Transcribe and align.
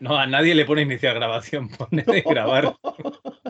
No, 0.00 0.16
a 0.16 0.26
nadie 0.26 0.54
le 0.54 0.64
pone 0.64 0.82
iniciar 0.82 1.14
grabación, 1.14 1.68
pone 1.78 2.02
de 2.02 2.22
grabar. 2.22 2.74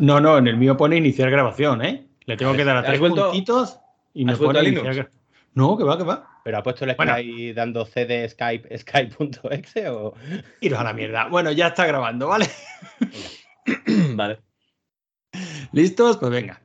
No, 0.00 0.20
no, 0.20 0.36
en 0.36 0.48
el 0.48 0.56
mío 0.56 0.76
pone 0.76 0.96
iniciar 0.96 1.30
grabación, 1.30 1.82
¿eh? 1.84 2.06
Le 2.26 2.36
tengo 2.36 2.52
que 2.54 2.64
dar 2.64 2.76
a 2.76 2.82
tres 2.82 2.98
puntitos 2.98 3.78
y 4.12 4.24
me 4.24 4.36
pone 4.36 4.62
iniciar 4.64 5.10
No, 5.54 5.78
que 5.78 5.84
va, 5.84 5.96
que 5.96 6.04
va. 6.04 6.28
¿Pero 6.44 6.58
ha 6.58 6.62
puesto 6.62 6.84
el 6.84 6.92
Skype 6.92 7.54
dando 7.54 7.84
C 7.84 8.06
de 8.06 8.28
Skype, 8.28 8.78
Skype.exe 8.78 9.88
o...? 9.90 10.14
Iros 10.60 10.80
a 10.80 10.84
la 10.84 10.92
mierda. 10.92 11.28
Bueno, 11.28 11.52
ya 11.52 11.68
está 11.68 11.86
grabando, 11.86 12.28
¿vale? 12.28 12.48
vale. 14.14 14.40
¿Listos? 15.72 16.16
Pues 16.16 16.32
venga. 16.32 16.60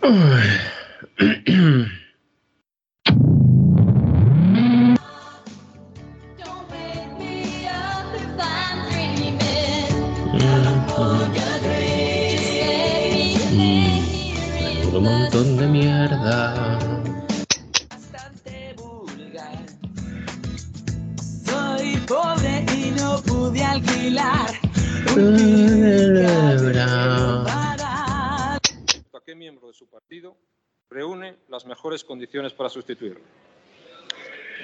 montón 16.08 16.24
de 18.44 18.74
mierda. 19.24 19.58
Soy 21.44 21.96
pobre 22.06 22.66
y 22.74 22.90
no 22.92 23.20
pude 23.22 23.62
alquilar. 23.62 24.50
¿A 29.12 29.20
qué 29.24 29.34
miembro 29.34 29.68
de 29.68 29.74
su 29.74 29.86
partido 29.86 30.36
reúne 30.90 31.36
las 31.48 31.64
mejores 31.66 32.04
condiciones 32.04 32.52
para 32.52 32.68
sustituirlo? 32.68 33.20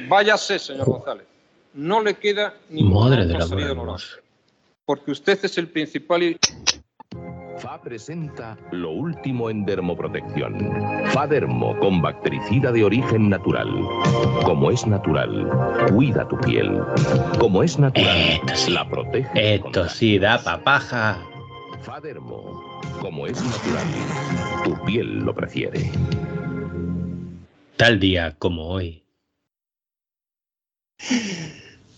Váyase, 0.09 0.59
señor 0.59 0.87
González. 0.87 1.27
No 1.75 2.03
le 2.03 2.15
queda 2.15 2.55
ni 2.69 2.83
Madre 2.83 3.27
de 3.27 3.35
la 3.35 3.97
Porque 4.85 5.13
usted 5.13 5.39
es 5.45 5.57
el 5.59 5.69
principal 5.69 6.37
FA 7.61 7.79
presenta 7.79 8.57
lo 8.73 8.91
último 8.91 9.51
en 9.51 9.67
dermoprotección. 9.67 10.73
Fadermo 11.09 11.79
con 11.79 12.01
bactericida 12.01 12.73
de 12.73 12.85
origen 12.85 13.29
natural. 13.29 13.69
Como 14.45 14.71
es 14.71 14.87
natural, 14.87 15.47
cuida 15.93 16.27
tu 16.27 16.39
piel. 16.39 16.81
Como 17.39 17.63
es 17.63 17.79
natural, 17.79 18.41
la 18.69 18.89
protege. 18.89 19.57
Esto 19.57 19.87
sí 19.91 20.19
da 20.19 20.43
papaja. 20.43 21.19
Fadermo, 21.83 22.63
como 22.99 23.27
es 23.27 23.43
natural, 23.43 24.65
tu 24.65 24.85
piel 24.87 25.19
lo 25.19 25.35
prefiere. 25.35 25.91
Tal 27.77 28.01
día 28.01 28.35
como 28.39 28.69
hoy. 28.69 29.05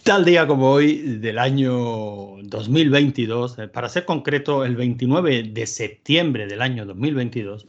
Tal 0.04 0.24
día 0.24 0.48
como 0.48 0.68
hoy 0.68 1.18
del 1.18 1.38
año 1.38 2.36
2022, 2.42 3.58
eh, 3.58 3.68
para 3.68 3.88
ser 3.88 4.04
concreto, 4.04 4.64
el 4.64 4.74
29 4.74 5.44
de 5.44 5.66
septiembre 5.66 6.48
del 6.48 6.60
año 6.60 6.84
2022, 6.84 7.68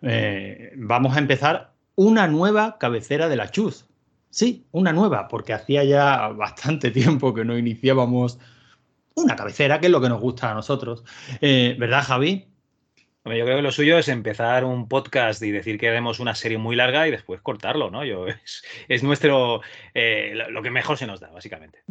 eh, 0.00 0.72
vamos 0.76 1.14
a 1.14 1.18
empezar 1.18 1.74
una 1.94 2.28
nueva 2.28 2.78
cabecera 2.78 3.28
de 3.28 3.36
la 3.36 3.50
Chuz. 3.50 3.84
Sí, 4.30 4.64
una 4.72 4.94
nueva, 4.94 5.28
porque 5.28 5.52
hacía 5.52 5.84
ya 5.84 6.28
bastante 6.28 6.90
tiempo 6.92 7.34
que 7.34 7.44
no 7.44 7.58
iniciábamos 7.58 8.38
una 9.14 9.36
cabecera, 9.36 9.78
que 9.78 9.86
es 9.86 9.92
lo 9.92 10.00
que 10.00 10.08
nos 10.08 10.20
gusta 10.20 10.50
a 10.50 10.54
nosotros. 10.54 11.04
Eh, 11.42 11.76
¿Verdad, 11.78 12.04
Javi? 12.04 12.46
Yo 13.34 13.44
creo 13.44 13.56
que 13.56 13.62
lo 13.62 13.72
suyo 13.72 13.98
es 13.98 14.06
empezar 14.06 14.64
un 14.64 14.86
podcast 14.88 15.42
y 15.42 15.50
decir 15.50 15.78
que 15.78 15.88
haremos 15.88 16.20
una 16.20 16.36
serie 16.36 16.58
muy 16.58 16.76
larga 16.76 17.08
y 17.08 17.10
después 17.10 17.40
cortarlo, 17.40 17.90
¿no? 17.90 18.04
Yo, 18.04 18.26
es, 18.88 19.02
nuestro, 19.02 19.62
eh, 19.94 20.34
lo 20.48 20.62
que 20.62 20.70
mejor 20.70 20.96
se 20.96 21.08
nos 21.08 21.18
da, 21.18 21.30
básicamente. 21.30 21.82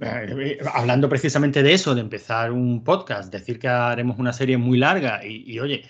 Eh, 0.00 0.58
hablando 0.72 1.08
precisamente 1.08 1.64
de 1.64 1.72
eso, 1.72 1.96
de 1.96 2.00
empezar 2.00 2.52
un 2.52 2.84
podcast, 2.84 3.32
decir 3.32 3.58
que 3.58 3.66
haremos 3.66 4.18
una 4.20 4.32
serie 4.32 4.56
muy 4.56 4.78
larga 4.78 5.24
y, 5.24 5.58
oye, 5.58 5.82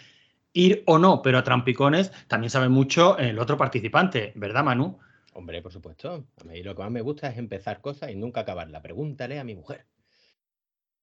ir 0.55 0.83
o 0.87 0.99
no, 0.99 1.21
pero 1.21 1.37
a 1.37 1.45
trampicones 1.45 2.11
también 2.27 2.51
sabe 2.51 2.71
mucho 2.71 3.19
el 3.19 3.39
otro 3.39 3.59
participante, 3.59 4.33
¿verdad, 4.37 4.65
Manu? 4.65 4.99
Hombre, 5.35 5.61
por 5.61 5.73
supuesto. 5.73 6.25
A 6.41 6.45
mí 6.45 6.63
lo 6.63 6.75
que 6.75 6.83
más 6.83 6.91
me 6.91 7.03
gusta 7.03 7.29
es 7.29 7.37
empezar 7.37 7.81
cosas 7.83 8.11
y 8.11 8.15
nunca 8.15 8.41
acabarla. 8.43 8.81
Pregúntale 8.81 9.39
a 9.39 9.45
mi 9.45 9.55
mujer. 9.55 9.85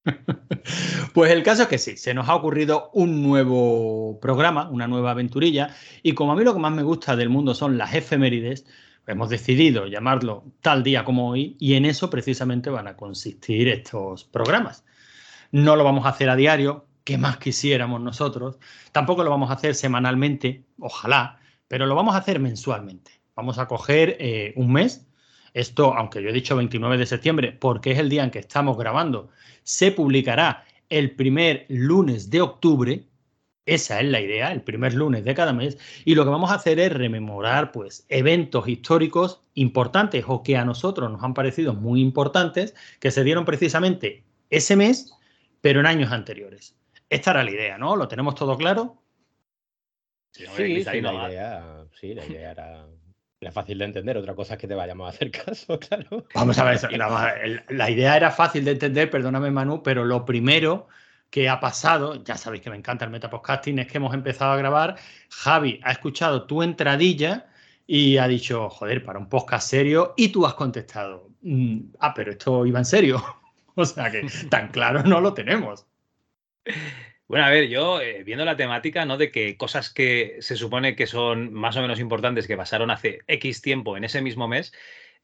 Pues 1.13 1.31
el 1.31 1.43
caso 1.43 1.63
es 1.63 1.67
que 1.67 1.77
sí, 1.77 1.97
se 1.97 2.13
nos 2.13 2.29
ha 2.29 2.35
ocurrido 2.35 2.89
un 2.93 3.21
nuevo 3.23 4.19
programa, 4.21 4.69
una 4.69 4.87
nueva 4.87 5.11
aventurilla, 5.11 5.75
y 6.03 6.13
como 6.13 6.31
a 6.31 6.35
mí 6.35 6.43
lo 6.43 6.53
que 6.53 6.59
más 6.59 6.71
me 6.71 6.83
gusta 6.83 7.15
del 7.15 7.29
mundo 7.29 7.53
son 7.53 7.77
las 7.77 7.93
efemérides, 7.93 8.65
hemos 9.07 9.29
decidido 9.29 9.87
llamarlo 9.87 10.45
tal 10.61 10.83
día 10.83 11.03
como 11.03 11.29
hoy, 11.29 11.57
y 11.59 11.73
en 11.73 11.85
eso 11.85 12.09
precisamente 12.09 12.69
van 12.69 12.87
a 12.87 12.95
consistir 12.95 13.67
estos 13.67 14.23
programas. 14.23 14.85
No 15.51 15.75
lo 15.75 15.83
vamos 15.83 16.05
a 16.05 16.09
hacer 16.09 16.29
a 16.29 16.35
diario, 16.35 16.87
que 17.03 17.17
más 17.17 17.37
quisiéramos 17.37 17.99
nosotros, 17.99 18.57
tampoco 18.91 19.23
lo 19.23 19.31
vamos 19.31 19.49
a 19.49 19.53
hacer 19.53 19.75
semanalmente, 19.75 20.63
ojalá, 20.79 21.39
pero 21.67 21.85
lo 21.85 21.95
vamos 21.95 22.15
a 22.15 22.19
hacer 22.19 22.39
mensualmente. 22.39 23.21
Vamos 23.35 23.57
a 23.57 23.67
coger 23.67 24.17
eh, 24.19 24.53
un 24.55 24.71
mes, 24.71 25.07
esto, 25.53 25.93
aunque 25.93 26.21
yo 26.21 26.29
he 26.29 26.33
dicho 26.33 26.55
29 26.55 26.97
de 26.97 27.05
septiembre, 27.05 27.51
porque 27.51 27.91
es 27.91 27.99
el 27.99 28.09
día 28.09 28.23
en 28.23 28.31
que 28.31 28.39
estamos 28.39 28.77
grabando 28.77 29.29
se 29.63 29.91
publicará 29.91 30.65
el 30.89 31.11
primer 31.15 31.65
lunes 31.69 32.29
de 32.29 32.41
octubre. 32.41 33.03
Esa 33.65 34.01
es 34.01 34.07
la 34.07 34.19
idea, 34.19 34.51
el 34.51 34.61
primer 34.61 34.93
lunes 34.93 35.23
de 35.23 35.33
cada 35.33 35.53
mes. 35.53 35.77
Y 36.03 36.15
lo 36.15 36.23
que 36.23 36.31
vamos 36.31 36.51
a 36.51 36.55
hacer 36.55 36.79
es 36.79 36.91
rememorar 36.91 37.71
pues, 37.71 38.05
eventos 38.09 38.67
históricos 38.67 39.43
importantes 39.53 40.25
o 40.27 40.43
que 40.43 40.57
a 40.57 40.65
nosotros 40.65 41.11
nos 41.11 41.23
han 41.23 41.33
parecido 41.33 41.73
muy 41.73 42.01
importantes, 42.01 42.75
que 42.99 43.11
se 43.11 43.23
dieron 43.23 43.45
precisamente 43.45 44.23
ese 44.49 44.75
mes, 44.75 45.13
pero 45.61 45.79
en 45.79 45.85
años 45.85 46.11
anteriores. 46.11 46.75
Esta 47.09 47.31
era 47.31 47.43
la 47.43 47.51
idea, 47.51 47.77
¿no? 47.77 47.95
¿Lo 47.95 48.07
tenemos 48.07 48.35
todo 48.35 48.57
claro? 48.57 48.97
Sí, 50.31 50.45
sí, 50.55 50.83
la, 50.83 50.95
idea, 50.95 51.85
sí 51.99 52.13
la 52.13 52.25
idea 52.25 52.51
era 52.51 52.87
era 53.41 53.51
fácil 53.51 53.79
de 53.79 53.85
entender, 53.85 54.17
otra 54.17 54.35
cosa 54.35 54.53
es 54.53 54.59
que 54.59 54.67
te 54.67 54.75
vayamos 54.75 55.07
a 55.07 55.09
hacer 55.09 55.31
caso, 55.45 55.79
claro. 55.79 56.25
Vamos 56.35 56.57
a 56.59 56.63
ver, 56.63 57.65
la, 57.69 57.89
idea 57.89 58.15
era 58.15 58.29
fácil 58.29 58.63
de 58.63 58.71
entender, 58.71 59.09
perdóname 59.09 59.49
Manu, 59.49 59.81
pero 59.81 60.05
lo 60.05 60.23
primero 60.25 60.87
que 61.31 61.49
ha 61.49 61.59
pasado, 61.59 62.23
ya 62.23 62.37
sabéis 62.37 62.61
que 62.61 62.69
me 62.69 62.75
encanta 62.75 63.05
el 63.05 63.11
metapodcasting, 63.11 63.79
es 63.79 63.87
que 63.87 63.97
hemos 63.97 64.13
empezado 64.13 64.51
a 64.51 64.57
grabar, 64.57 64.95
Javi 65.29 65.79
ha 65.83 65.91
escuchado 65.91 66.45
tu 66.45 66.61
entradilla 66.61 67.47
y 67.87 68.17
ha 68.17 68.27
dicho, 68.27 68.69
joder, 68.69 69.03
para 69.03 69.17
un 69.17 69.27
podcast 69.27 69.67
serio, 69.67 70.13
y 70.17 70.29
tú 70.29 70.45
has 70.45 70.53
contestado, 70.53 71.29
mm, 71.41 71.79
ah, 71.99 72.13
pero 72.13 72.31
esto 72.31 72.65
iba 72.65 72.77
en 72.77 72.85
serio. 72.85 73.23
o 73.75 73.85
sea 73.85 74.11
que 74.11 74.27
tan 74.49 74.67
claro 74.67 75.01
no 75.01 75.19
lo 75.19 75.33
tenemos. 75.33 75.87
Bueno, 77.31 77.45
a 77.45 77.49
ver, 77.49 77.69
yo 77.69 78.01
eh, 78.01 78.23
viendo 78.25 78.43
la 78.43 78.57
temática, 78.57 79.05
¿no? 79.05 79.17
De 79.17 79.31
que 79.31 79.55
cosas 79.55 79.89
que 79.89 80.35
se 80.41 80.57
supone 80.57 80.97
que 80.97 81.07
son 81.07 81.53
más 81.53 81.77
o 81.77 81.81
menos 81.81 82.01
importantes 82.01 82.45
que 82.45 82.57
pasaron 82.57 82.91
hace 82.91 83.21
X 83.25 83.61
tiempo 83.61 83.95
en 83.95 84.03
ese 84.03 84.21
mismo 84.21 84.49
mes, 84.49 84.73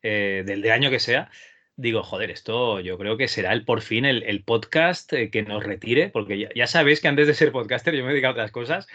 eh, 0.03 0.43
del 0.45 0.61
de 0.61 0.71
año 0.71 0.89
que 0.89 1.01
sea, 1.01 1.29
digo, 1.75 2.03
joder, 2.03 2.31
esto 2.31 2.79
yo 2.79 2.97
creo 2.97 3.17
que 3.17 3.27
será 3.27 3.51
el 3.51 3.65
por 3.65 3.81
fin 3.81 4.05
el, 4.05 4.43
podcast 4.45 5.11
eh, 5.11 5.29
que 5.29 5.43
nos 5.43 5.65
retire, 5.65 6.07
porque 6.07 6.47
ya, 6.55 6.67
sabéis 6.67 7.01
que 7.01 7.09
antes 7.09 7.27
de 7.27 7.33
ser 7.33 7.51
podcaster 7.51 7.93
yo 7.93 8.05
me 8.05 8.11
he 8.11 8.13
dedicado 8.13 8.31
a 8.31 8.35
otras 8.35 8.51
cosas, 8.51 8.87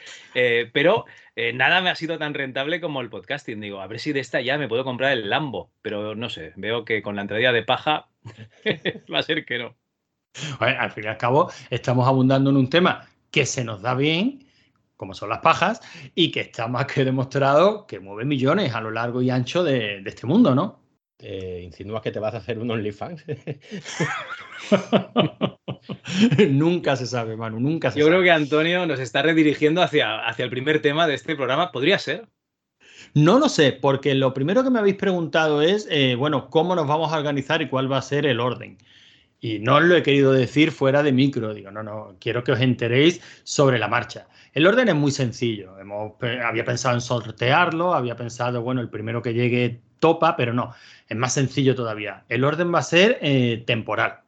pero 0.73 1.05
nada 1.53 1.83
me 1.83 1.91
ha 1.91 1.95
sido 1.97 2.19
tan 2.19 2.33
rentable 2.33 2.81
como 2.81 3.03
el 3.03 3.11
podcasting. 3.11 3.61
Digo, 3.61 3.83
a 3.83 3.87
ver 3.89 4.01
si 4.01 4.15
de 4.15 4.21
esta 4.21 4.41
ya 4.41 4.57
me 4.57 4.69
puedo 4.69 4.85
comprar 4.85 5.13
el 5.13 5.29
Lambo, 5.29 5.71
pero 5.83 6.15
no 6.15 6.31
sé, 6.31 6.55
veo 6.57 6.87
que 6.87 7.03
con 7.03 7.17
la 7.17 7.23
entrada 7.23 7.53
de 7.53 7.63
paja 7.63 8.09
va 9.13 9.19
a 9.19 9.23
ser 9.23 9.45
que 9.45 9.59
no 9.59 9.82
al 10.61 10.91
fin 10.91 11.05
y 11.05 11.07
al 11.07 11.17
cabo, 11.17 11.51
estamos 11.71 12.07
abundando 12.07 12.51
en 12.51 12.57
un 12.57 12.71
tema 12.71 13.09
que 13.31 13.47
se 13.47 13.65
nos 13.65 13.83
da 13.83 13.95
bien, 13.95 14.47
como 14.97 15.15
son 15.15 15.31
las 15.31 15.41
pajas, 15.41 15.81
y 16.15 16.31
que 16.31 16.41
está 16.41 16.69
más 16.69 16.87
que 16.87 17.05
demostrado 17.05 17.87
que 17.87 18.01
mueve 18.01 18.25
millones 18.25 18.75
a 18.75 18.81
lo 18.81 18.91
largo 18.91 19.23
y 19.23 19.31
ancho 19.31 19.65
de, 19.65 20.03
este 20.05 20.27
mundo, 20.27 20.55
¿no? 20.55 20.81
¿Insinúas 21.19 22.03
que 22.03 22.11
te 22.11 22.19
vas 22.19 22.35
a 22.35 22.39
hacer 22.39 22.59
un 22.59 22.71
OnlyFans? 22.71 23.25
nunca 26.51 26.97
se 26.97 27.07
sabe, 27.07 27.37
Manu, 27.37 27.61
nunca 27.61 27.91
se 27.91 28.01
Yo 28.01 28.07
creo 28.07 28.23
que 28.23 28.31
Antonio 28.31 28.87
nos 28.87 28.99
está 28.99 29.23
redirigiendo 29.23 29.83
hacia, 29.83 30.27
hacia 30.27 30.45
el 30.45 30.51
primer 30.51 30.83
tema 30.83 31.07
de 31.07 31.15
este 31.15 31.37
programa. 31.37 31.71
¿Podría 31.71 31.99
ser? 31.99 32.27
No 33.15 33.39
lo 33.39 33.49
sé, 33.49 33.73
porque 33.73 34.15
lo 34.15 34.33
primero 34.33 34.65
que 34.65 34.71
me 34.71 34.79
habéis 34.79 34.97
preguntado 34.97 35.63
es, 35.63 35.87
eh, 35.91 36.15
bueno, 36.15 36.49
¿cómo 36.49 36.75
nos 36.75 36.87
vamos 36.87 37.13
a 37.13 37.19
organizar 37.19 37.61
y 37.61 37.69
cuál 37.69 37.91
va 37.91 37.99
a 37.99 38.03
ser 38.03 38.27
el 38.27 38.41
orden? 38.41 38.79
Y 39.45 39.59
no 39.59 39.75
os 39.75 39.83
lo 39.83 39.97
he 39.97 40.05
querido 40.05 40.33
decir 40.33 40.71
fuera 40.71 41.03
de 41.03 41.11
micro, 41.11 41.53
digo, 41.53 41.73
no, 41.73 41.83
no, 41.83 42.15
quiero 42.21 42.45
que 42.45 42.53
os 42.53 42.61
enteréis 42.61 43.21
sobre 43.43 43.77
la 43.81 43.89
marcha. 43.89 44.29
El 44.53 44.69
orden 44.69 44.89
es 44.89 44.95
muy 44.95 45.11
sencillo. 45.11 45.77
Hemos, 45.81 46.13
había 46.47 46.65
pensado 46.65 46.95
en 46.95 47.01
sortearlo, 47.01 47.93
había 47.93 48.15
pensado, 48.15 48.63
bueno, 48.63 48.81
el 48.81 48.89
primero 48.89 49.21
que 49.21 49.35
llegue 49.35 49.81
topa, 49.99 50.37
pero 50.37 50.55
no, 50.55 50.73
es 51.09 51.17
más 51.17 51.35
sencillo 51.35 51.75
todavía. 51.75 52.25
El 52.29 52.45
orden 52.45 52.73
va 52.73 52.79
a 52.79 52.83
ser 52.85 53.19
eh, 53.21 53.65
temporal. 53.67 54.21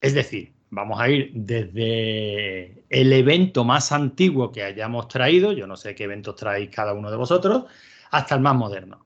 Es 0.00 0.14
decir, 0.14 0.54
vamos 0.70 0.98
a 0.98 1.10
ir 1.10 1.30
desde 1.34 2.84
el 2.88 3.12
evento 3.12 3.64
más 3.64 3.92
antiguo 3.92 4.50
que 4.50 4.62
hayamos 4.62 5.08
traído, 5.08 5.52
yo 5.52 5.66
no 5.66 5.76
sé 5.76 5.94
qué 5.94 6.04
eventos 6.04 6.36
traéis 6.36 6.70
cada 6.70 6.94
uno 6.94 7.10
de 7.10 7.18
vosotros, 7.18 7.64
hasta 8.10 8.34
el 8.34 8.40
más 8.40 8.56
moderno. 8.56 9.04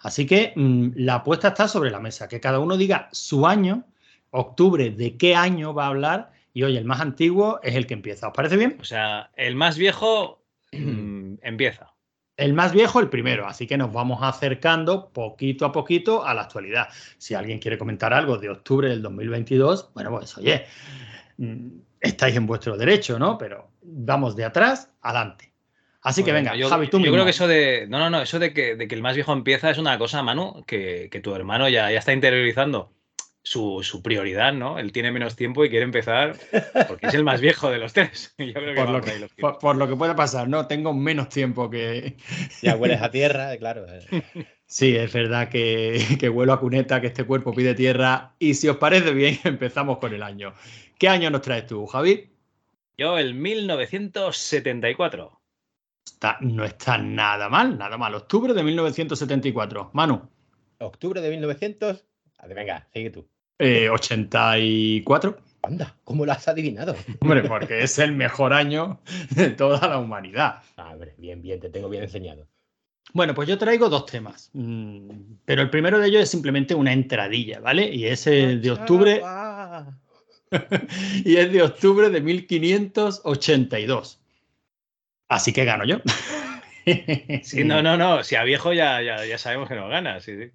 Así 0.00 0.24
que 0.24 0.54
mm, 0.56 0.92
la 0.94 1.16
apuesta 1.16 1.48
está 1.48 1.68
sobre 1.68 1.90
la 1.90 2.00
mesa, 2.00 2.26
que 2.26 2.40
cada 2.40 2.58
uno 2.58 2.78
diga 2.78 3.10
su 3.12 3.46
año, 3.46 3.84
octubre, 4.30 4.90
de 4.90 5.16
qué 5.16 5.34
año 5.34 5.74
va 5.74 5.84
a 5.84 5.88
hablar, 5.88 6.32
y 6.52 6.62
oye, 6.64 6.78
el 6.78 6.84
más 6.84 7.00
antiguo 7.00 7.60
es 7.62 7.74
el 7.74 7.86
que 7.86 7.94
empieza. 7.94 8.28
¿Os 8.28 8.34
parece 8.34 8.56
bien? 8.56 8.78
O 8.80 8.84
sea, 8.84 9.30
el 9.36 9.54
más 9.54 9.78
viejo 9.78 10.42
mm, 10.72 11.34
empieza. 11.42 11.94
El 12.36 12.52
más 12.52 12.72
viejo, 12.72 13.00
el 13.00 13.08
primero, 13.08 13.46
así 13.46 13.66
que 13.66 13.76
nos 13.76 13.92
vamos 13.92 14.20
acercando 14.22 15.10
poquito 15.10 15.66
a 15.66 15.72
poquito 15.72 16.24
a 16.24 16.34
la 16.34 16.42
actualidad. 16.42 16.88
Si 17.18 17.34
alguien 17.34 17.58
quiere 17.58 17.78
comentar 17.78 18.14
algo 18.14 18.38
de 18.38 18.48
octubre 18.48 18.88
del 18.88 19.02
2022, 19.02 19.90
bueno, 19.92 20.10
pues 20.10 20.38
oye, 20.38 20.64
mm, 21.36 21.68
estáis 22.00 22.36
en 22.36 22.46
vuestro 22.46 22.76
derecho, 22.76 23.18
¿no? 23.18 23.38
Pero 23.38 23.70
vamos 23.82 24.36
de 24.36 24.44
atrás 24.44 24.92
adelante. 25.02 25.52
Así 26.00 26.22
que 26.22 26.32
venga, 26.32 26.54
yo, 26.54 26.68
Javi, 26.68 26.86
tú 26.86 27.00
Yo 27.00 27.12
creo 27.12 27.24
que 27.24 27.30
eso 27.30 27.48
de. 27.48 27.86
No, 27.88 27.98
no, 27.98 28.08
no, 28.08 28.22
eso 28.22 28.38
de 28.38 28.54
que, 28.54 28.76
de 28.76 28.86
que 28.86 28.94
el 28.94 29.02
más 29.02 29.16
viejo 29.16 29.32
empieza 29.32 29.68
es 29.70 29.78
una 29.78 29.98
cosa, 29.98 30.22
Manu, 30.22 30.64
que, 30.64 31.08
que 31.10 31.20
tu 31.20 31.34
hermano 31.34 31.68
ya, 31.68 31.90
ya 31.90 31.98
está 31.98 32.12
interiorizando 32.12 32.92
su, 33.48 34.02
prioridad, 34.02 34.52
¿no? 34.52 34.78
Él 34.78 34.92
tiene 34.92 35.10
menos 35.10 35.34
tiempo 35.34 35.64
y 35.64 35.70
quiere 35.70 35.84
empezar 35.84 36.36
porque 36.86 37.06
es 37.06 37.14
el 37.14 37.24
más 37.24 37.40
viejo 37.40 37.70
de 37.70 37.78
los 37.78 37.94
tres. 37.94 38.34
por, 38.36 38.90
lo 38.90 39.00
que, 39.00 39.26
por, 39.60 39.76
lo 39.76 39.88
que, 39.88 39.96
puede 39.96 40.14
pasar, 40.14 40.48
¿no? 40.48 40.66
Tengo 40.66 40.92
menos 40.92 41.30
tiempo 41.30 41.70
que... 41.70 42.16
Ya 42.62 42.76
hueles 42.76 43.00
a 43.00 43.10
tierra, 43.10 43.56
claro. 43.58 43.86
Sí, 44.66 44.94
es 44.96 45.12
verdad 45.12 45.48
que, 45.48 46.04
que 46.20 46.28
huelo 46.28 46.52
a 46.52 46.60
cuneta, 46.60 47.00
que 47.00 47.06
este 47.06 47.24
cuerpo 47.24 47.54
pide 47.54 47.74
tierra. 47.74 48.34
Y 48.38 48.52
si 48.54 48.68
os 48.68 48.76
parece 48.76 49.12
bien, 49.12 49.38
empezamos 49.44 49.96
con 49.98 50.12
el 50.12 50.22
año. 50.22 50.52
¿Qué 50.98 51.08
año 51.08 51.30
nos 51.30 51.42
traes 51.42 51.66
tú, 51.66 51.86
Javi? 51.86 52.30
Yo, 52.98 53.16
el 53.16 53.34
1974. 53.34 55.40
Está, 56.04 56.36
no 56.40 56.64
está 56.64 56.98
nada 56.98 57.48
mal, 57.48 57.78
nada 57.78 57.96
mal. 57.96 58.14
Octubre 58.14 58.52
de 58.52 58.62
1974. 58.62 59.90
Manu. 59.94 60.28
Octubre 60.78 61.20
de 61.20 61.30
1900. 61.30 62.04
Venga, 62.46 62.88
sigue 62.92 63.10
tú. 63.10 63.28
84. 63.58 65.30
Eh, 65.30 65.34
Anda, 65.62 65.94
¿cómo 66.04 66.24
lo 66.24 66.32
has 66.32 66.46
adivinado? 66.48 66.96
Hombre, 67.20 67.42
porque 67.42 67.82
es 67.82 67.98
el 67.98 68.12
mejor 68.12 68.52
año 68.52 69.00
de 69.30 69.50
toda 69.50 69.88
la 69.88 69.98
humanidad. 69.98 70.62
Ah, 70.76 70.94
bien, 71.16 71.42
bien, 71.42 71.60
te 71.60 71.68
tengo 71.68 71.88
bien 71.88 72.04
enseñado. 72.04 72.46
Bueno, 73.12 73.34
pues 73.34 73.48
yo 73.48 73.58
traigo 73.58 73.88
dos 73.88 74.06
temas, 74.06 74.50
mm, 74.52 75.08
pero 75.44 75.62
el 75.62 75.70
primero 75.70 75.98
de 75.98 76.08
ellos 76.08 76.22
es 76.22 76.30
simplemente 76.30 76.74
una 76.74 76.92
entradilla, 76.92 77.58
¿vale? 77.58 77.92
Y 77.92 78.06
es 78.06 78.24
de 78.26 78.70
octubre. 78.70 79.22
y 81.24 81.36
es 81.36 81.52
de 81.52 81.62
octubre 81.62 82.10
de 82.10 82.20
1582. 82.20 84.20
Así 85.28 85.52
que 85.52 85.64
gano 85.64 85.84
yo. 85.84 85.98
sí, 87.42 87.64
no, 87.64 87.82
no, 87.82 87.96
no. 87.96 88.22
Si 88.24 88.36
a 88.36 88.44
viejo 88.44 88.72
ya, 88.72 89.02
ya, 89.02 89.24
ya 89.24 89.38
sabemos 89.38 89.68
que 89.68 89.74
no 89.74 89.88
gana, 89.88 90.20
sí, 90.20 90.36
sí. 90.36 90.50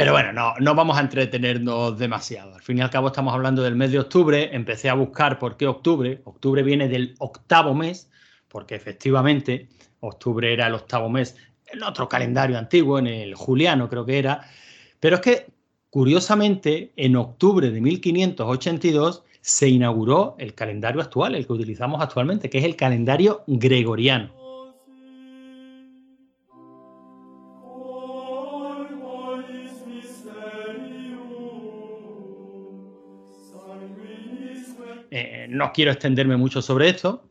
Pero 0.00 0.12
bueno, 0.12 0.32
no, 0.32 0.54
no 0.58 0.74
vamos 0.74 0.96
a 0.96 1.02
entretenernos 1.02 1.98
demasiado. 1.98 2.54
Al 2.54 2.62
fin 2.62 2.78
y 2.78 2.80
al 2.80 2.88
cabo 2.88 3.08
estamos 3.08 3.34
hablando 3.34 3.60
del 3.62 3.76
mes 3.76 3.92
de 3.92 3.98
octubre. 3.98 4.48
Empecé 4.50 4.88
a 4.88 4.94
buscar 4.94 5.38
por 5.38 5.58
qué 5.58 5.66
octubre. 5.66 6.22
Octubre 6.24 6.62
viene 6.62 6.88
del 6.88 7.14
octavo 7.18 7.74
mes, 7.74 8.10
porque 8.48 8.76
efectivamente 8.76 9.68
octubre 10.00 10.50
era 10.50 10.68
el 10.68 10.74
octavo 10.74 11.10
mes 11.10 11.36
en 11.66 11.82
otro 11.82 12.08
calendario 12.08 12.56
antiguo, 12.56 12.98
en 12.98 13.08
el 13.08 13.34
juliano 13.34 13.90
creo 13.90 14.06
que 14.06 14.18
era. 14.18 14.40
Pero 15.00 15.16
es 15.16 15.20
que, 15.20 15.46
curiosamente, 15.90 16.94
en 16.96 17.16
octubre 17.16 17.70
de 17.70 17.82
1582 17.82 19.24
se 19.42 19.68
inauguró 19.68 20.34
el 20.38 20.54
calendario 20.54 21.02
actual, 21.02 21.34
el 21.34 21.46
que 21.46 21.52
utilizamos 21.52 22.00
actualmente, 22.00 22.48
que 22.48 22.56
es 22.56 22.64
el 22.64 22.74
calendario 22.74 23.44
gregoriano. 23.46 24.39
No 35.50 35.72
quiero 35.72 35.90
extenderme 35.90 36.36
mucho 36.36 36.62
sobre 36.62 36.88
esto, 36.88 37.28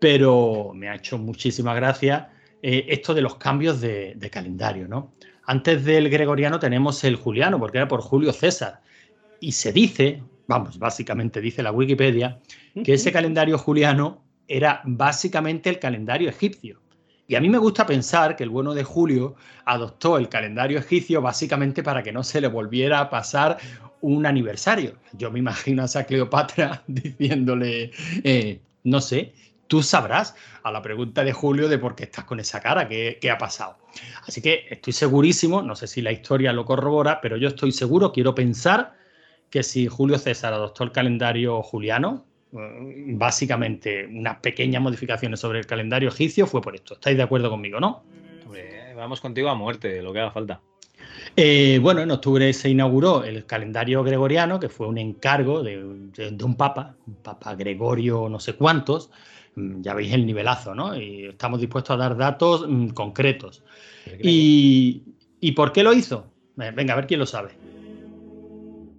pero 0.00 0.72
me 0.74 0.88
ha 0.88 0.94
hecho 0.94 1.18
muchísima 1.18 1.74
gracia 1.74 2.30
eh, 2.62 2.86
esto 2.88 3.14
de 3.14 3.22
los 3.22 3.36
cambios 3.36 3.80
de, 3.80 4.28
calendario, 4.30 4.88
¿no? 4.88 5.14
Antes 5.44 5.84
del 5.84 6.10
gregoriano 6.10 6.58
tenemos 6.58 7.04
el 7.04 7.16
juliano, 7.16 7.58
porque 7.58 7.78
era 7.78 7.88
por 7.88 8.00
Julio 8.00 8.32
César. 8.32 8.80
Y 9.40 9.52
se 9.52 9.72
dice, 9.72 10.22
vamos, 10.48 10.78
básicamente 10.78 11.40
dice 11.40 11.62
la 11.62 11.70
Wikipedia, 11.70 12.40
que 12.84 12.94
ese 12.94 13.12
calendario 13.12 13.56
juliano 13.56 14.24
era 14.48 14.80
básicamente 14.84 15.70
el 15.70 15.78
calendario 15.78 16.28
egipcio. 16.28 16.80
Y 17.28 17.34
a 17.34 17.40
mí 17.40 17.48
me 17.48 17.58
gusta 17.58 17.86
pensar 17.86 18.36
que 18.36 18.44
el 18.44 18.50
bueno 18.50 18.74
de 18.74 18.84
Julio 18.84 19.34
adoptó 19.64 20.16
el 20.16 20.28
calendario 20.28 20.78
egipcio 20.78 21.20
básicamente 21.20 21.82
para 21.82 22.02
que 22.02 22.12
no 22.12 22.22
se 22.22 22.40
le 22.40 22.48
volviera 22.48 23.00
a 23.00 23.10
pasar 23.10 23.58
un 24.00 24.26
aniversario. 24.26 24.96
Yo 25.12 25.30
me 25.30 25.38
imagino 25.38 25.84
a 25.84 26.04
Cleopatra 26.04 26.82
diciéndole, 26.86 27.90
eh, 28.24 28.60
no 28.84 29.00
sé, 29.00 29.32
tú 29.66 29.82
sabrás 29.82 30.34
a 30.62 30.70
la 30.70 30.82
pregunta 30.82 31.24
de 31.24 31.32
Julio 31.32 31.68
de 31.68 31.78
por 31.78 31.94
qué 31.94 32.04
estás 32.04 32.24
con 32.24 32.40
esa 32.40 32.60
cara, 32.60 32.88
qué, 32.88 33.18
ha 33.30 33.38
pasado. 33.38 33.78
Así 34.26 34.40
que 34.40 34.66
estoy 34.70 34.92
segurísimo, 34.92 35.62
no 35.62 35.74
sé 35.74 35.86
si 35.86 36.02
la 36.02 36.12
historia 36.12 36.52
lo 36.52 36.64
corrobora, 36.64 37.20
pero 37.20 37.36
yo 37.36 37.48
estoy 37.48 37.72
seguro, 37.72 38.12
quiero 38.12 38.34
pensar 38.34 38.94
que 39.50 39.62
si 39.62 39.86
Julio 39.86 40.18
César 40.18 40.52
adoptó 40.52 40.84
el 40.84 40.92
calendario 40.92 41.62
juliano, 41.62 42.26
mm, 42.52 43.16
básicamente 43.16 44.06
unas 44.06 44.38
pequeñas 44.38 44.82
modificaciones 44.82 45.40
sobre 45.40 45.60
el 45.60 45.66
calendario 45.66 46.08
egipcio 46.08 46.46
fue 46.46 46.60
por 46.60 46.74
esto. 46.74 46.94
¿Estáis 46.94 47.16
de 47.16 47.22
acuerdo 47.22 47.50
conmigo, 47.50 47.80
no? 47.80 48.04
vamos 48.96 49.20
contigo 49.20 49.50
a 49.50 49.54
muerte, 49.54 50.02
lo 50.02 50.12
que 50.12 50.20
haga 50.20 50.30
falta. 50.30 50.60
Eh, 51.36 51.78
bueno, 51.82 52.00
en 52.00 52.10
octubre 52.10 52.52
se 52.52 52.70
inauguró 52.70 53.24
el 53.24 53.44
calendario 53.46 54.02
gregoriano, 54.02 54.58
que 54.58 54.68
fue 54.68 54.86
un 54.86 54.98
encargo 54.98 55.62
de, 55.62 55.84
un 55.84 56.56
papa, 56.56 56.96
un 57.06 57.16
papa 57.16 57.54
Gregorio 57.54 58.28
no 58.28 58.40
sé 58.40 58.54
cuántos, 58.54 59.10
mm, 59.54 59.82
ya 59.82 59.94
veis 59.94 60.12
el 60.12 60.26
nivelazo, 60.26 60.74
¿no? 60.74 60.96
Y 60.96 61.26
estamos 61.26 61.60
dispuestos 61.60 61.94
a 61.94 61.98
dar 61.98 62.16
datos 62.16 62.66
mm, 62.68 62.88
concretos. 62.88 63.62
Y, 64.22 65.02
¿Y 65.40 65.52
por 65.52 65.72
qué 65.72 65.82
lo 65.82 65.92
hizo? 65.92 66.30
Venga, 66.56 66.94
a 66.94 66.96
ver 66.96 67.06
quién 67.06 67.20
lo 67.20 67.26
sabe. 67.26 67.50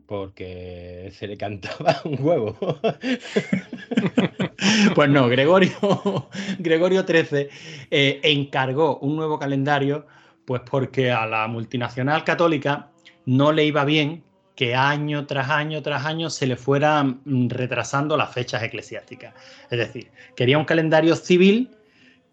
Porque 0.05 1.11
se 1.13 1.27
le 1.27 1.37
cantaba 1.37 2.01
un 2.05 2.17
huevo. 2.19 2.55
pues 4.95 5.09
no, 5.09 5.27
Gregorio, 5.27 5.71
Gregorio 6.59 7.05
XIII 7.05 7.49
eh, 7.89 8.19
encargó 8.23 8.99
un 8.99 9.15
nuevo 9.15 9.39
calendario 9.39 10.05
pues 10.47 10.61
porque 10.61 11.11
a 11.11 11.25
la 11.25 11.45
multinacional 11.49 12.23
católica 12.23 12.89
no 13.25 13.51
le 13.51 13.65
iba 13.65 13.83
bien 13.83 14.23
que 14.55 14.75
año 14.75 15.27
tras 15.27 15.49
año 15.49 15.81
tras 15.83 16.05
año 16.05 16.29
se 16.29 16.47
le 16.47 16.55
fueran 16.55 17.19
mm, 17.25 17.49
retrasando 17.49 18.15
las 18.15 18.33
fechas 18.33 18.63
eclesiásticas. 18.63 19.33
Es 19.69 19.77
decir, 19.77 20.09
quería 20.37 20.57
un 20.57 20.63
calendario 20.63 21.17
civil 21.17 21.76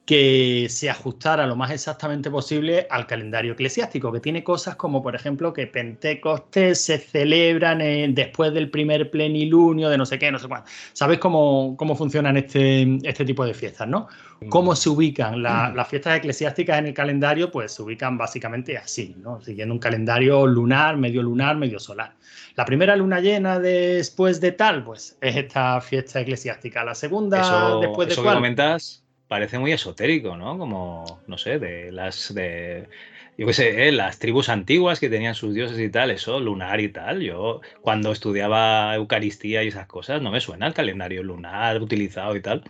que 0.04 0.66
se 0.68 0.90
ajustara 0.90 1.46
lo 1.46 1.56
más 1.56 1.70
exactamente 1.70 2.30
posible 2.30 2.86
al 2.90 3.06
calendario 3.06 3.54
eclesiástico, 3.54 4.12
que 4.12 4.20
tiene 4.20 4.44
cosas 4.44 4.76
como, 4.76 5.02
por 5.02 5.14
ejemplo, 5.14 5.54
que 5.54 5.66
Pentecostés 5.66 6.82
se 6.82 6.98
celebran 6.98 7.78
después 8.14 8.52
del 8.52 8.70
primer 8.70 9.10
plenilunio 9.10 9.88
de 9.88 9.96
no 9.96 10.04
sé 10.04 10.18
qué, 10.18 10.30
no 10.30 10.38
sé 10.38 10.46
cuánto. 10.46 10.70
¿Sabéis 10.92 11.20
cómo, 11.20 11.74
cómo 11.78 11.96
funcionan 11.96 12.36
este, 12.36 12.98
este 13.02 13.24
tipo 13.24 13.46
de 13.46 13.54
fiestas, 13.54 13.88
no? 13.88 14.08
¿Cómo 14.50 14.76
se 14.76 14.90
ubican 14.90 15.42
las 15.42 15.88
fiestas 15.88 16.18
eclesiásticas 16.18 16.78
en 16.78 16.88
el 16.88 16.94
calendario? 16.94 17.50
Pues 17.50 17.72
se 17.72 17.82
ubican 17.82 18.18
básicamente 18.18 18.76
así, 18.76 19.16
¿no? 19.18 19.40
Siguiendo 19.40 19.72
un 19.72 19.80
calendario 19.80 20.46
lunar, 20.46 20.98
medio 20.98 21.22
lunar, 21.22 21.56
medio 21.56 21.78
solar. 21.78 22.14
La 22.54 22.66
primera 22.66 22.94
luna 22.94 23.20
llena 23.20 23.58
después 23.58 24.42
de 24.42 24.52
tal, 24.52 24.84
pues 24.84 25.16
es 25.22 25.36
esta 25.36 25.80
fiesta 25.80 26.20
eclesiástica. 26.20 26.84
La 26.84 26.94
segunda, 26.94 27.78
después 27.80 28.08
de 28.08 28.12
eso 28.12 28.22
Que 28.22 28.28
comentas 28.28 29.03
parece 29.28 29.58
muy 29.58 29.72
esotérico, 29.72 30.36
¿no? 30.36 30.58
Como, 30.58 31.20
no 31.26 31.38
sé, 31.38 31.58
de 31.58 31.92
las 31.92 32.34
de 32.34 32.88
yo 33.36 33.46
qué 33.46 33.52
sé, 33.52 33.88
¿eh? 33.88 33.92
las 33.92 34.18
tribus 34.18 34.48
antiguas 34.48 35.00
que 35.00 35.10
tenían 35.10 35.34
sus 35.34 35.54
dioses 35.54 35.78
y 35.80 35.90
tal, 35.90 36.12
eso, 36.12 36.38
lunar 36.38 36.80
y 36.80 36.88
tal. 36.88 37.20
Yo 37.20 37.60
cuando 37.80 38.12
estudiaba 38.12 38.94
Eucaristía 38.94 39.64
y 39.64 39.68
esas 39.68 39.86
cosas, 39.86 40.22
no 40.22 40.30
me 40.30 40.40
suena 40.40 40.68
el 40.68 40.74
calendario 40.74 41.22
lunar 41.22 41.82
utilizado 41.82 42.36
y 42.36 42.42
tal. 42.42 42.62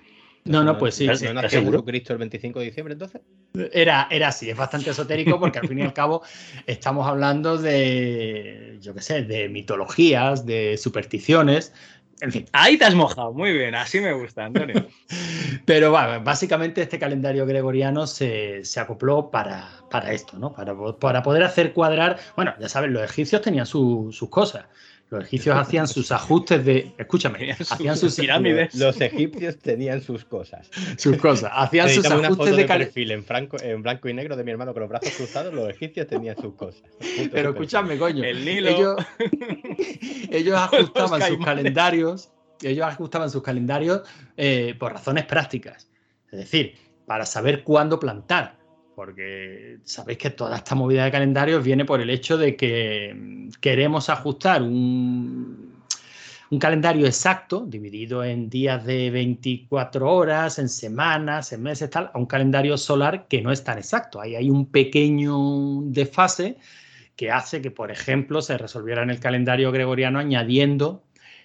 No, 0.44 0.62
no, 0.62 0.78
pues 0.78 0.94
sí. 0.94 1.06
¿No, 1.06 1.34
nació 1.34 1.60
el 1.60 2.18
25 2.18 2.58
de 2.58 2.64
diciembre 2.66 2.92
entonces? 2.92 3.22
Era, 3.72 4.08
era 4.10 4.28
así, 4.28 4.50
es 4.50 4.56
bastante 4.56 4.90
esotérico 4.90 5.38
porque 5.40 5.58
al 5.58 5.68
fin 5.68 5.78
y 5.78 5.82
al 5.82 5.92
cabo 5.94 6.22
estamos 6.66 7.06
hablando 7.06 7.56
de, 7.56 8.78
yo 8.80 8.94
qué 8.94 9.00
sé, 9.00 9.22
de 9.22 9.48
mitologías, 9.48 10.44
de 10.44 10.76
supersticiones, 10.76 11.72
en 12.20 12.32
fin. 12.32 12.46
Ahí 12.52 12.76
te 12.76 12.84
has 12.84 12.94
mojado, 12.94 13.32
muy 13.32 13.52
bien, 13.52 13.74
así 13.74 14.00
me 14.00 14.12
gusta, 14.12 14.44
Antonio. 14.44 14.86
Pero 15.64 15.92
básicamente 15.92 16.82
este 16.82 16.98
calendario 16.98 17.46
gregoriano 17.46 18.06
se, 18.06 18.62
acopló 18.76 19.30
para, 19.30 19.70
para, 19.90 20.12
esto, 20.12 20.38
¿no? 20.38 20.52
Para, 20.52 20.74
para, 20.98 21.22
poder 21.22 21.42
hacer 21.42 21.72
cuadrar. 21.72 22.18
Bueno, 22.36 22.54
ya 22.60 22.68
saben, 22.68 22.92
los 22.92 23.02
egipcios 23.02 23.42
tenían 23.42 23.66
sus 23.66 24.28
cosas. 24.30 24.66
Los 25.10 25.24
egipcios 25.24 25.56
hacían 25.56 25.86
sus 25.86 26.10
ajustes 26.10 26.64
de. 26.64 26.92
Escúchame, 26.98 27.52
hacían 27.52 27.96
sus 27.96 28.16
pirámides. 28.16 28.74
Los 28.74 29.00
egipcios 29.00 29.58
tenían 29.58 30.00
sus 30.00 30.24
cosas. 30.24 30.70
Sus 30.96 31.16
cosas. 31.18 31.50
Hacían 31.54 31.88
sus 31.90 32.04
ajustes 32.06 32.56
de, 32.56 32.64
perfil 32.64 33.10
en, 33.10 33.24
en 33.62 33.82
blanco 33.82 34.08
y 34.08 34.14
negro 34.14 34.34
de 34.36 34.44
mi 34.44 34.50
hermano 34.50 34.72
con 34.72 34.80
los 34.80 34.88
brazos 34.88 35.12
cruzados. 35.12 35.52
Los 35.54 35.68
egipcios 35.68 36.06
tenían 36.06 36.36
sus 36.36 36.54
cosas. 36.54 36.82
Pero 37.32 37.50
escúchame, 37.50 37.98
coño. 37.98 38.24
Ellos, 38.24 38.96
ellos 40.30 40.56
ajustaban 40.56 41.22
sus 41.22 41.44
calendarios. 41.44 42.30
Ellos 42.62 42.86
ajustaban 42.86 43.30
sus 43.30 43.42
calendarios 43.42 44.02
eh, 44.36 44.74
por 44.78 44.92
razones 44.92 45.26
prácticas. 45.26 45.90
Es 46.32 46.38
decir, 46.38 46.76
para 47.06 47.26
saber 47.26 47.62
cuándo 47.62 48.00
plantar 48.00 48.56
porque 48.94 49.78
sabéis 49.84 50.18
que 50.18 50.30
toda 50.30 50.56
esta 50.56 50.74
movida 50.74 51.04
de 51.04 51.10
calendarios 51.10 51.64
viene 51.64 51.84
por 51.84 52.00
el 52.00 52.10
hecho 52.10 52.36
de 52.38 52.56
que 52.56 53.14
mm, 53.14 53.48
queremos 53.60 54.08
ajustar 54.08 54.62
un, 54.62 55.74
calendario 56.60 57.04
exacto, 57.06 57.64
dividido 57.66 58.22
en 58.22 58.48
días 58.48 58.84
de 58.84 59.10
24 59.10 60.08
horas, 60.08 60.60
en 60.60 60.68
semanas, 60.68 61.52
en 61.52 61.62
meses, 61.62 61.90
tal, 61.90 62.12
a 62.14 62.18
un 62.18 62.26
calendario 62.26 62.78
solar 62.78 63.26
que 63.26 63.42
no 63.42 63.50
es 63.50 63.64
tan 63.64 63.76
exacto. 63.78 64.20
Ahí 64.20 64.36
hay 64.36 64.50
un 64.50 64.66
pequeño 64.66 65.82
desfase 65.82 66.56
que 67.16 67.32
hace 67.32 67.60
que, 67.60 67.72
por 67.72 67.90
ejemplo, 67.90 68.40
se 68.40 68.56
resolviera 68.56 69.02
en 69.02 69.10
el 69.10 69.18
calendario 69.18 69.72
gregoriano 69.72 70.20
añadiendo 70.20 71.02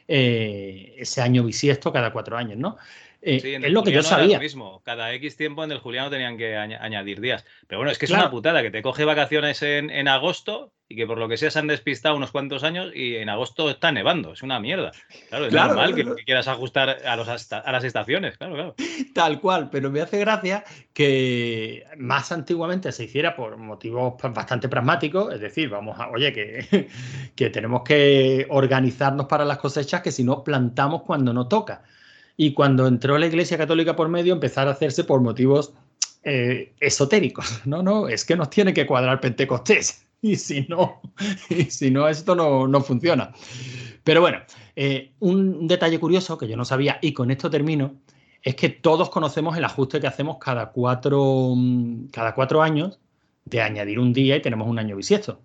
eh, 0.07 0.95
ese 0.97 1.21
año 1.21 1.43
bisiesto 1.43 1.91
cada 1.91 2.11
cuatro 2.11 2.37
años, 2.37 2.57
¿no? 2.57 2.77
Eh, 3.21 3.59
es 3.61 3.71
lo 3.71 3.83
que 3.83 3.91
yo 3.91 4.03
sabía. 4.03 4.39
mismo. 4.39 4.81
Cada 4.83 5.13
X 5.13 5.35
tiempo 5.35 5.63
en 5.63 5.71
el 5.71 5.79
Juliano 5.79 6.09
tenían 6.09 6.37
que 6.37 6.55
añadir 6.55 7.19
días. 7.19 7.45
Pero 7.67 7.79
bueno, 7.79 7.91
es 7.91 7.97
que 7.97 8.05
es 8.05 8.11
una 8.11 8.31
putada 8.31 8.61
que 8.61 8.71
te 8.71 8.81
coge 8.81 9.03
vacaciones 9.03 9.61
en, 9.61 10.07
agosto 10.07 10.71
y 10.87 10.95
que 10.95 11.05
por 11.05 11.17
lo 11.17 11.27
que 11.27 11.37
sea 11.37 11.51
se 11.51 11.59
han 11.59 11.67
despistado 11.67 12.15
unos 12.15 12.31
cuantos 12.31 12.63
años 12.63 12.91
y 12.95 13.17
en 13.17 13.29
agosto 13.29 13.69
está 13.69 13.91
nevando. 13.91 14.33
Es 14.33 14.41
una 14.41 14.59
mierda. 14.59 14.91
Claro, 15.27 15.47
es 15.47 15.53
normal 15.53 15.93
que, 15.93 16.05
quieras 16.23 16.47
ajustar 16.47 16.89
a, 17.05 17.15
los, 17.15 17.27
a 17.27 17.71
las 17.71 17.83
estaciones. 17.83 18.37
Claro, 18.37 18.53
claro. 18.53 18.75
Tal 19.13 19.41
cual, 19.41 19.69
pero 19.69 19.91
me 19.91 20.01
hace 20.01 20.17
gracia 20.19 20.63
que 20.93 21.83
más 21.97 22.31
antiguamente 22.31 22.91
se 22.91 23.03
hiciera 23.03 23.35
por 23.35 23.57
motivos 23.57 24.13
bastante 24.33 24.69
pragmáticos. 24.69 25.33
Es 25.33 25.41
decir, 25.41 25.69
vamos 25.69 25.99
a, 25.99 26.09
oye, 26.09 26.31
que, 26.31 26.87
que 27.35 27.49
tenemos 27.49 27.83
que 27.83 28.47
organizarnos 28.49 29.25
para 29.25 29.43
las 29.43 29.57
cosechas 29.57 30.01
que 30.01 30.11
si 30.11 30.23
no 30.23 30.43
plantamos 30.43 31.03
cuando 31.03 31.33
no 31.33 31.47
toca 31.47 31.83
y 32.41 32.53
cuando 32.53 32.87
entró 32.87 33.17
la 33.17 33.27
Iglesia 33.27 33.57
Católica 33.57 33.97
por 33.97 34.07
medio 34.07 34.31
empezar 34.31 34.69
a 34.69 34.71
hacerse 34.71 35.03
por 35.03 35.19
motivos 35.19 35.73
eh, 36.23 36.71
esotéricos. 36.79 37.61
No, 37.65 37.83
no, 37.83 38.07
es 38.07 38.23
que 38.23 38.37
nos 38.37 38.49
tiene 38.49 38.73
que 38.73 38.87
cuadrar 38.87 39.19
Pentecostés 39.19 40.05
y 40.21 40.37
si 40.37 40.61
no, 40.69 41.01
y 41.49 41.65
si 41.65 41.91
no 41.91 42.07
esto 42.07 42.35
no, 42.35 42.81
funciona. 42.81 43.33
Pero 44.05 44.21
bueno, 44.21 44.39
eh, 44.77 45.11
un 45.19 45.67
detalle 45.67 45.99
curioso 45.99 46.37
que 46.37 46.47
yo 46.47 46.55
no 46.55 46.63
sabía 46.63 46.97
y 47.01 47.11
con 47.11 47.29
esto 47.29 47.49
termino 47.49 47.95
es 48.41 48.55
que 48.55 48.69
todos 48.69 49.09
conocemos 49.09 49.57
el 49.57 49.65
ajuste 49.65 49.99
que 49.99 50.07
hacemos 50.07 50.37
cada 50.37 50.69
cuatro, 50.69 51.53
cada 52.09 52.33
cuatro 52.35 52.61
años 52.61 52.99
de 53.43 53.61
añadir 53.61 53.99
un 53.99 54.13
día 54.13 54.37
y 54.37 54.41
tenemos 54.41 54.69
un 54.69 54.79
año 54.79 54.95
bisiesto. 54.95 55.41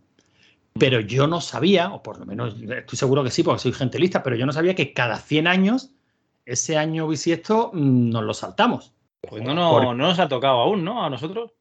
Pero 0.79 1.01
yo 1.01 1.27
no 1.27 1.41
sabía, 1.41 1.93
o 1.93 2.05
por 2.05 2.21
lo 2.21 2.25
menos 2.27 2.55
estoy 2.55 2.97
seguro 2.97 3.25
que 3.25 3.33
sí, 3.33 3.43
porque 3.43 3.63
soy 3.63 3.73
gente 3.73 3.99
lista, 3.99 4.23
pero 4.23 4.37
yo 4.37 4.47
no 4.47 4.53
sabía 4.53 4.77
que 4.77 4.93
cada 4.93 5.19
100 5.19 5.49
años 5.49 5.94
ese 6.47 6.77
año 6.77 7.09
bisiesto 7.09 7.71
mm, 7.73 8.11
nos 8.11 8.25
lo 8.25 8.35
saltamos. 8.35 8.93
Pues 9.21 9.43
no, 9.43 9.55
no, 9.55 9.95
nos 9.95 10.19
ha 10.19 10.29
tocado 10.29 10.59
aún, 10.59 10.85
¿no? 10.85 11.05
A 11.05 11.11
nosotros. 11.11 11.53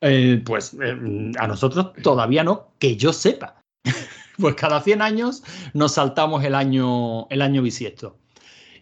Eh, 0.00 0.42
pues 0.44 0.74
eh, 0.74 1.32
a 1.38 1.46
nosotros 1.46 1.92
todavía 2.02 2.44
no, 2.44 2.68
que 2.78 2.96
yo 2.96 3.12
sepa. 3.12 3.62
pues 4.38 4.54
cada 4.54 4.80
100 4.80 5.02
años 5.02 5.42
nos 5.72 5.92
saltamos 5.92 6.44
el 6.44 6.54
año, 6.54 7.26
el 7.30 7.42
año 7.42 7.62
bisiesto. 7.62 8.18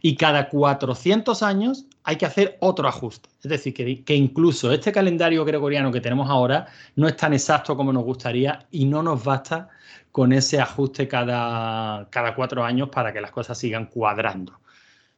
Y 0.02 0.16
cada 0.16 0.48
400 0.48 1.42
años 1.42 1.86
hay 2.04 2.16
que 2.16 2.26
hacer 2.26 2.58
otro 2.60 2.86
ajuste. 2.86 3.28
Es 3.42 3.50
decir, 3.50 3.74
que, 3.74 4.04
que, 4.04 4.14
incluso 4.14 4.70
este 4.72 4.92
calendario 4.92 5.44
gregoriano 5.44 5.90
que 5.90 6.00
tenemos 6.00 6.28
ahora 6.28 6.66
no 6.96 7.08
es 7.08 7.16
tan 7.16 7.32
exacto 7.32 7.76
como 7.76 7.92
nos 7.92 8.04
gustaría 8.04 8.66
y 8.70 8.84
no 8.84 9.02
nos 9.02 9.24
basta 9.24 9.68
con 10.12 10.32
ese 10.32 10.60
ajuste 10.60 11.08
cada, 11.08 12.08
cada 12.10 12.34
cuatro 12.34 12.64
años 12.64 12.88
para 12.90 13.12
que 13.12 13.20
las 13.20 13.30
cosas 13.30 13.58
sigan 13.58 13.86
cuadrando. 13.86 14.60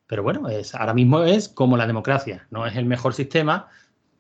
Pero 0.09 0.23
bueno, 0.23 0.49
es, 0.49 0.75
ahora 0.75 0.95
mismo 0.95 1.23
es 1.23 1.49
como 1.49 1.77
la 1.77 1.87
democracia. 1.87 2.47
No 2.51 2.67
es 2.67 2.75
el 2.77 2.87
mejor 2.87 3.15
sistema, 3.15 3.69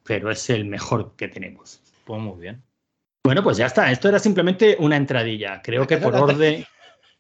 pero 0.04 0.30
es 0.30 0.48
el 0.50 0.66
mejor 0.66 1.16
que 1.16 1.28
tenemos. 1.28 1.80
Pues 2.04 2.20
muy 2.20 2.38
bien. 2.38 2.62
Bueno, 3.24 3.42
pues 3.42 3.56
ya 3.56 3.66
está. 3.66 3.90
Esto 3.90 4.08
era 4.08 4.18
simplemente 4.18 4.76
una 4.78 4.96
entradilla. 4.96 5.62
Creo 5.62 5.86
que 5.86 5.96
por 5.96 6.14
orden. 6.14 6.64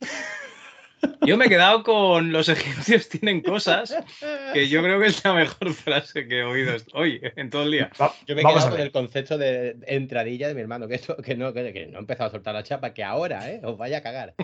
Yo 1.22 1.36
me 1.36 1.46
he 1.46 1.48
quedado 1.48 1.82
con 1.82 2.32
los 2.32 2.48
egipcios 2.48 3.08
tienen 3.08 3.40
cosas 3.40 3.94
que 4.52 4.68
yo 4.68 4.82
creo 4.82 4.98
que 4.98 5.06
es 5.06 5.24
la 5.24 5.32
mejor 5.32 5.72
frase 5.72 6.26
que 6.26 6.40
he 6.40 6.44
oído 6.44 6.74
hoy 6.92 7.20
en 7.36 7.50
todo 7.50 7.62
el 7.62 7.70
día. 7.70 7.90
Yo 8.26 8.34
me 8.34 8.40
he 8.40 8.44
quedado 8.44 8.70
con 8.70 8.80
el 8.80 8.90
concepto 8.90 9.38
de 9.38 9.76
entradilla 9.86 10.48
de 10.48 10.54
mi 10.54 10.62
hermano, 10.62 10.88
que, 10.88 10.96
esto, 10.96 11.16
que, 11.18 11.36
no, 11.36 11.52
que, 11.52 11.86
no 11.92 11.98
ha 11.98 12.00
empezado 12.00 12.28
a 12.28 12.32
soltar 12.32 12.54
la 12.54 12.64
chapa, 12.64 12.94
que 12.94 13.04
ahora 13.04 13.48
¿eh? 13.48 13.60
os 13.62 13.78
vaya 13.78 13.98
a 13.98 14.02
cagar. 14.02 14.34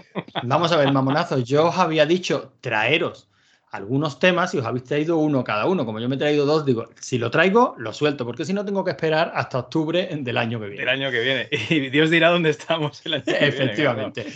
Vamos 0.45 0.71
a 0.71 0.76
ver, 0.76 0.93
mamonazos. 0.93 1.43
Yo 1.43 1.69
os 1.69 1.76
había 1.76 2.07
dicho 2.07 2.52
traeros 2.61 3.28
algunos 3.75 4.21
temas 4.21 4.54
y 4.54 4.59
os 4.59 4.64
habéis 4.64 4.85
traído 4.85 5.19
uno 5.19 5.43
cada 5.43 5.66
uno. 5.66 5.85
Como 5.85 5.99
yo 5.99 6.09
me 6.09 6.14
he 6.14 6.19
traído 6.19 6.47
dos, 6.47 6.64
digo, 6.64 6.88
si 7.00 7.19
lo 7.19 7.28
traigo, 7.31 7.75
lo 7.76 7.93
suelto, 7.93 8.25
porque 8.25 8.45
si 8.45 8.52
no 8.52 8.64
tengo 8.64 8.85
que 8.85 8.93
esperar 8.93 9.33
hasta 9.35 9.59
octubre 9.59 10.09
del 10.12 10.37
año 10.37 10.61
que 10.61 10.66
viene. 10.66 10.81
Del 10.81 10.88
año 10.88 11.11
que 11.11 11.21
viene. 11.21 11.49
Y 11.71 11.90
Dios 11.90 12.11
dirá 12.11 12.31
dónde 12.31 12.50
estamos 12.50 13.04
el 13.04 13.14
año 13.14 13.25
que 13.25 13.33
Efectivamente. 13.33 14.26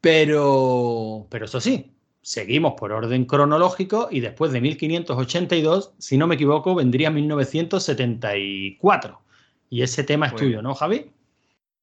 Pero, 0.00 1.26
pero 1.28 1.44
eso 1.44 1.60
sí, 1.60 1.92
seguimos 2.22 2.72
por 2.78 2.92
orden 2.92 3.26
cronológico 3.26 4.08
y 4.10 4.20
después 4.20 4.50
de 4.50 4.62
1582, 4.62 5.92
si 5.98 6.16
no 6.16 6.26
me 6.26 6.36
equivoco, 6.36 6.74
vendría 6.74 7.10
1974. 7.10 9.20
Y 9.68 9.82
ese 9.82 10.04
tema 10.04 10.28
es 10.28 10.36
tuyo, 10.36 10.62
¿no, 10.62 10.74
Javi? 10.74 11.10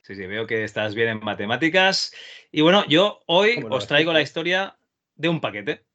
Sí, 0.01 0.15
sí, 0.15 0.25
veo 0.25 0.47
que 0.47 0.63
estás 0.63 0.95
bien 0.95 1.09
en 1.09 1.19
matemáticas. 1.19 2.11
Y 2.51 2.61
bueno, 2.61 2.83
yo 2.87 3.19
hoy 3.27 3.63
os 3.69 3.85
traigo 3.85 4.13
la 4.13 4.21
historia 4.21 4.79
de 5.15 5.29
un 5.29 5.41
paquete. 5.41 5.85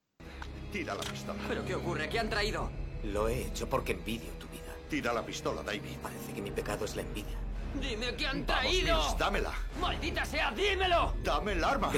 Tira 0.73 0.95
la 0.95 1.03
pistola. 1.03 1.39
¿Pero 1.47 1.65
qué 1.67 1.75
ocurre? 1.75 2.09
¿Qué 2.09 2.19
han 2.19 2.31
traído? 2.31 2.71
Lo 3.05 3.29
he 3.29 3.43
hecho 3.43 3.69
porque 3.69 3.93
envidio 3.93 4.31
tu 4.39 4.47
vida. 4.49 4.73
Tira 4.89 5.13
la 5.13 5.25
pistola, 5.25 5.63
David. 5.63 5.99
Parece 6.03 6.33
que 6.33 6.41
mi 6.41 6.51
pecado 6.51 6.87
es 6.87 6.97
la 6.97 7.03
envidia. 7.03 7.37
¡Dime 7.81 8.15
qué 8.17 8.27
han 8.27 8.47
traído! 8.47 9.17
dámela. 9.19 9.53
¡Maldita 9.81 10.25
sea, 10.25 10.51
dímelo! 10.51 11.15
¡Dame 11.23 11.53
el 11.53 11.65
arma! 11.65 11.91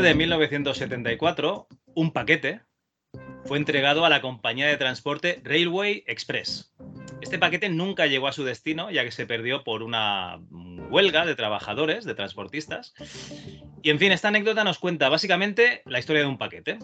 De 0.00 0.14
1974, 0.14 1.66
un 1.94 2.12
paquete 2.12 2.60
fue 3.44 3.58
entregado 3.58 4.04
a 4.04 4.08
la 4.08 4.20
compañía 4.20 4.66
de 4.68 4.76
transporte 4.76 5.40
Railway 5.42 6.04
Express. 6.06 6.72
Este 7.20 7.38
paquete 7.38 7.68
nunca 7.68 8.06
llegó 8.06 8.28
a 8.28 8.32
su 8.32 8.44
destino, 8.44 8.90
ya 8.90 9.02
que 9.02 9.10
se 9.10 9.26
perdió 9.26 9.64
por 9.64 9.82
una 9.82 10.40
huelga 10.90 11.26
de 11.26 11.34
trabajadores, 11.34 12.04
de 12.04 12.14
transportistas. 12.14 12.94
Y 13.82 13.90
en 13.90 13.98
fin, 13.98 14.12
esta 14.12 14.28
anécdota 14.28 14.62
nos 14.62 14.78
cuenta 14.78 15.08
básicamente 15.08 15.82
la 15.84 15.98
historia 15.98 16.22
de 16.22 16.28
un 16.28 16.38
paquete. 16.38 16.78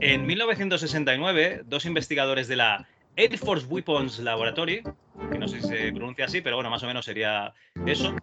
En 0.00 0.26
1969, 0.26 1.62
dos 1.66 1.84
investigadores 1.84 2.48
de 2.48 2.56
la 2.56 2.88
Air 3.16 3.36
Force 3.36 3.66
Weapons 3.66 4.20
Laboratory, 4.20 4.82
que 5.30 5.38
no 5.38 5.48
sé 5.48 5.60
si 5.60 5.68
se 5.68 5.92
pronuncia 5.92 6.24
así, 6.24 6.40
pero 6.40 6.56
bueno, 6.56 6.70
más 6.70 6.82
o 6.82 6.86
menos 6.86 7.04
sería 7.04 7.52
eso, 7.84 8.14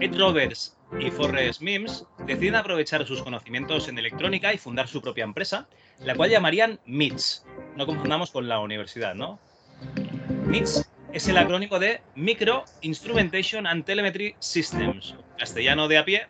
Ed 0.00 0.18
Roberts 0.18 0.77
y 0.98 1.10
Forrest 1.10 1.60
Mims 1.60 2.04
deciden 2.26 2.56
aprovechar 2.56 3.06
sus 3.06 3.22
conocimientos 3.22 3.88
en 3.88 3.98
electrónica 3.98 4.52
y 4.52 4.58
fundar 4.58 4.88
su 4.88 5.00
propia 5.00 5.24
empresa, 5.24 5.68
la 6.00 6.14
cual 6.14 6.30
llamarían 6.30 6.80
MITS. 6.86 7.44
No 7.76 7.86
confundamos 7.86 8.30
con 8.30 8.48
la 8.48 8.60
universidad, 8.60 9.14
¿no? 9.14 9.38
MITS 10.46 10.88
es 11.12 11.28
el 11.28 11.36
acrónimo 11.38 11.78
de 11.78 12.00
Micro 12.14 12.64
Instrumentation 12.82 13.66
and 13.66 13.84
Telemetry 13.84 14.34
Systems, 14.38 15.14
castellano 15.38 15.88
de 15.88 15.98
a 15.98 16.04
pie, 16.04 16.26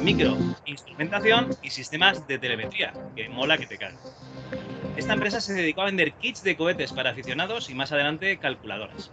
micro 0.00 0.36
instrumentación 0.64 1.50
y 1.62 1.70
sistemas 1.70 2.26
de 2.26 2.38
telemetría, 2.38 2.92
que 3.14 3.28
mola 3.28 3.58
que 3.58 3.66
te 3.66 3.78
caen. 3.78 3.96
Esta 4.96 5.14
empresa 5.14 5.40
se 5.40 5.54
dedicó 5.54 5.82
a 5.82 5.86
vender 5.86 6.12
kits 6.14 6.42
de 6.42 6.56
cohetes 6.56 6.92
para 6.92 7.10
aficionados 7.10 7.70
y 7.70 7.74
más 7.74 7.92
adelante 7.92 8.38
calculadoras. 8.38 9.10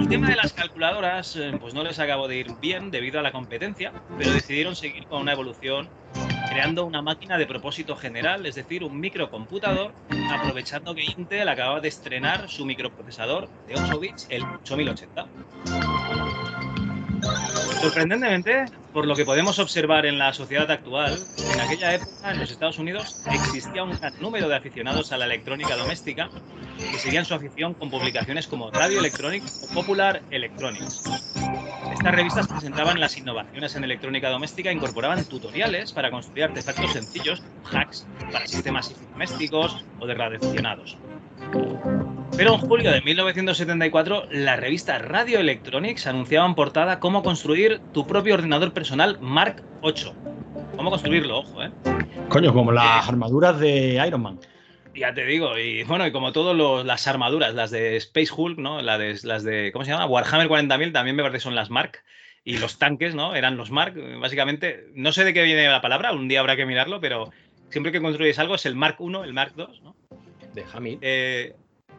El 0.00 0.08
tema 0.08 0.30
de 0.30 0.36
las 0.36 0.54
calculadoras 0.54 1.36
eh, 1.36 1.52
pues 1.60 1.74
no 1.74 1.84
les 1.84 1.98
acabó 1.98 2.26
de 2.26 2.36
ir 2.36 2.52
bien 2.58 2.90
debido 2.90 3.20
a 3.20 3.22
la 3.22 3.32
competencia, 3.32 3.92
pero 4.16 4.32
decidieron 4.32 4.74
seguir 4.74 5.06
con 5.06 5.20
una 5.20 5.32
evolución 5.32 5.90
creando 6.48 6.86
una 6.86 7.02
máquina 7.02 7.36
de 7.36 7.46
propósito 7.46 7.94
general, 7.94 8.46
es 8.46 8.54
decir, 8.54 8.82
un 8.82 8.98
microcomputador, 8.98 9.92
aprovechando 10.32 10.94
que 10.94 11.04
Intel 11.04 11.50
acababa 11.50 11.80
de 11.80 11.88
estrenar 11.88 12.48
su 12.48 12.64
microprocesador 12.64 13.50
de 13.68 13.74
8 13.74 14.00
bits, 14.00 14.26
el 14.30 14.42
8080. 14.42 15.26
Sorprendentemente, 17.80 18.66
por 18.92 19.06
lo 19.06 19.16
que 19.16 19.24
podemos 19.24 19.58
observar 19.58 20.04
en 20.04 20.18
la 20.18 20.34
sociedad 20.34 20.70
actual, 20.70 21.18
en 21.54 21.60
aquella 21.60 21.94
época 21.94 22.30
en 22.30 22.40
los 22.40 22.50
Estados 22.50 22.78
Unidos 22.78 23.22
existía 23.32 23.82
un 23.82 23.92
gran 23.98 24.12
número 24.20 24.48
de 24.48 24.56
aficionados 24.56 25.12
a 25.12 25.16
la 25.16 25.24
electrónica 25.24 25.76
doméstica 25.76 26.28
que 26.76 26.98
seguían 26.98 27.24
su 27.24 27.34
afición 27.34 27.72
con 27.72 27.90
publicaciones 27.90 28.46
como 28.46 28.70
Radio 28.70 28.98
Electronics 28.98 29.66
o 29.70 29.74
Popular 29.74 30.22
Electronics. 30.30 31.02
Estas 31.92 32.14
revistas 32.14 32.48
presentaban 32.48 33.00
las 33.00 33.16
innovaciones 33.16 33.74
en 33.74 33.84
electrónica 33.84 34.28
doméstica 34.28 34.70
e 34.70 34.74
incorporaban 34.74 35.24
tutoriales 35.24 35.92
para 35.92 36.10
construir 36.10 36.44
artefactos 36.44 36.92
sencillos, 36.92 37.42
hacks 37.72 38.06
para 38.30 38.46
sistemas 38.46 38.94
domésticos 39.12 39.84
o 39.98 40.06
de 40.06 40.14
radioaficionados. 40.14 40.98
Pero 42.36 42.54
en 42.54 42.60
julio 42.60 42.90
de 42.90 43.00
1974, 43.02 44.28
la 44.30 44.56
revista 44.56 44.98
Radio 44.98 45.40
Electronics 45.40 46.06
anunciaba 46.06 46.46
en 46.46 46.54
portada 46.54 47.00
cómo 47.00 47.22
construir 47.22 47.80
tu 47.92 48.06
propio 48.06 48.34
ordenador 48.34 48.72
personal 48.72 49.18
Mark 49.20 49.62
8. 49.82 50.14
¿Cómo 50.76 50.90
construirlo? 50.90 51.40
Ojo, 51.40 51.62
¿eh? 51.62 51.70
Coño, 52.28 52.54
como 52.54 52.72
las 52.72 53.08
armaduras 53.08 53.58
de 53.60 54.02
Iron 54.06 54.22
Man. 54.22 54.40
Ya 54.94 55.12
te 55.14 55.24
digo, 55.24 55.56
y 55.58 55.84
bueno, 55.84 56.06
y 56.06 56.12
como 56.12 56.32
todas 56.32 56.84
las 56.86 57.06
armaduras, 57.06 57.54
las 57.54 57.70
de 57.70 57.96
Space 57.96 58.30
Hulk, 58.34 58.58
¿no? 58.58 58.80
Las 58.80 58.98
de, 58.98 59.18
las 59.24 59.44
de, 59.44 59.70
¿cómo 59.72 59.84
se 59.84 59.90
llama? 59.90 60.06
Warhammer 60.06 60.48
40.000 60.48 60.92
también 60.92 61.16
me 61.16 61.22
parece 61.22 61.38
que 61.38 61.42
son 61.42 61.54
las 61.54 61.70
Mark. 61.70 62.02
Y 62.42 62.58
los 62.58 62.78
tanques, 62.78 63.14
¿no? 63.14 63.34
Eran 63.34 63.56
los 63.56 63.70
Mark, 63.70 63.94
básicamente. 64.18 64.86
No 64.94 65.12
sé 65.12 65.24
de 65.24 65.34
qué 65.34 65.42
viene 65.42 65.68
la 65.68 65.82
palabra, 65.82 66.12
un 66.12 66.26
día 66.26 66.40
habrá 66.40 66.56
que 66.56 66.66
mirarlo, 66.66 67.00
pero 67.00 67.30
siempre 67.68 67.92
que 67.92 68.00
construyes 68.00 68.38
algo 68.38 68.54
es 68.54 68.64
el 68.66 68.74
Mark 68.74 68.96
1, 68.98 69.24
el 69.24 69.32
Mark 69.34 69.52
2, 69.56 69.82
¿no? 69.82 69.96
De 70.54 70.64
Hamid. 70.72 70.98
Eh, 71.02 71.54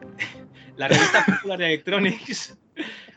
la 0.77 0.87
revista 0.87 1.25
Popular 1.25 1.61
Electronics 1.61 2.57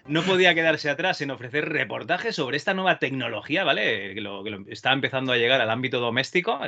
no 0.07 0.23
podía 0.23 0.55
quedarse 0.55 0.91
atrás 0.91 1.21
en 1.23 1.31
ofrecer 1.31 1.69
reportajes 1.69 2.37
sobre 2.37 2.57
esta 2.57 2.75
nueva 2.75 2.99
tecnología, 2.99 3.65
¿vale? 3.65 4.15
Que 4.15 4.23
estaba 4.69 4.95
empezando 4.95 5.33
a 5.33 5.39
llegar 5.39 5.61
al 5.61 5.71
ámbito 5.71 6.01
doméstico, 6.01 6.61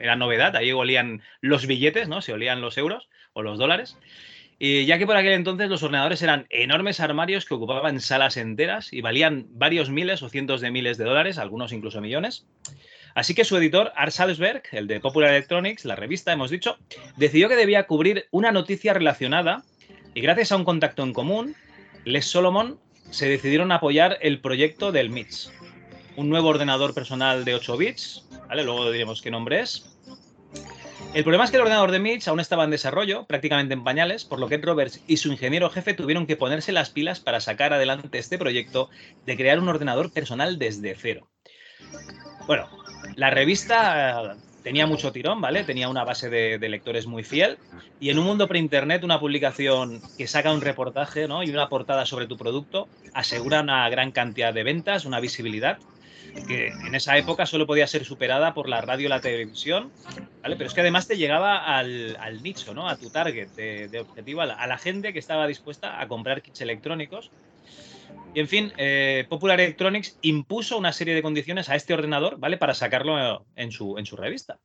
era 0.00 0.16
novedad, 0.16 0.54
ahí 0.56 0.70
olían 0.72 1.22
los 1.40 1.66
billetes, 1.66 2.08
¿no? 2.08 2.22
Se 2.22 2.32
olían 2.32 2.60
los 2.60 2.78
euros 2.78 3.08
o 3.32 3.42
los 3.42 3.58
dólares. 3.58 3.98
Y 4.58 4.86
ya 4.86 4.98
que 4.98 5.06
por 5.06 5.16
aquel 5.16 5.32
entonces 5.32 5.68
los 5.68 5.82
ordenadores 5.82 6.22
eran 6.22 6.46
enormes 6.50 7.00
armarios 7.00 7.44
que 7.44 7.54
ocupaban 7.54 8.00
salas 8.00 8.36
enteras 8.36 8.92
y 8.92 9.00
valían 9.00 9.46
varios 9.50 9.90
miles 9.90 10.22
o 10.22 10.28
cientos 10.28 10.60
de 10.60 10.70
miles 10.70 10.96
de 10.96 11.04
dólares, 11.04 11.38
algunos 11.38 11.72
incluso 11.72 12.00
millones. 12.00 12.46
Así 13.14 13.34
que 13.34 13.44
su 13.44 13.56
editor, 13.56 13.92
Art 13.94 14.12
Salzberg, 14.12 14.62
el 14.72 14.86
de 14.86 15.00
Popular 15.00 15.30
Electronics, 15.30 15.84
la 15.84 15.96
revista, 15.96 16.32
hemos 16.32 16.50
dicho, 16.50 16.78
decidió 17.16 17.48
que 17.48 17.56
debía 17.56 17.86
cubrir 17.86 18.26
una 18.30 18.50
noticia 18.50 18.92
relacionada 18.92 19.62
y 20.14 20.20
gracias 20.20 20.52
a 20.52 20.56
un 20.56 20.64
contacto 20.64 21.02
en 21.02 21.12
común, 21.12 21.54
Les 22.04 22.26
Solomon 22.26 22.78
se 23.10 23.28
decidieron 23.28 23.70
a 23.72 23.76
apoyar 23.76 24.18
el 24.20 24.40
proyecto 24.40 24.90
del 24.90 25.10
MITS, 25.10 25.52
un 26.16 26.28
nuevo 26.28 26.48
ordenador 26.48 26.94
personal 26.94 27.44
de 27.44 27.54
8 27.54 27.76
bits, 27.76 28.26
¿vale? 28.48 28.64
Luego 28.64 28.90
diremos 28.90 29.22
qué 29.22 29.30
nombre 29.30 29.60
es. 29.60 29.94
El 31.14 31.22
problema 31.22 31.44
es 31.44 31.52
que 31.52 31.58
el 31.58 31.62
ordenador 31.62 31.92
de 31.92 32.00
Mitch 32.00 32.26
aún 32.26 32.40
estaba 32.40 32.64
en 32.64 32.70
desarrollo, 32.70 33.24
prácticamente 33.26 33.72
en 33.72 33.84
pañales, 33.84 34.24
por 34.24 34.40
lo 34.40 34.48
que 34.48 34.58
Roberts 34.58 35.00
y 35.06 35.18
su 35.18 35.30
ingeniero 35.30 35.70
jefe 35.70 35.94
tuvieron 35.94 36.26
que 36.26 36.36
ponerse 36.36 36.72
las 36.72 36.90
pilas 36.90 37.20
para 37.20 37.38
sacar 37.38 37.72
adelante 37.72 38.18
este 38.18 38.36
proyecto 38.36 38.90
de 39.24 39.36
crear 39.36 39.60
un 39.60 39.68
ordenador 39.68 40.12
personal 40.12 40.58
desde 40.58 40.96
cero. 40.96 41.28
Bueno, 42.48 42.68
la 43.16 43.30
revista 43.30 44.36
tenía 44.64 44.86
mucho 44.86 45.12
tirón, 45.12 45.40
¿vale? 45.40 45.62
Tenía 45.62 45.88
una 45.88 46.04
base 46.04 46.30
de, 46.30 46.68
lectores 46.68 47.06
muy 47.06 47.22
fiel. 47.22 47.58
Y 48.00 48.10
en 48.10 48.18
un 48.18 48.24
mundo 48.24 48.48
pre-internet, 48.48 49.04
una 49.04 49.20
publicación 49.20 50.00
que 50.16 50.26
saca 50.26 50.52
un 50.52 50.62
reportaje 50.62 51.26
y 51.44 51.50
una 51.50 51.68
portada 51.68 52.06
sobre 52.06 52.26
tu 52.26 52.36
producto 52.36 52.88
asegura 53.12 53.60
una 53.60 53.88
gran 53.90 54.10
cantidad 54.10 54.52
de 54.52 54.64
ventas, 54.64 55.04
una 55.04 55.20
visibilidad 55.20 55.78
que 56.48 56.68
en 56.68 56.94
esa 56.94 57.16
época 57.16 57.46
solo 57.46 57.66
podía 57.66 57.86
ser 57.86 58.04
superada 58.04 58.54
por 58.54 58.68
la 58.68 58.80
radio 58.80 59.06
y 59.06 59.08
la 59.08 59.20
televisión, 59.20 59.92
¿vale? 60.42 60.56
Pero 60.56 60.66
es 60.66 60.74
que 60.74 60.80
además 60.80 61.06
te 61.06 61.16
llegaba 61.16 61.76
al, 61.76 62.42
nicho, 62.42 62.74
¿no? 62.74 62.88
A 62.88 62.96
tu 62.96 63.10
target 63.10 63.48
de, 63.50 64.00
objetivo, 64.00 64.40
a 64.40 64.46
la, 64.46 64.78
gente 64.78 65.12
que 65.12 65.20
estaba 65.20 65.46
dispuesta 65.46 66.00
a 66.00 66.08
comprar 66.08 66.42
kits 66.42 66.60
electrónicos 66.62 67.30
y 68.34 68.40
en 68.40 68.48
fin, 68.48 68.72
eh, 68.76 69.26
Popular 69.28 69.60
Electronics 69.60 70.18
impuso 70.22 70.76
una 70.76 70.92
serie 70.92 71.14
de 71.14 71.22
condiciones 71.22 71.68
a 71.68 71.76
este 71.76 71.94
ordenador, 71.94 72.38
¿vale? 72.38 72.56
Para 72.56 72.74
sacarlo 72.74 73.46
en 73.54 73.70
su, 73.70 73.96
en 73.96 74.06
su 74.06 74.16
revista. 74.16 74.60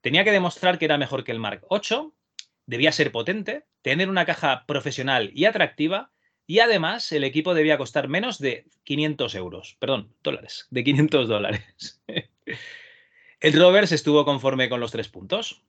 Tenía 0.00 0.24
que 0.24 0.32
demostrar 0.32 0.78
que 0.78 0.86
era 0.86 0.98
mejor 0.98 1.22
que 1.22 1.32
el 1.32 1.38
Mark 1.38 1.64
8, 1.68 2.14
debía 2.66 2.92
ser 2.92 3.12
potente, 3.12 3.66
tener 3.82 4.08
una 4.08 4.24
caja 4.24 4.64
profesional 4.66 5.30
y 5.34 5.44
atractiva, 5.44 6.12
y 6.46 6.60
además 6.60 7.12
el 7.12 7.24
equipo 7.24 7.54
debía 7.54 7.78
costar 7.78 8.08
menos 8.08 8.38
de 8.38 8.66
500 8.84 9.34
euros, 9.34 9.76
perdón, 9.78 10.14
dólares, 10.22 10.66
de 10.70 10.84
500 10.84 11.28
dólares. 11.28 12.02
el 13.40 13.52
Rovers 13.52 13.92
estuvo 13.92 14.24
conforme 14.24 14.68
con 14.70 14.80
los 14.80 14.92
tres 14.92 15.08
puntos. 15.08 15.62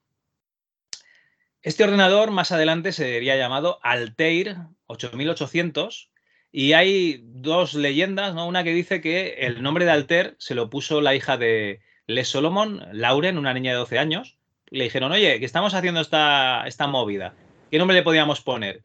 Este 1.62 1.84
ordenador 1.84 2.30
más 2.30 2.52
adelante 2.52 2.92
sería 2.92 3.36
llamado 3.36 3.78
Altair 3.82 4.56
8800 4.86 6.10
y 6.56 6.72
hay 6.72 7.20
dos 7.22 7.74
leyendas, 7.74 8.34
¿no? 8.34 8.48
Una 8.48 8.64
que 8.64 8.72
dice 8.72 9.02
que 9.02 9.34
el 9.40 9.62
nombre 9.62 9.84
de 9.84 9.90
Alter 9.90 10.36
se 10.38 10.54
lo 10.54 10.70
puso 10.70 11.02
la 11.02 11.14
hija 11.14 11.36
de 11.36 11.82
Les 12.06 12.28
Solomon, 12.28 12.82
Lauren, 12.92 13.36
una 13.36 13.52
niña 13.52 13.72
de 13.72 13.76
12 13.76 13.98
años. 13.98 14.38
Le 14.70 14.84
dijeron, 14.84 15.12
oye, 15.12 15.38
que 15.38 15.44
estamos 15.44 15.74
haciendo 15.74 16.00
esta, 16.00 16.66
esta 16.66 16.86
movida. 16.86 17.34
¿Qué 17.70 17.76
nombre 17.76 17.94
le 17.94 18.02
podíamos 18.02 18.40
poner? 18.40 18.84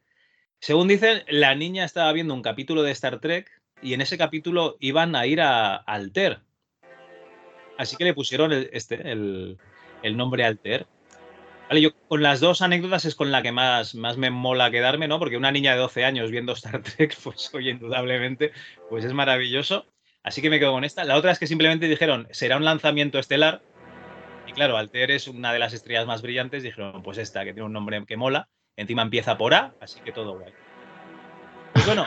Según 0.60 0.90
dicen, 0.90 1.24
la 1.30 1.56
niña 1.56 1.86
estaba 1.86 2.12
viendo 2.12 2.34
un 2.34 2.42
capítulo 2.42 2.84
de 2.84 2.92
Star 2.92 3.22
Trek 3.22 3.50
y 3.82 3.94
en 3.94 4.02
ese 4.02 4.18
capítulo 4.18 4.76
iban 4.82 5.16
a 5.16 5.26
ir 5.26 5.40
a 5.40 5.78
Alter. 5.78 6.42
Así 7.78 7.96
que 7.96 8.04
le 8.04 8.14
pusieron 8.14 8.52
este, 8.52 8.96
el, 9.10 9.58
el 10.04 10.18
nombre 10.18 10.44
Alter 10.44 10.88
con 12.08 12.22
las 12.22 12.40
dos 12.40 12.62
anécdotas 12.62 13.06
es 13.06 13.16
con 13.16 13.32
la 13.32 13.42
que 13.42 13.52
más, 13.52 13.96
más 13.96 14.18
me 14.18 14.30
mola 14.30 14.72
quedarme, 14.72 15.08
¿no? 15.08 15.20
Porque 15.20 15.38
una 15.38 15.52
niña 15.52 15.74
de 15.74 15.80
12 15.80 16.04
años 16.04 16.32
viendo 16.32 16.54
Star 16.54 16.82
Trek, 16.84 17.18
pues 17.24 17.54
oye, 17.54 17.72
indudablemente, 17.72 18.52
pues 18.90 19.06
es 19.06 19.14
maravilloso. 19.14 19.86
Así 20.24 20.42
que 20.42 20.50
me 20.50 20.60
quedo 20.60 20.74
con 20.74 20.84
esta. 20.84 21.04
La 21.04 21.16
otra 21.16 21.32
es 21.32 21.40
que 21.40 21.48
simplemente 21.48 21.88
dijeron, 21.88 22.28
será 22.32 22.58
un 22.58 22.66
lanzamiento 22.66 23.20
estelar. 23.20 23.62
Y 24.48 24.52
claro, 24.54 24.78
Alter 24.78 25.12
es 25.12 25.28
una 25.28 25.54
de 25.54 25.60
las 25.60 25.74
estrellas 25.74 26.06
más 26.06 26.22
brillantes. 26.22 26.62
Dijeron, 26.62 27.02
pues 27.04 27.18
esta, 27.18 27.44
que 27.44 27.54
tiene 27.54 27.66
un 27.66 27.74
nombre 27.74 28.04
que 28.06 28.18
mola. 28.18 28.50
Encima 28.76 29.02
empieza 29.02 29.38
por 29.38 29.54
A, 29.54 29.74
así 29.80 30.00
que 30.02 30.12
todo 30.12 30.38
guay. 30.38 30.54
Pues 31.74 31.86
bueno, 31.86 32.06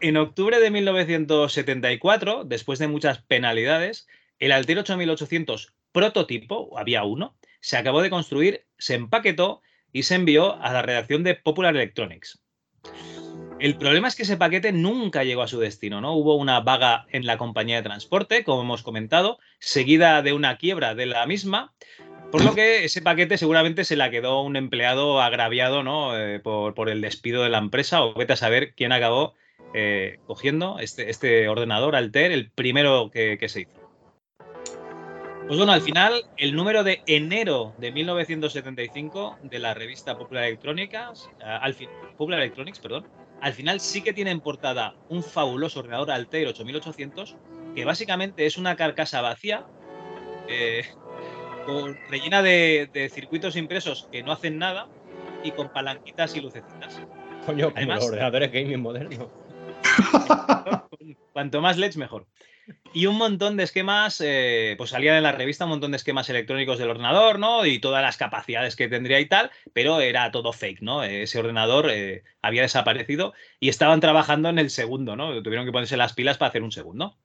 en 0.00 0.16
octubre 0.16 0.58
de 0.58 0.70
1974, 0.70 2.44
después 2.44 2.78
de 2.78 2.88
muchas 2.88 3.22
penalidades, 3.22 4.08
el 4.38 4.52
Alter 4.52 4.78
8800 4.78 5.74
prototipo, 5.92 6.78
había 6.78 7.04
uno, 7.04 7.36
se 7.60 7.76
acabó 7.76 8.02
de 8.02 8.10
construir, 8.10 8.66
se 8.78 8.94
empaquetó 8.94 9.62
y 9.92 10.04
se 10.04 10.14
envió 10.14 10.60
a 10.60 10.72
la 10.72 10.82
redacción 10.82 11.24
de 11.24 11.34
Popular 11.34 11.74
Electronics. 11.74 12.42
El 13.58 13.76
problema 13.76 14.08
es 14.08 14.16
que 14.16 14.22
ese 14.22 14.38
paquete 14.38 14.72
nunca 14.72 15.22
llegó 15.22 15.42
a 15.42 15.48
su 15.48 15.60
destino, 15.60 16.00
¿no? 16.00 16.14
Hubo 16.14 16.36
una 16.36 16.60
vaga 16.60 17.06
en 17.10 17.26
la 17.26 17.36
compañía 17.36 17.76
de 17.76 17.82
transporte, 17.82 18.42
como 18.42 18.62
hemos 18.62 18.82
comentado, 18.82 19.38
seguida 19.58 20.22
de 20.22 20.32
una 20.32 20.56
quiebra 20.56 20.94
de 20.94 21.04
la 21.04 21.26
misma, 21.26 21.74
por 22.32 22.42
lo 22.42 22.54
que 22.54 22.84
ese 22.84 23.02
paquete 23.02 23.36
seguramente 23.36 23.84
se 23.84 23.96
la 23.96 24.10
quedó 24.10 24.40
un 24.42 24.56
empleado 24.56 25.20
agraviado, 25.20 25.82
¿no? 25.82 26.18
Eh, 26.18 26.40
por, 26.40 26.88
el 26.88 27.02
despido 27.02 27.42
de 27.42 27.50
la 27.50 27.58
empresa, 27.58 28.02
o 28.02 28.14
vete 28.14 28.32
a 28.32 28.36
saber 28.36 28.72
quién 28.74 28.92
acabó 28.92 29.34
eh, 29.74 30.20
cogiendo 30.26 30.78
este, 30.78 31.10
este, 31.10 31.46
ordenador 31.48 31.96
Alter, 31.96 32.32
el 32.32 32.50
primero 32.50 33.10
que 33.10 33.46
se 33.48 33.62
hizo. 33.62 33.79
Pues 35.50 35.58
bueno, 35.58 35.72
al 35.72 35.82
final, 35.82 36.26
el 36.36 36.54
número 36.54 36.84
de 36.84 37.02
enero 37.06 37.74
de 37.78 37.90
1975 37.90 39.38
de 39.42 39.58
la 39.58 39.74
revista 39.74 40.16
Popular 40.16 40.44
Electronics, 40.44 41.28
eh, 41.40 41.44
al 41.44 41.74
Popular 42.16 42.38
Electronics, 42.38 42.78
perdón, 42.78 43.08
al 43.40 43.52
final 43.52 43.80
sí 43.80 44.00
que 44.00 44.12
tiene 44.12 44.30
en 44.30 44.38
portada 44.38 44.94
un 45.08 45.24
fabuloso 45.24 45.80
ordenador 45.80 46.12
Altair 46.12 46.46
8800, 46.46 47.36
que 47.74 47.84
básicamente 47.84 48.46
es 48.46 48.58
una 48.58 48.76
carcasa 48.76 49.22
vacía, 49.22 49.66
eh, 50.46 50.84
rellena 52.08 52.42
de, 52.42 53.10
circuitos 53.12 53.56
impresos 53.56 54.08
que 54.12 54.22
no 54.22 54.30
hacen 54.30 54.56
nada 54.56 54.86
y 55.42 55.50
con 55.50 55.72
palanquitas 55.72 56.36
y 56.36 56.42
lucecitas. 56.42 57.02
Coño, 57.44 57.74
como 57.74 57.92
los 57.92 58.04
ordenadores 58.04 58.52
gaming 58.52 58.82
modernos. 58.82 59.26
Cuanto 61.32 61.60
más 61.60 61.76
LEDs, 61.76 61.96
mejor. 61.96 62.28
Y 62.92 63.06
un 63.06 63.16
montón 63.16 63.56
de 63.56 63.62
esquemas, 63.62 64.20
eh, 64.20 64.74
pues 64.76 64.90
salían 64.90 65.16
en 65.16 65.22
la 65.22 65.32
revista 65.32 65.64
un 65.64 65.70
montón 65.70 65.92
de 65.92 65.96
esquemas 65.96 66.28
electrónicos 66.28 66.78
del 66.78 66.90
ordenador, 66.90 67.38
¿no? 67.38 67.64
Y 67.64 67.78
todas 67.78 68.02
las 68.02 68.16
capacidades 68.16 68.74
que 68.74 68.88
tendría 68.88 69.20
y 69.20 69.26
tal, 69.26 69.50
pero 69.72 70.00
era 70.00 70.30
todo 70.32 70.52
fake, 70.52 70.82
¿no? 70.82 71.04
Ese 71.04 71.38
ordenador 71.38 71.88
eh, 71.90 72.24
había 72.42 72.62
desaparecido 72.62 73.32
y 73.60 73.68
estaban 73.68 74.00
trabajando 74.00 74.48
en 74.48 74.58
el 74.58 74.70
segundo, 74.70 75.14
¿no? 75.14 75.40
Tuvieron 75.42 75.66
que 75.66 75.72
ponerse 75.72 75.96
las 75.96 76.14
pilas 76.14 76.38
para 76.38 76.48
hacer 76.48 76.62
un 76.62 76.72
segundo. 76.72 77.16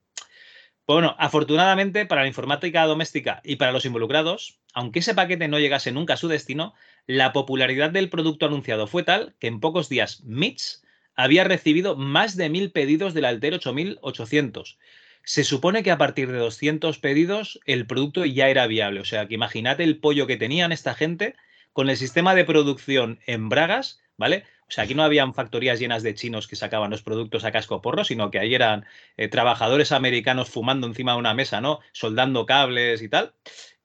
Bueno, 0.86 1.16
afortunadamente 1.18 2.06
para 2.06 2.22
la 2.22 2.28
informática 2.28 2.86
doméstica 2.86 3.40
y 3.42 3.56
para 3.56 3.72
los 3.72 3.84
involucrados, 3.84 4.60
aunque 4.72 5.00
ese 5.00 5.14
paquete 5.14 5.48
no 5.48 5.58
llegase 5.58 5.90
nunca 5.90 6.14
a 6.14 6.16
su 6.16 6.28
destino, 6.28 6.74
la 7.08 7.32
popularidad 7.32 7.90
del 7.90 8.08
producto 8.08 8.46
anunciado 8.46 8.86
fue 8.86 9.02
tal 9.02 9.34
que 9.40 9.48
en 9.48 9.58
pocos 9.58 9.88
días 9.88 10.22
MITS 10.24 10.84
había 11.16 11.42
recibido 11.42 11.96
más 11.96 12.36
de 12.36 12.50
mil 12.50 12.70
pedidos 12.70 13.14
del 13.14 13.24
Alter 13.24 13.54
8800 13.54 14.78
se 15.26 15.42
supone 15.42 15.82
que 15.82 15.90
a 15.90 15.98
partir 15.98 16.30
de 16.30 16.38
200 16.38 17.00
pedidos 17.00 17.58
el 17.66 17.86
producto 17.88 18.24
ya 18.24 18.48
era 18.48 18.68
viable. 18.68 19.00
O 19.00 19.04
sea, 19.04 19.26
que 19.26 19.34
imagínate 19.34 19.82
el 19.82 19.98
pollo 19.98 20.28
que 20.28 20.36
tenían 20.36 20.70
esta 20.70 20.94
gente 20.94 21.34
con 21.72 21.90
el 21.90 21.96
sistema 21.96 22.36
de 22.36 22.44
producción 22.44 23.18
en 23.26 23.48
Bragas, 23.48 24.00
¿vale? 24.16 24.44
O 24.68 24.70
sea, 24.70 24.84
aquí 24.84 24.94
no 24.94 25.02
habían 25.02 25.34
factorías 25.34 25.80
llenas 25.80 26.04
de 26.04 26.14
chinos 26.14 26.46
que 26.46 26.54
sacaban 26.54 26.92
los 26.92 27.02
productos 27.02 27.44
a 27.44 27.50
casco 27.50 27.82
porro, 27.82 28.04
sino 28.04 28.30
que 28.30 28.38
ahí 28.38 28.54
eran 28.54 28.86
eh, 29.16 29.26
trabajadores 29.26 29.90
americanos 29.90 30.48
fumando 30.48 30.86
encima 30.86 31.12
de 31.12 31.18
una 31.18 31.34
mesa, 31.34 31.60
¿no? 31.60 31.80
Soldando 31.90 32.46
cables 32.46 33.02
y 33.02 33.08
tal. 33.08 33.34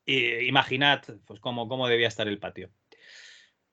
Imaginad 0.06 1.02
pues, 1.26 1.40
cómo, 1.40 1.68
cómo 1.68 1.88
debía 1.88 2.08
estar 2.08 2.28
el 2.28 2.38
patio. 2.38 2.70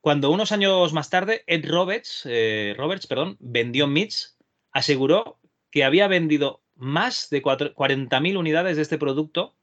Cuando 0.00 0.30
unos 0.30 0.52
años 0.52 0.94
más 0.94 1.10
tarde, 1.10 1.44
Ed 1.46 1.68
Roberts, 1.68 2.22
eh, 2.24 2.74
Roberts 2.78 3.06
perdón, 3.06 3.36
vendió 3.40 3.86
MITS, 3.86 4.38
aseguró 4.72 5.38
que 5.70 5.84
había 5.84 6.08
vendido 6.08 6.62
más 6.78 7.28
de 7.30 7.42
40.000 7.42 8.38
unidades 8.38 8.76
de 8.76 8.82
este 8.82 8.98
producto, 8.98 9.54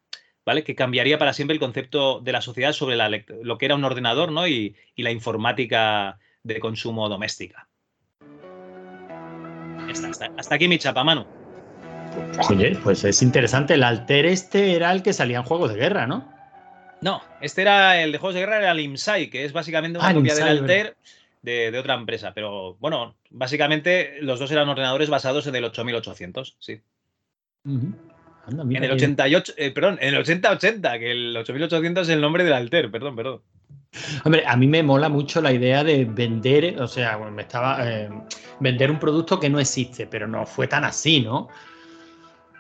¿vale? 0.46 0.64
Que 0.64 0.76
cambiaría 0.76 1.18
para 1.18 1.34
siempre 1.34 1.54
el 1.54 1.60
concepto 1.60 2.20
de 2.20 2.32
la 2.32 2.42
sociedad 2.42 2.74
sobre 2.74 2.98
lo 3.42 3.58
que 3.58 3.66
era 3.66 3.76
un 3.76 3.84
ordenador, 3.84 4.32
¿no? 4.32 4.48
Y, 4.48 4.76
la 4.98 5.12
informática 5.12 6.20
de 6.44 6.60
consumo 6.60 7.10
doméstica. 7.10 7.68
Hasta, 9.90 10.32
hasta, 10.38 10.56
aquí 10.56 10.68
mi 10.68 10.78
chapa, 10.78 11.04
mano. 11.04 11.28
Oye, 12.50 12.78
pues 12.84 13.04
es 13.04 13.22
interesante. 13.22 13.74
El 13.74 13.84
Alter 13.84 14.26
este 14.26 14.76
era 14.76 14.92
el 14.92 15.02
que 15.02 15.14
salía 15.14 15.38
en 15.38 15.44
juegos 15.44 15.74
de 15.74 15.80
guerra, 15.80 16.06
¿no? 16.06 16.32
No, 17.02 17.22
este 17.42 17.62
era 17.62 18.02
el 18.02 18.12
de 18.12 18.18
juegos 18.18 18.36
de 18.36 18.42
guerra, 18.42 18.58
era 18.58 18.72
el 18.72 18.80
IMSAI, 18.80 19.30
que 19.30 19.46
es 19.46 19.54
básicamente 19.54 20.00
una 20.00 20.10
ah, 20.10 20.14
copia 20.14 20.36
del 20.36 20.48
Alter 20.48 20.98
de, 21.42 21.78
otra 21.78 21.96
empresa. 21.96 22.34
Pero 22.34 22.76
bueno, 22.76 23.16
básicamente 23.30 24.18
los 24.22 24.40
dos 24.40 24.52
eran 24.52 24.70
ordenadores 24.70 25.10
basados 25.10 25.46
en 25.48 25.56
el 25.56 25.66
8800, 25.66 26.58
sí 26.60 26.82
en 27.66 28.84
el 28.84 28.92
88, 28.92 29.54
eh, 29.58 29.72
perdón, 29.72 29.98
en 30.02 30.14
el 30.14 30.20
8080, 30.22 31.00
que 31.00 31.12
el 31.12 31.38
8800 31.38 32.08
es 32.08 32.14
el 32.14 32.22
nombre 32.22 32.44
del 32.44 32.54
Alter, 32.54 32.92
perdón, 32.92 33.16
perdón. 33.16 33.42
Hombre, 34.24 34.44
a 34.46 34.56
mí 34.58 34.68
me 34.68 34.84
mola 34.84 35.10
mucho 35.10 35.42
la 35.42 35.54
idea 35.54 35.84
de 35.84 36.06
vender, 36.06 36.82
o 36.82 36.88
sea, 36.88 37.18
me 37.18 37.44
estaba 37.44 37.78
eh, 37.82 38.10
vender 38.60 38.92
un 38.92 39.00
producto 39.00 39.40
que 39.40 39.50
no 39.50 39.60
existe, 39.60 40.06
pero 40.06 40.28
no 40.28 40.46
fue 40.46 40.68
tan 40.68 40.84
así, 40.84 41.22
¿no? 41.22 41.48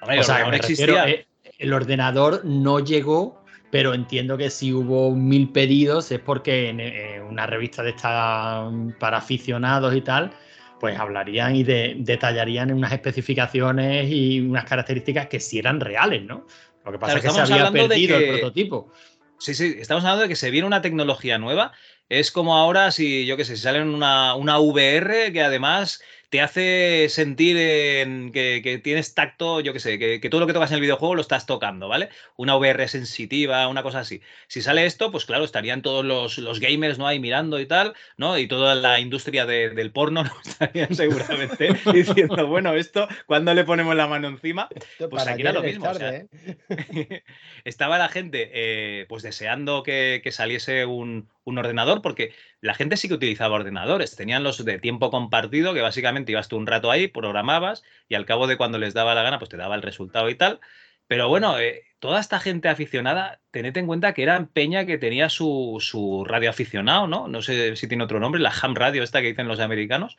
o 0.02 0.24
sea, 0.24 0.48
eh, 0.48 1.26
el 1.58 1.74
ordenador 1.74 2.46
no 2.46 2.80
llegó, 2.80 3.44
pero 3.72 3.94
entiendo 3.94 4.38
que 4.38 4.50
si 4.50 4.72
hubo 4.72 5.12
mil 5.12 5.50
pedidos 5.50 6.12
es 6.12 6.20
porque 6.20 6.70
en, 6.70 7.24
una 7.24 7.48
revista 7.48 7.84
de 7.84 7.90
esta 7.90 8.70
para 9.00 9.18
aficionados 9.18 9.96
y 9.96 10.02
tal, 10.02 10.32
pues 10.80 11.00
hablarían 11.00 11.56
y 11.56 11.64
detallarían 11.64 12.72
unas 12.72 12.92
especificaciones 12.92 14.10
y 14.10 14.40
unas 14.42 14.66
características 14.66 15.28
que 15.28 15.40
sí 15.40 15.60
eran 15.60 15.80
reales, 15.80 16.24
¿no? 16.24 16.46
Lo 16.86 16.92
que 16.92 17.00
pasa 17.00 17.18
es 17.18 17.24
que 17.24 17.32
se 17.32 17.42
había 17.42 17.72
perdido 17.72 18.18
el 18.18 18.30
prototipo. 18.30 18.92
Sí, 19.40 19.54
sí, 19.54 19.76
estamos 19.80 20.04
hablando 20.04 20.24
de 20.24 20.30
que 20.30 20.36
se 20.36 20.52
viene 20.52 20.68
una 20.68 20.82
tecnología 20.82 21.38
nueva. 21.38 21.72
Es 22.08 22.32
como 22.32 22.56
ahora 22.56 22.92
si, 22.92 23.26
yo 23.26 23.36
qué 23.38 23.46
sé, 23.46 23.56
si 23.56 23.64
sale 23.64 23.82
una, 23.82 24.36
una 24.36 24.60
VR 24.60 25.34
que 25.34 25.42
además 25.42 26.02
te 26.30 26.42
hace 26.42 27.08
sentir 27.10 27.56
que, 27.56 28.82
tienes 28.84 29.14
tacto, 29.14 29.60
yo 29.62 29.74
qué 29.74 29.80
sé, 29.80 30.00
que, 30.00 30.30
todo 30.30 30.42
lo 30.42 30.48
que 30.48 30.54
tocas 30.54 30.72
en 30.72 30.76
el 30.76 30.82
videojuego 30.82 31.16
lo 31.16 31.22
estás 31.22 31.46
tocando, 31.46 31.88
¿vale? 31.88 32.10
Una 32.36 32.56
VR 32.56 32.88
sensitiva, 32.88 33.68
una 33.68 33.84
cosa 33.84 34.00
así. 34.00 34.22
Si 34.48 34.62
sale 34.62 34.86
esto, 34.86 35.12
pues 35.12 35.26
claro, 35.26 35.44
estarían 35.44 35.82
todos 35.82 36.06
los, 36.06 36.60
gamers, 36.60 36.98
¿no? 36.98 37.08
Ahí 37.08 37.20
mirando 37.20 37.60
y 37.60 37.66
tal, 37.66 37.94
¿no? 38.18 38.38
Y 38.38 38.48
toda 38.48 38.76
la 38.76 39.00
industria 39.00 39.46
del 39.46 39.92
porno, 39.92 40.24
¿no? 40.24 40.32
Estarían 40.46 40.94
seguramente 40.96 41.70
diciendo, 41.94 42.48
bueno, 42.48 42.74
esto, 42.74 43.08
¿cuándo 43.26 43.54
le 43.54 43.64
ponemos 43.64 43.96
la 43.96 44.08
mano 44.08 44.28
encima? 44.28 44.70
Pues 45.10 45.28
aquí 45.28 45.42
era 45.42 45.52
lo 45.52 45.64
mismo. 45.64 45.86
¿eh? 46.00 46.28
estaba 47.64 47.98
la 47.98 48.10
gente, 48.10 48.52
eh, 48.54 49.06
pues 49.08 49.24
deseando 49.24 49.84
que, 49.84 50.22
saliese 50.32 50.86
un, 50.86 51.30
un 51.46 51.58
ordenador, 51.58 52.02
porque 52.02 52.34
la 52.60 52.74
gente 52.74 52.98
sí 52.98 53.08
que 53.08 53.14
utilizaba 53.14 53.56
ordenadores, 53.56 54.16
tenían 54.16 54.44
los 54.44 54.66
de 54.66 54.80
tiempo 54.80 55.10
compartido, 55.12 55.74
que 55.74 55.82
básicamente 55.82 56.32
ibas 56.34 56.50
tú 56.50 56.58
un 56.58 56.68
rato 56.68 56.92
ahí, 56.92 57.08
programabas 57.08 57.84
y 58.10 58.16
al 58.16 58.26
cabo 58.26 58.48
de 58.48 58.58
cuando 58.58 58.78
les 58.78 58.94
daba 58.94 59.16
la 59.16 59.24
gana, 59.24 59.40
pues 59.40 59.50
te 59.50 59.58
daba 59.58 59.76
el 59.76 59.82
resultado 59.82 60.30
y 60.30 60.36
tal. 60.36 60.60
Pero 61.08 61.30
bueno, 61.30 61.60
eh, 61.60 61.84
toda 62.00 62.20
esta 62.20 62.40
gente 62.40 62.68
aficionada, 62.68 63.40
tened 63.52 63.78
en 63.78 63.88
cuenta 63.88 64.14
que 64.14 64.24
era 64.24 64.48
Peña 64.54 64.86
que 64.86 64.98
tenía 64.98 65.30
su, 65.30 65.78
su 65.80 66.26
radio 66.26 66.50
aficionado, 66.50 67.08
¿no? 67.08 67.28
No 67.28 67.42
sé 67.44 67.76
si 67.76 67.88
tiene 67.88 68.04
otro 68.04 68.20
nombre, 68.20 68.42
la 68.42 68.54
ham 68.62 68.76
radio 68.76 69.04
esta 69.04 69.22
que 69.22 69.28
dicen 69.28 69.48
los 69.48 69.60
americanos. 69.60 70.18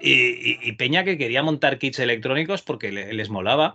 Y, 0.00 0.72
Peña 0.72 1.04
que 1.04 1.16
quería 1.16 1.42
montar 1.42 1.78
kits 1.78 2.00
electrónicos 2.00 2.62
porque 2.62 2.92
les 2.92 3.30
molaba 3.30 3.74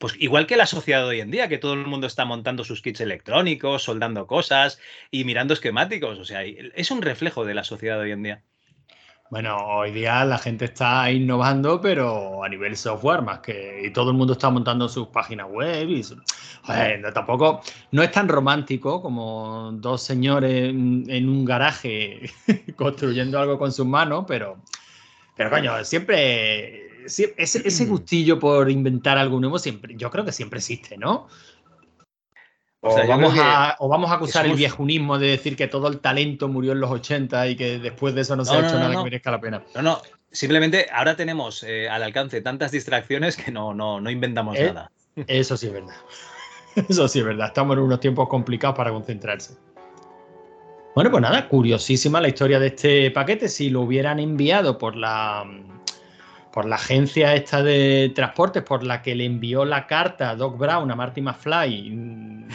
pues 0.00 0.14
igual 0.18 0.46
que 0.46 0.56
la 0.56 0.64
sociedad 0.64 1.02
de 1.02 1.08
hoy 1.08 1.20
en 1.20 1.30
día, 1.30 1.50
que 1.50 1.58
todo 1.58 1.74
el 1.74 1.86
mundo 1.86 2.06
está 2.06 2.24
montando 2.24 2.64
sus 2.64 2.80
kits 2.80 3.02
electrónicos, 3.02 3.82
soldando 3.82 4.26
cosas 4.26 4.80
y 5.10 5.24
mirando 5.24 5.52
esquemáticos. 5.52 6.18
O 6.18 6.24
sea, 6.24 6.42
es 6.42 6.90
un 6.90 7.02
reflejo 7.02 7.44
de 7.44 7.52
la 7.52 7.64
sociedad 7.64 7.96
de 7.96 8.04
hoy 8.04 8.12
en 8.12 8.22
día. 8.22 8.42
Bueno, 9.28 9.58
hoy 9.58 9.90
día 9.90 10.24
la 10.24 10.38
gente 10.38 10.64
está 10.64 11.12
innovando, 11.12 11.82
pero 11.82 12.42
a 12.42 12.48
nivel 12.48 12.78
software 12.78 13.20
más 13.20 13.40
que. 13.40 13.82
Y 13.84 13.90
todo 13.90 14.10
el 14.10 14.16
mundo 14.16 14.32
está 14.32 14.48
montando 14.48 14.88
sus 14.88 15.08
páginas 15.08 15.48
web. 15.50 15.90
Y 15.90 16.02
tampoco. 17.12 17.60
No 17.90 18.02
es 18.02 18.10
tan 18.10 18.26
romántico 18.26 19.02
como 19.02 19.70
dos 19.74 20.02
señores 20.02 20.70
en 20.70 21.28
un 21.28 21.44
garaje 21.44 22.30
construyendo 22.74 23.38
algo 23.38 23.58
con 23.58 23.70
sus 23.70 23.84
manos, 23.84 24.24
pero. 24.26 24.56
Pero 25.36 25.50
coño, 25.50 25.84
siempre 25.84 26.89
ese, 27.06 27.34
ese, 27.36 27.86
gustillo 27.86 28.38
por 28.38 28.70
inventar 28.70 29.18
algo 29.18 29.40
nuevo, 29.40 29.58
siempre, 29.58 29.94
yo 29.96 30.10
creo 30.10 30.24
que 30.24 30.32
siempre 30.32 30.58
existe, 30.58 30.96
¿no? 30.96 31.28
O, 32.82 32.96
vamos, 33.06 33.34
a, 33.38 33.76
vamos 33.78 34.10
a 34.10 34.14
acusar 34.14 34.46
el 34.46 34.54
viejunismo 34.54 35.18
de 35.18 35.28
decir 35.28 35.54
que 35.54 35.68
todo 35.68 35.86
el 35.88 36.00
talento 36.00 36.48
murió 36.48 36.72
en 36.72 36.80
los 36.80 36.90
80 36.90 37.48
y 37.48 37.56
que 37.56 37.78
después 37.78 38.14
de 38.14 38.22
eso 38.22 38.36
no 38.36 38.44
se 38.44 38.54
ha 38.54 38.66
hecho 38.66 38.78
nada 38.78 38.96
que 38.96 39.04
merezca 39.04 39.30
la 39.30 39.40
pena. 39.40 39.62
No, 39.74 39.82
no, 39.82 40.02
simplemente 40.30 40.86
ahora 40.90 41.14
tenemos 41.14 41.62
eh, 41.62 41.90
al 41.90 42.02
alcance 42.02 42.40
tantas 42.40 42.72
distracciones 42.72 43.36
que 43.36 43.50
no, 43.50 43.74
no, 43.74 44.00
no 44.00 44.10
inventamos 44.10 44.56
eh, 44.56 44.68
nada. 44.68 44.90
Eso 45.26 45.58
sí 45.58 45.66
es 45.66 45.72
verdad. 45.74 45.96
Eso 46.88 47.06
sí 47.06 47.18
es 47.18 47.24
verdad. 47.24 47.48
Estamos 47.48 47.76
en 47.76 47.82
unos 47.82 48.00
tiempos 48.00 48.28
complicados 48.28 48.76
para 48.76 48.90
concentrarse. 48.90 49.58
Bueno, 50.94 51.10
pues 51.10 51.22
nada, 51.22 51.48
curiosísima 51.48 52.20
la 52.20 52.28
historia 52.28 52.58
de 52.58 52.68
este 52.68 53.10
paquete. 53.10 53.48
Si 53.48 53.70
lo 53.70 53.82
hubieran 53.82 54.18
enviado 54.18 54.78
por 54.78 54.96
la 54.96 55.44
por 56.52 56.64
la 56.66 56.76
agencia 56.76 57.34
esta 57.34 57.62
de 57.62 58.12
transportes 58.14 58.62
por 58.62 58.82
la 58.82 59.02
que 59.02 59.14
le 59.14 59.24
envió 59.24 59.64
la 59.64 59.86
carta 59.86 60.30
a 60.30 60.36
Doc 60.36 60.58
Brown 60.58 60.90
a 60.90 60.96
Marty 60.96 61.20
McFly. 61.20 61.90
Mm, 61.90 62.48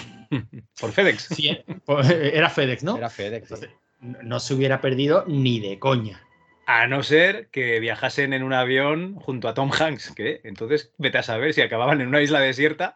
por 0.79 0.91
FedEx. 0.91 1.29
Pues, 1.86 2.10
era 2.10 2.49
FedEx, 2.49 2.84
¿no? 2.84 2.97
Era 2.97 3.10
FedEx. 3.10 3.53
no 3.99 4.39
se 4.39 4.53
hubiera 4.53 4.81
perdido 4.81 5.23
ni 5.27 5.60
de 5.60 5.79
coña. 5.79 6.21
A 6.67 6.88
no 6.88 7.03
ser 7.03 7.49
que 7.51 7.79
viajasen 7.79 8.34
en 8.34 8.41
un 8.41 8.53
avión 8.53 9.15
junto 9.15 9.47
a 9.47 9.53
Tom 9.53 9.71
Hanks, 9.71 10.12
que 10.15 10.41
entonces 10.43 10.91
vete 10.97 11.19
a 11.19 11.23
saber 11.23 11.53
si 11.53 11.62
acababan 11.62 12.01
en 12.01 12.08
una 12.08 12.21
isla 12.21 12.39
desierta 12.39 12.95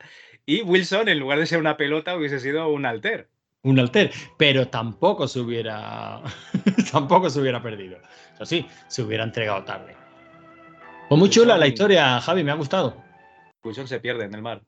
y 0.50 0.64
Wilson, 0.64 1.08
en 1.10 1.20
lugar 1.20 1.38
de 1.38 1.46
ser 1.46 1.60
una 1.60 1.78
pelota, 1.78 2.16
hubiese 2.16 2.40
sido 2.40 2.68
un 2.70 2.88
alter. 2.88 3.30
Un 3.62 3.78
alter, 3.78 4.12
pero 4.38 4.68
tampoco 4.68 5.28
se 5.28 5.40
hubiera 5.40 6.22
tampoco 6.92 7.30
se 7.30 7.40
hubiera 7.40 7.62
perdido. 7.62 8.00
Eso 8.34 8.46
sí, 8.48 8.66
se 8.88 9.04
hubiera 9.04 9.24
entregado 9.24 9.64
tarde. 9.64 9.96
Pues 11.10 11.18
muy 11.18 11.30
chula 11.32 11.58
la 11.58 11.66
historia, 11.66 12.22
Javi, 12.22 12.44
me 12.44 12.52
ha 12.52 12.56
gustado. 12.56 12.96
Wilson 13.64 13.88
se 13.88 14.00
pierde 14.00 14.26
en 14.26 14.36
el 14.36 14.44
mar. 14.44 14.62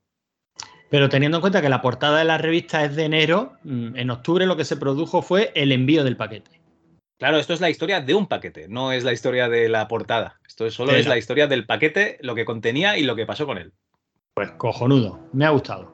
Pero 0.90 1.08
teniendo 1.08 1.38
en 1.38 1.42
cuenta 1.42 1.62
que 1.62 1.70
la 1.70 1.84
portada 1.84 2.18
de 2.18 2.26
la 2.26 2.40
revista 2.40 2.84
es 2.84 2.96
de 2.96 3.06
enero, 3.06 3.54
mm, 3.64 3.96
en 3.96 4.10
octubre 4.10 4.48
lo 4.48 4.58
que 4.58 4.66
se 4.66 4.76
produjo 4.76 5.22
fue 5.22 5.52
el 5.54 5.72
envío 5.72 6.04
del 6.04 6.18
paquete. 6.18 6.60
Claro, 7.20 7.38
esto 7.38 7.54
es 7.54 7.62
la 7.62 7.70
historia 7.70 8.02
de 8.02 8.16
un 8.16 8.26
paquete, 8.26 8.68
no 8.68 8.92
es 8.92 9.04
la 9.04 9.14
historia 9.14 9.50
de 9.50 9.70
la 9.70 9.88
portada. 9.88 10.40
Esto 10.48 10.68
solo 10.72 10.94
es 10.94 11.06
la 11.06 11.20
historia 11.20 11.46
del 11.46 11.68
paquete, 11.68 12.18
lo 12.22 12.34
que 12.34 12.44
contenía 12.44 12.98
y 12.98 13.04
lo 13.04 13.16
que 13.16 13.28
pasó 13.28 13.46
con 13.46 13.60
él. 13.60 13.72
Pues 14.34 14.50
cojonudo, 14.54 15.20
me 15.34 15.46
ha 15.46 15.52
gustado. 15.52 15.94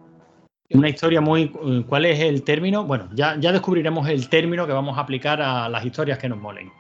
Una 0.70 0.88
historia 0.88 1.20
muy... 1.20 1.50
¿Cuál 1.90 2.06
es 2.06 2.22
el 2.22 2.44
término? 2.44 2.86
Bueno, 2.86 3.10
ya, 3.14 3.36
ya 3.38 3.52
descubriremos 3.52 4.08
el 4.08 4.30
término 4.30 4.66
que 4.66 4.72
vamos 4.72 4.98
a 4.98 5.02
aplicar 5.02 5.42
a 5.42 5.68
las 5.68 5.84
historias 5.84 6.18
que 6.18 6.30
nos 6.30 6.40
molen. 6.40 6.72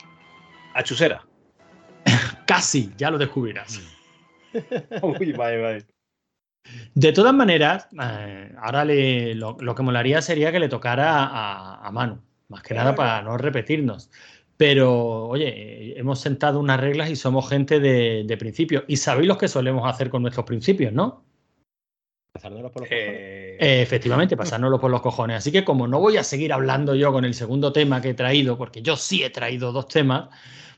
Achusera. 0.73 1.25
Casi, 2.45 2.91
ya 2.97 3.11
lo 3.11 3.17
descubrirás. 3.17 3.81
Uy, 5.01 5.33
vale, 5.33 5.61
vale. 5.61 5.85
De 6.93 7.13
todas 7.13 7.33
maneras, 7.33 7.87
eh, 8.01 8.53
ahora 8.57 8.83
le, 8.83 9.35
lo, 9.35 9.55
que 9.57 9.83
molaría 9.83 10.21
sería 10.21 10.51
que 10.51 10.59
le 10.59 10.67
tocara 10.67 11.29
a, 11.85 11.89
Manu, 11.91 12.21
más 12.49 12.61
que 12.63 12.73
nada 12.73 12.93
para 12.95 13.21
no 13.21 13.37
repetirnos. 13.37 14.09
Pero, 14.57 15.27
oye, 15.27 15.97
hemos 15.97 16.19
sentado 16.19 16.59
unas 16.59 16.79
reglas 16.79 17.09
y 17.09 17.15
somos 17.15 17.47
gente 17.47 17.79
de, 17.79 18.23
de 18.25 18.37
principio. 18.37 18.83
Y 18.87 18.97
sabéis 18.97 19.27
lo 19.27 19.37
que 19.37 19.47
solemos 19.47 19.87
hacer 19.87 20.09
con 20.09 20.23
nuestros 20.23 20.45
principios, 20.45 20.91
¿no? 20.91 21.23
Pasárnoslo 22.37 22.71
por 22.71 22.81
los 22.83 22.89
cojones. 22.89 23.09
Eh, 23.09 23.57
eh, 23.59 23.81
efectivamente, 23.81 24.37
pasárnoslo 24.37 24.79
por 24.79 24.91
los 24.91 25.01
cojones. 25.01 25.37
Así 25.37 25.51
que 25.51 25.63
como 25.63 25.87
no 25.87 25.99
voy 25.99 26.17
a 26.17 26.23
seguir 26.23 26.53
hablando 26.53 26.93
yo 26.93 27.11
con 27.11 27.25
el 27.25 27.33
segundo 27.33 27.73
tema 27.73 27.99
que 28.01 28.09
he 28.09 28.13
traído, 28.13 28.57
porque 28.57 28.81
yo 28.81 28.95
sí 28.95 29.23
he 29.23 29.29
traído 29.29 29.71
dos 29.71 29.87
temas, 29.87 30.29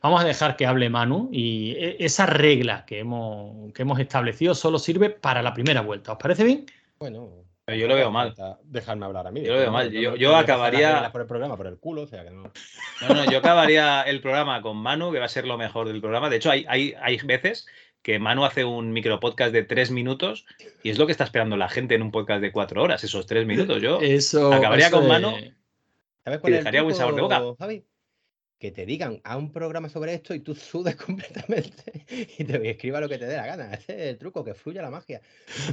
vamos 0.01 0.21
a 0.21 0.25
dejar 0.25 0.55
que 0.55 0.65
hable 0.65 0.89
Manu 0.89 1.29
y 1.31 1.71
e, 1.77 1.97
esa 1.99 2.25
regla 2.25 2.85
que 2.85 2.99
hemos, 2.99 3.73
que 3.73 3.81
hemos 3.81 3.99
establecido 3.99 4.55
solo 4.55 4.79
sirve 4.79 5.09
para 5.09 5.41
la 5.41 5.53
primera 5.53 5.81
vuelta. 5.81 6.13
¿Os 6.13 6.17
parece 6.17 6.43
bien? 6.43 6.65
Bueno, 6.99 7.29
yo 7.67 7.87
lo 7.87 7.95
veo 7.95 8.11
mal. 8.11 8.33
Dejarme 8.63 9.05
hablar 9.05 9.27
a 9.27 9.31
mí. 9.31 9.43
Yo 9.43 9.53
lo 9.53 9.59
veo 9.59 9.71
mal. 9.71 9.91
Yo, 9.91 10.35
acabaría. 10.35 11.11
Por 11.11 11.21
el 11.21 11.27
programa, 11.27 11.57
por 11.57 11.67
el 11.67 11.77
culo, 11.77 12.03
o 12.03 12.07
sea 12.07 12.23
que 12.23 12.31
no. 12.31 12.51
No, 13.01 13.13
no, 13.13 13.31
yo 13.31 13.39
acabaría 13.39 14.03
el 14.03 14.21
programa 14.21 14.61
con 14.61 14.77
Manu, 14.77 15.11
que 15.11 15.19
va 15.19 15.25
a 15.25 15.29
ser 15.29 15.45
lo 15.45 15.57
mejor 15.57 15.87
del 15.87 16.01
programa. 16.01 16.29
De 16.29 16.37
hecho, 16.37 16.51
hay, 16.51 16.65
hay, 16.67 16.95
hay 17.01 17.17
veces 17.17 17.67
que 18.01 18.17
Manu 18.17 18.45
hace 18.45 18.63
un 18.63 18.91
micro 18.91 19.19
podcast 19.19 19.51
de 19.51 19.63
tres 19.63 19.91
minutos 19.91 20.45
y 20.83 20.89
es 20.89 20.97
lo 20.97 21.05
que 21.05 21.11
está 21.11 21.25
esperando 21.25 21.57
la 21.57 21.69
gente 21.69 21.95
en 21.95 22.01
un 22.01 22.11
podcast 22.11 22.41
de 22.41 22.51
cuatro 22.51 22.81
horas, 22.81 23.03
esos 23.03 23.25
tres 23.25 23.45
minutos. 23.45 23.81
Yo 23.81 23.99
acabaría 24.51 24.89
con 24.89 25.07
Manu 25.07 25.33
¿Sabes 26.23 26.39
cuál 26.39 26.53
y 26.53 26.55
dejaría 26.57 26.81
buen 26.83 26.95
sabor 26.95 27.15
de 27.15 27.21
boca 27.21 27.41
que 28.59 28.71
te 28.71 28.85
digan 28.85 29.21
a 29.23 29.37
un 29.37 29.51
programa 29.51 29.87
sobre 29.87 30.13
esto 30.13 30.33
y 30.33 30.41
tú 30.41 30.53
sudes 30.55 30.95
completamente 30.97 32.05
y 32.37 32.43
te 32.43 32.69
escriba 32.69 32.99
lo 32.99 33.07
que 33.07 33.17
te 33.17 33.25
dé 33.25 33.37
la 33.37 33.45
gana. 33.45 33.73
Ese 33.73 33.93
es 33.93 34.09
el 34.09 34.17
truco, 34.17 34.43
que 34.43 34.53
fluya 34.53 34.81
la 34.81 34.89
magia. 34.89 35.21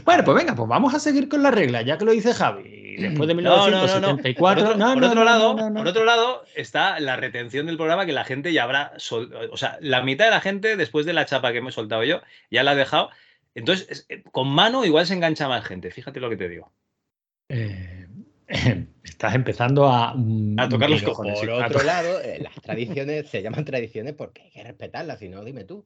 Bueno, 0.05 0.25
pues 0.25 0.37
venga, 0.37 0.55
pues 0.55 0.69
vamos 0.69 0.95
a 0.95 1.01
seguir 1.01 1.29
con 1.29 1.43
la 1.43 1.51
regla, 1.51 1.83
ya 1.83 1.99
que 1.99 2.05
lo 2.05 2.13
dice 2.13 2.33
Javi. 2.33 2.97
Después 2.97 3.27
de 3.27 3.35
1974. 3.35 4.77
No, 4.77 4.95
no, 4.95 4.95
no. 4.95 5.01
Por, 5.01 5.05
otro, 5.05 5.25
lado, 5.25 5.57
por 5.57 5.87
otro 5.89 6.05
lado, 6.05 6.45
está 6.55 7.01
la 7.01 7.17
retención 7.17 7.67
del 7.67 7.77
programa 7.77 8.07
que 8.07 8.13
la 8.13 8.25
gente 8.25 8.53
ya 8.53 8.65
habrá. 8.65 8.93
O 9.51 9.57
sea, 9.57 9.79
la 9.81 10.03
mitad 10.03 10.27
de 10.27 10.31
la 10.31 10.41
gente, 10.41 10.77
después 10.77 11.07
de 11.07 11.13
la 11.13 11.25
chapa 11.25 11.53
que 11.53 11.61
me 11.61 11.71
he 11.71 11.73
soltado 11.73 12.05
yo, 12.05 12.21
ya 12.51 12.63
la 12.63 12.73
ha 12.73 12.75
dejado. 12.75 13.11
Entonces, 13.55 14.07
eh, 14.09 14.23
con 14.33 14.49
mano 14.49 14.85
igual 14.85 15.07
se 15.07 15.15
engancha 15.15 15.49
más 15.49 15.65
gente. 15.65 15.91
Fíjate 15.91 16.21
lo 16.21 16.29
que 16.29 16.37
te 16.37 16.49
digo. 16.49 16.73
Eh, 17.49 18.07
estás 19.05 19.35
empezando 19.35 19.87
a, 19.87 20.15
mm, 20.15 20.59
a 20.59 20.69
tocar 20.69 20.91
los 20.91 21.03
cojones. 21.03 21.39
Por 21.41 21.51
otro 21.51 21.83
lado, 21.83 22.21
eh, 22.21 22.39
las 22.41 22.55
tradiciones 22.55 23.29
se 23.29 23.43
llaman 23.43 23.65
tradiciones 23.65 24.15
porque 24.15 24.43
hay 24.43 24.51
que 24.51 24.63
respetarlas, 24.63 25.19
si 25.19 25.29
no, 25.29 25.45
dime 25.45 25.65
tú. 25.65 25.85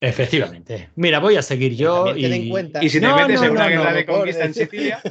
Efectivamente. 0.00 0.90
Mira, 0.96 1.20
voy 1.20 1.36
a 1.36 1.42
seguir 1.42 1.74
yo. 1.74 2.14
Y, 2.14 2.26
y, 2.26 2.88
si 2.90 3.00
te 3.00 3.08
metes 3.08 3.40
en 3.40 3.50
una 3.50 3.68
guerra 3.68 3.94
de 3.94 4.04
conquista 4.04 4.44
en 4.44 4.54
Sicilia. 4.54 5.00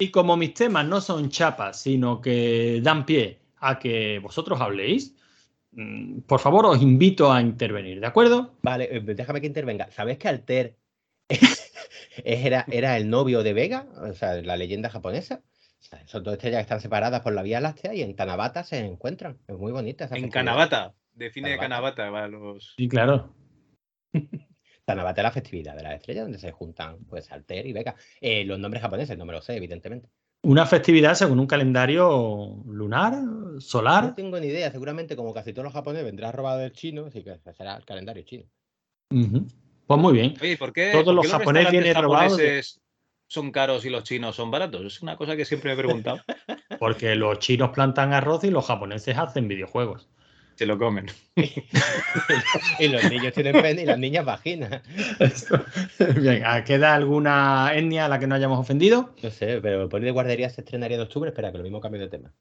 Y 0.00 0.12
como 0.12 0.36
mis 0.36 0.54
temas 0.54 0.86
no 0.86 1.00
son 1.00 1.28
chapas, 1.28 1.80
sino 1.80 2.20
que 2.20 2.78
dan 2.84 3.04
pie 3.04 3.40
a 3.56 3.80
que 3.80 4.20
vosotros 4.20 4.60
habléis, 4.60 5.16
mm, 5.72 6.20
por 6.20 6.38
favor 6.38 6.66
os 6.66 6.80
invito 6.80 7.32
a 7.32 7.40
intervenir, 7.40 7.98
¿de 7.98 8.06
acuerdo? 8.06 8.54
Vale, 8.62 8.88
eh, 8.92 9.00
déjame 9.00 9.40
que 9.40 9.48
intervenga. 9.48 9.90
¿Sabes 9.90 10.16
que 10.18 10.28
Alter 10.28 10.76
era, 12.24 12.64
era 12.70 12.96
el 12.96 13.10
novio 13.10 13.42
de 13.42 13.52
Vega? 13.52 13.88
O 13.96 14.12
sea, 14.12 14.40
la 14.40 14.56
leyenda 14.56 14.88
japonesa. 14.88 15.42
Son 16.06 16.22
dos 16.22 16.34
estrellas 16.34 16.58
que 16.58 16.62
están 16.62 16.80
separadas 16.80 17.20
por 17.20 17.32
la 17.32 17.42
Vía 17.42 17.60
Láctea 17.60 17.94
y 17.94 18.02
en 18.02 18.14
Tanabata 18.16 18.64
se 18.64 18.78
encuentran. 18.78 19.38
Es 19.46 19.56
muy 19.56 19.72
bonita 19.72 20.04
esa 20.04 20.16
En 20.16 20.30
Kanabata. 20.30 20.94
Define 21.12 21.56
Kanabata 21.58 22.10
para 22.10 22.28
los. 22.28 22.74
Sí, 22.76 22.88
claro. 22.88 23.34
Tanabata 24.84 25.20
es 25.20 25.24
la 25.24 25.32
festividad 25.32 25.76
de 25.76 25.82
las 25.82 25.94
estrellas 25.94 26.24
donde 26.24 26.38
se 26.38 26.52
juntan 26.52 27.04
pues 27.04 27.30
Alter 27.30 27.66
y 27.66 27.72
Vega. 27.72 27.94
Eh, 28.20 28.44
los 28.44 28.58
nombres 28.58 28.82
japoneses 28.82 29.18
no 29.18 29.26
me 29.26 29.32
lo 29.32 29.42
sé, 29.42 29.56
evidentemente. 29.56 30.08
Una 30.42 30.66
festividad 30.66 31.14
según 31.14 31.40
un 31.40 31.46
calendario 31.46 32.62
lunar, 32.64 33.14
solar. 33.58 34.04
No 34.04 34.14
tengo 34.14 34.38
ni 34.38 34.46
idea, 34.46 34.70
seguramente 34.70 35.16
como 35.16 35.34
casi 35.34 35.52
todos 35.52 35.64
los 35.64 35.72
japoneses 35.72 36.06
vendrá 36.06 36.30
robado 36.30 36.60
del 36.60 36.72
chino, 36.72 37.06
así 37.06 37.24
que 37.24 37.38
será 37.52 37.76
el 37.76 37.84
calendario 37.84 38.22
chino. 38.22 38.44
Pues 39.08 40.00
muy 40.00 40.12
bien. 40.12 40.34
¿por 40.58 40.72
qué, 40.72 40.90
todos 40.92 41.14
los 41.14 41.26
japoneses 41.26 41.72
vienen 41.72 41.94
robados 41.94 42.38
son 43.28 43.52
caros 43.52 43.84
y 43.84 43.90
los 43.90 44.04
chinos 44.04 44.34
son 44.34 44.50
baratos? 44.50 44.84
Es 44.84 45.02
una 45.02 45.16
cosa 45.16 45.36
que 45.36 45.44
siempre 45.44 45.68
me 45.68 45.74
he 45.74 45.84
preguntado. 45.84 46.20
Porque 46.80 47.14
los 47.14 47.38
chinos 47.38 47.70
plantan 47.70 48.12
arroz 48.12 48.42
y 48.44 48.50
los 48.50 48.66
japoneses 48.66 49.16
hacen 49.16 49.46
videojuegos. 49.46 50.08
Se 50.56 50.66
lo 50.66 50.76
comen. 50.76 51.06
y 51.36 52.88
los 52.88 53.04
niños 53.08 53.32
tienen 53.32 53.62
pene 53.62 53.82
y 53.82 53.86
las 53.86 53.98
niñas 53.98 54.24
vaginas. 54.24 54.82
Bien, 56.16 56.42
¿queda 56.66 56.94
alguna 56.96 57.70
etnia 57.74 58.06
a 58.06 58.08
la 58.08 58.18
que 58.18 58.26
no 58.26 58.34
hayamos 58.34 58.58
ofendido? 58.58 59.14
No 59.22 59.30
sé, 59.30 59.60
pero 59.62 59.82
el 59.82 59.88
poli 59.88 60.06
de 60.06 60.10
guardería 60.10 60.50
se 60.50 60.62
estrenaría 60.62 60.96
en 60.96 61.04
octubre. 61.04 61.30
Espera, 61.30 61.52
que 61.52 61.58
lo 61.58 61.64
mismo 61.64 61.80
cambio 61.80 62.00
de 62.00 62.08
tema. 62.08 62.32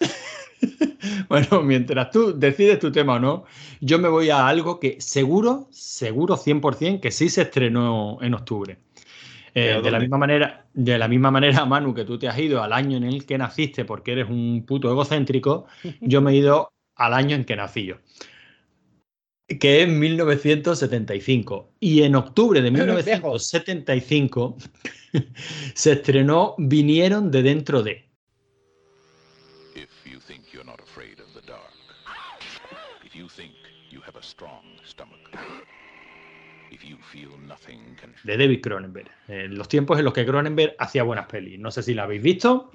bueno, 1.28 1.62
mientras 1.62 2.12
tú 2.12 2.38
decides 2.38 2.78
tu 2.78 2.92
tema 2.92 3.14
o 3.14 3.18
no, 3.18 3.44
yo 3.80 3.98
me 3.98 4.08
voy 4.08 4.30
a 4.30 4.46
algo 4.46 4.78
que 4.78 5.00
seguro, 5.00 5.66
seguro 5.72 6.36
100% 6.36 7.00
que 7.00 7.10
sí 7.10 7.28
se 7.28 7.42
estrenó 7.42 8.18
en 8.22 8.34
octubre. 8.34 8.78
Eh, 9.54 9.80
de, 9.82 9.90
la 9.90 10.00
misma 10.00 10.18
manera, 10.18 10.66
de 10.72 10.98
la 10.98 11.06
misma 11.06 11.30
manera, 11.30 11.64
Manu, 11.64 11.94
que 11.94 12.04
tú 12.04 12.18
te 12.18 12.28
has 12.28 12.36
ido 12.38 12.62
al 12.62 12.72
año 12.72 12.96
en 12.96 13.04
el 13.04 13.24
que 13.24 13.38
naciste 13.38 13.84
porque 13.84 14.12
eres 14.12 14.28
un 14.28 14.64
puto 14.66 14.90
egocéntrico, 14.90 15.66
yo 16.00 16.20
me 16.20 16.32
he 16.32 16.36
ido 16.36 16.72
al 16.96 17.14
año 17.14 17.36
en 17.36 17.44
que 17.44 17.54
nací 17.54 17.84
yo, 17.84 17.96
que 19.60 19.82
es 19.82 19.88
1975. 19.88 21.72
Y 21.78 22.02
en 22.02 22.16
octubre 22.16 22.62
de 22.62 22.70
1975 22.72 24.56
se 25.74 25.92
estrenó 25.92 26.54
Vinieron 26.58 27.30
de 27.30 27.42
dentro 27.42 27.82
de. 27.82 28.08
If 29.76 29.88
you 30.04 30.18
think 30.18 30.52
you're 30.52 30.66
not 30.66 30.80
afraid 30.80 31.20
of 31.20 31.32
the 31.34 31.46
dark, 31.46 31.72
if 33.04 33.14
you 33.14 33.28
think 33.28 33.52
you 33.90 34.00
have 34.04 34.18
a 34.18 34.22
strong 34.22 34.64
stomach 34.84 35.20
de 38.24 38.36
David 38.36 38.60
Cronenberg. 38.60 39.10
En 39.28 39.56
los 39.56 39.68
tiempos 39.68 39.98
en 39.98 40.04
los 40.04 40.12
que 40.12 40.26
Cronenberg 40.26 40.74
hacía 40.78 41.02
buenas 41.02 41.26
pelis. 41.26 41.58
No 41.58 41.70
sé 41.70 41.82
si 41.82 41.94
la 41.94 42.04
habéis 42.04 42.22
visto. 42.22 42.70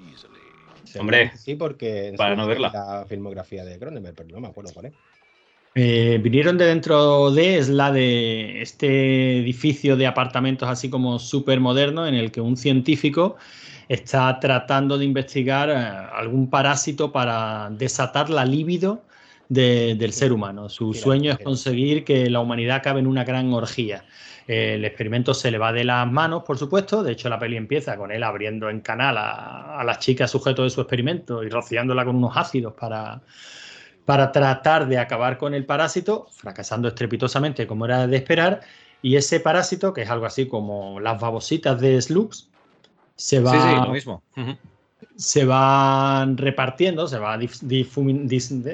Hombre, 0.98 1.32
sí, 1.36 1.54
porque 1.54 2.14
para 2.16 2.34
no 2.34 2.46
verla. 2.46 2.70
La 2.72 3.06
filmografía 3.08 3.64
de 3.64 3.78
Cronenberg, 3.78 4.16
pero 4.16 4.28
no 4.30 4.40
me 4.40 4.48
acuerdo 4.48 4.72
cuál 4.72 4.86
es. 4.86 4.92
Eh, 5.76 6.18
vinieron 6.20 6.58
de 6.58 6.66
dentro 6.66 7.30
de, 7.30 7.58
es 7.58 7.68
la 7.68 7.92
de 7.92 8.60
este 8.60 9.38
edificio 9.38 9.96
de 9.96 10.08
apartamentos 10.08 10.68
así 10.68 10.90
como 10.90 11.20
súper 11.20 11.60
moderno 11.60 12.08
en 12.08 12.14
el 12.16 12.32
que 12.32 12.40
un 12.40 12.56
científico 12.56 13.36
está 13.88 14.40
tratando 14.40 14.98
de 14.98 15.04
investigar 15.04 15.70
eh, 15.70 15.74
algún 15.74 16.50
parásito 16.50 17.12
para 17.12 17.70
desatar 17.70 18.30
la 18.30 18.44
libido 18.44 19.02
del 19.50 20.12
ser 20.12 20.32
humano. 20.32 20.68
Su 20.68 20.94
sueño 20.94 21.32
es 21.32 21.38
conseguir 21.38 22.04
que 22.04 22.30
la 22.30 22.38
humanidad 22.38 22.76
acabe 22.76 23.00
en 23.00 23.08
una 23.08 23.24
gran 23.24 23.52
orgía. 23.52 24.04
El 24.46 24.84
experimento 24.84 25.34
se 25.34 25.50
le 25.50 25.58
va 25.58 25.72
de 25.72 25.82
las 25.82 26.10
manos, 26.10 26.44
por 26.44 26.56
supuesto. 26.56 27.02
De 27.02 27.12
hecho, 27.12 27.28
la 27.28 27.38
peli 27.38 27.56
empieza 27.56 27.96
con 27.96 28.12
él 28.12 28.22
abriendo 28.22 28.70
en 28.70 28.80
canal 28.80 29.16
a, 29.18 29.82
las 29.84 29.98
chicas 29.98 30.30
sujeto 30.30 30.62
de 30.62 30.70
su 30.70 30.80
experimento 30.80 31.42
y 31.42 31.48
rociándola 31.48 32.04
con 32.04 32.16
unos 32.16 32.36
ácidos 32.36 32.74
para, 32.74 33.22
para 34.04 34.30
tratar 34.30 34.86
de 34.86 34.98
acabar 34.98 35.36
con 35.36 35.52
el 35.52 35.66
parásito, 35.66 36.28
fracasando 36.30 36.86
estrepitosamente 36.86 37.66
como 37.66 37.86
era 37.86 38.06
de 38.06 38.16
esperar. 38.16 38.60
Y 39.02 39.16
ese 39.16 39.40
parásito, 39.40 39.92
que 39.92 40.02
es 40.02 40.10
algo 40.10 40.26
así 40.26 40.46
como 40.46 41.00
las 41.00 41.20
babositas 41.20 41.80
de 41.80 42.00
Slugs, 42.00 42.48
se 43.16 43.40
va. 43.40 43.50
Sí, 43.50 43.58
sí, 43.58 43.74
lo 43.74 43.92
mismo 43.92 44.22
se 45.20 45.44
van 45.44 46.38
repartiendo, 46.38 47.06
se 47.06 47.18
va 47.18 47.38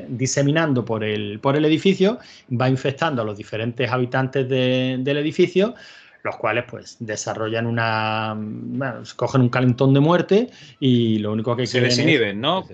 diseminando 0.08 0.84
por 0.84 1.02
el, 1.02 1.40
por 1.40 1.56
el 1.56 1.64
edificio, 1.64 2.20
va 2.48 2.68
infectando 2.68 3.22
a 3.22 3.24
los 3.24 3.36
diferentes 3.36 3.90
habitantes 3.90 4.48
del 4.48 5.16
edificio, 5.16 5.74
los 6.22 6.36
cuales 6.36 6.64
pues 6.68 6.98
desarrollan 7.00 7.66
una, 7.66 8.36
bueno, 8.38 9.02
cogen 9.16 9.40
un 9.40 9.48
calentón 9.48 9.92
de 9.92 9.98
muerte 9.98 10.48
y 10.78 11.18
lo 11.18 11.32
único 11.32 11.56
que 11.56 11.66
se 11.66 11.80
desinhiben, 11.80 12.40
¿no? 12.40 12.64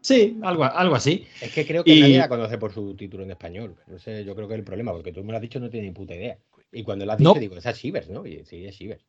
Sí, 0.00 0.36
algo, 0.42 0.64
algo 0.64 0.96
así. 0.96 1.24
Es 1.40 1.52
que 1.52 1.64
creo 1.64 1.84
que 1.84 2.00
nadie 2.00 2.18
la 2.18 2.28
conoce 2.28 2.58
por 2.58 2.74
su 2.74 2.96
título 2.96 3.22
en 3.22 3.30
español. 3.30 3.76
yo 3.86 4.34
creo 4.34 4.48
que 4.48 4.54
es 4.54 4.58
el 4.58 4.64
problema, 4.64 4.90
porque 4.90 5.12
tú 5.12 5.22
me 5.22 5.30
lo 5.30 5.36
has 5.36 5.42
dicho 5.42 5.60
no 5.60 5.70
tiene 5.70 5.86
ni 5.86 5.92
puta 5.92 6.16
idea. 6.16 6.36
Y 6.72 6.82
cuando 6.82 7.06
lo 7.06 7.12
has 7.12 7.18
dicho 7.18 7.34
digo, 7.34 7.56
esa 7.56 7.70
es 7.70 7.78
Shivers, 7.78 8.10
¿no? 8.10 8.26
Y, 8.26 8.44
sí, 8.44 8.66
es 8.66 8.74
Shivers. 8.74 9.04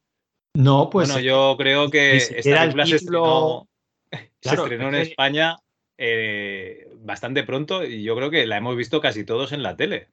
No, 0.54 0.92
pues. 0.92 1.10
Bueno, 1.10 1.22
yo 1.22 1.56
creo 1.58 1.90
que 1.90 2.18
esta 2.18 2.62
película 2.62 2.86
se 2.86 2.96
estrenó, 2.98 3.68
se 4.42 4.56
estrenó 4.56 4.90
en 4.90 4.96
España 4.96 5.58
eh, 5.98 6.90
bastante 6.98 7.44
pronto 7.44 7.86
y 7.86 8.04
yo 8.04 8.16
creo 8.16 8.30
que 8.30 8.46
la 8.46 8.58
hemos 8.58 8.76
visto 8.76 9.00
casi 9.02 9.24
todos 9.24 9.52
en 9.52 9.64
la 9.64 9.76
tele. 9.76 10.10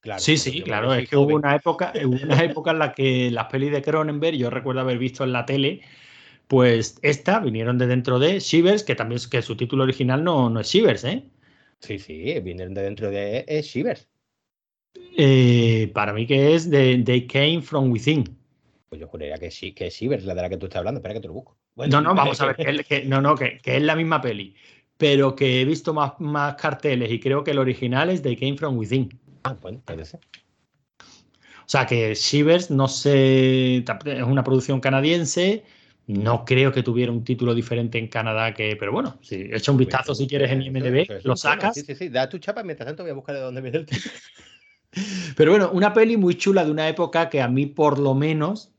Claro, 0.00 0.20
sí, 0.20 0.36
sí, 0.36 0.62
claro. 0.62 0.94
Es 0.94 1.08
que 1.08 1.16
hubo 1.16 1.34
una 1.34 1.56
época, 1.56 1.92
una 2.04 2.44
época 2.44 2.70
en 2.70 2.78
la 2.78 2.92
que 2.92 3.30
las 3.30 3.46
pelis 3.46 3.72
de 3.72 3.82
Cronenberg, 3.82 4.36
yo 4.36 4.50
recuerdo 4.50 4.80
haber 4.80 4.98
visto 4.98 5.24
en 5.24 5.32
la 5.32 5.46
tele, 5.46 5.80
pues 6.46 6.98
esta 7.02 7.40
vinieron 7.40 7.78
de 7.78 7.86
dentro 7.86 8.18
de 8.18 8.38
Shivers, 8.38 8.84
que 8.84 8.94
también 8.94 9.16
es 9.16 9.26
que 9.26 9.42
su 9.42 9.56
título 9.56 9.84
original 9.84 10.22
no, 10.22 10.48
no 10.48 10.60
es 10.60 10.68
Shivers, 10.68 11.04
¿eh? 11.04 11.24
Sí, 11.80 11.98
sí, 11.98 12.38
vinieron 12.40 12.74
de 12.74 12.82
dentro 12.82 13.10
de 13.10 13.44
es 13.48 13.66
Shivers. 13.66 14.08
Eh, 15.18 15.90
para 15.94 16.12
mí 16.12 16.26
que 16.26 16.54
es 16.54 16.70
de 16.70 17.02
They 17.04 17.26
Came 17.26 17.62
From 17.62 17.90
Within. 17.90 18.36
Pues 18.88 19.00
yo 19.00 19.08
juraría 19.08 19.38
que 19.38 19.50
sí, 19.50 19.72
que 19.72 19.90
sí, 19.90 20.08
la 20.08 20.34
de 20.34 20.42
la 20.42 20.48
que 20.48 20.56
tú 20.56 20.66
estás 20.66 20.80
hablando. 20.80 20.98
Espera 20.98 21.14
que 21.14 21.20
te 21.20 21.28
lo 21.28 21.34
busco. 21.34 21.55
No, 21.76 22.00
no, 22.00 22.14
vamos 22.14 22.40
a 22.40 22.46
ver. 22.46 22.56
Que, 22.56 22.84
que, 22.84 23.04
no, 23.04 23.20
no, 23.20 23.34
que, 23.34 23.58
que, 23.58 23.76
es 23.76 23.82
la 23.82 23.96
misma 23.96 24.20
peli. 24.20 24.54
Pero 24.96 25.36
que 25.36 25.60
he 25.60 25.64
visto 25.64 25.92
más, 25.92 26.12
más 26.18 26.54
carteles 26.54 27.10
y 27.10 27.20
creo 27.20 27.44
que 27.44 27.50
el 27.50 27.58
original 27.58 28.10
es 28.10 28.22
de 28.22 28.36
Came 28.36 28.56
From 28.56 28.78
Within. 28.78 29.08
Ah, 29.44 29.54
bueno, 29.60 29.80
puede 29.84 30.04
ser. 30.04 30.20
O 31.66 31.68
sea 31.68 31.84
que 31.84 32.14
Shivers, 32.14 32.70
no 32.70 32.86
sé, 32.86 33.78
es 33.78 34.22
una 34.22 34.44
producción 34.44 34.80
canadiense. 34.80 35.64
No 36.06 36.44
creo 36.44 36.70
que 36.70 36.84
tuviera 36.84 37.10
un 37.10 37.24
título 37.24 37.52
diferente 37.52 37.98
en 37.98 38.06
Canadá 38.06 38.54
que, 38.54 38.76
pero 38.76 38.92
bueno, 38.92 39.18
sí, 39.22 39.48
echa 39.52 39.72
un 39.72 39.78
vistazo 39.78 40.14
si 40.14 40.28
quieres 40.28 40.52
en 40.52 40.62
IMDb, 40.62 41.24
lo 41.24 41.36
sacas. 41.36 41.74
Sí, 41.74 41.82
sí, 41.82 41.96
sí, 41.96 42.08
da 42.08 42.28
tu 42.28 42.38
chapa, 42.38 42.62
mientras 42.62 42.86
tanto 42.86 43.02
voy 43.02 43.10
a 43.10 43.14
buscar 43.14 43.34
de 43.34 43.40
dónde 43.40 43.60
viene 43.60 43.78
el 43.78 43.86
título. 43.86 44.14
Pero 45.36 45.50
bueno, 45.50 45.70
una 45.72 45.92
peli 45.92 46.16
muy 46.16 46.36
chula 46.36 46.64
de 46.64 46.70
una 46.70 46.88
época 46.88 47.28
que 47.28 47.42
a 47.42 47.48
mí 47.48 47.66
por 47.66 47.98
lo 47.98 48.14
menos 48.14 48.72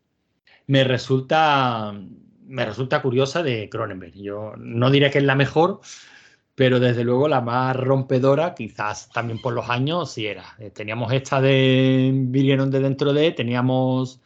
me 0.66 0.86
resulta 0.86 1.94
me 2.48 2.66
resulta 2.66 3.02
curiosa 3.02 3.44
de 3.44 3.70
Cronenberg. 3.70 4.14
Yo 4.14 4.54
no 4.58 4.90
diré 4.90 5.12
que 5.12 5.20
es 5.20 5.24
la 5.24 5.36
mejor, 5.36 5.82
pero 6.56 6.80
desde 6.80 7.04
luego 7.04 7.28
la 7.28 7.42
más 7.42 7.76
rompedora, 7.76 8.56
quizás 8.56 9.10
también 9.10 9.42
por 9.42 9.54
los 9.54 9.70
años, 9.70 10.12
sí 10.12 10.26
era. 10.28 10.56
Eh, 10.60 10.72
teníamos 10.72 11.12
esta 11.14 11.42
de 11.42 12.12
Vinieron 12.14 12.72
de 12.72 12.80
dentro 12.80 13.14
de, 13.14 13.32
teníamos. 13.32 14.22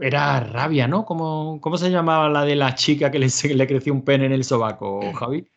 Era 0.00 0.40
rabia, 0.40 0.86
¿no? 0.86 1.04
¿Cómo, 1.04 1.58
¿Cómo 1.60 1.76
se 1.76 1.90
llamaba 1.90 2.28
la 2.28 2.44
de 2.44 2.54
la 2.54 2.74
chica 2.74 3.10
que 3.10 3.18
le, 3.18 3.28
le 3.54 3.66
creció 3.66 3.92
un 3.92 4.02
pene 4.04 4.26
en 4.26 4.32
el 4.32 4.44
sobaco, 4.44 5.00
Javi? 5.14 5.48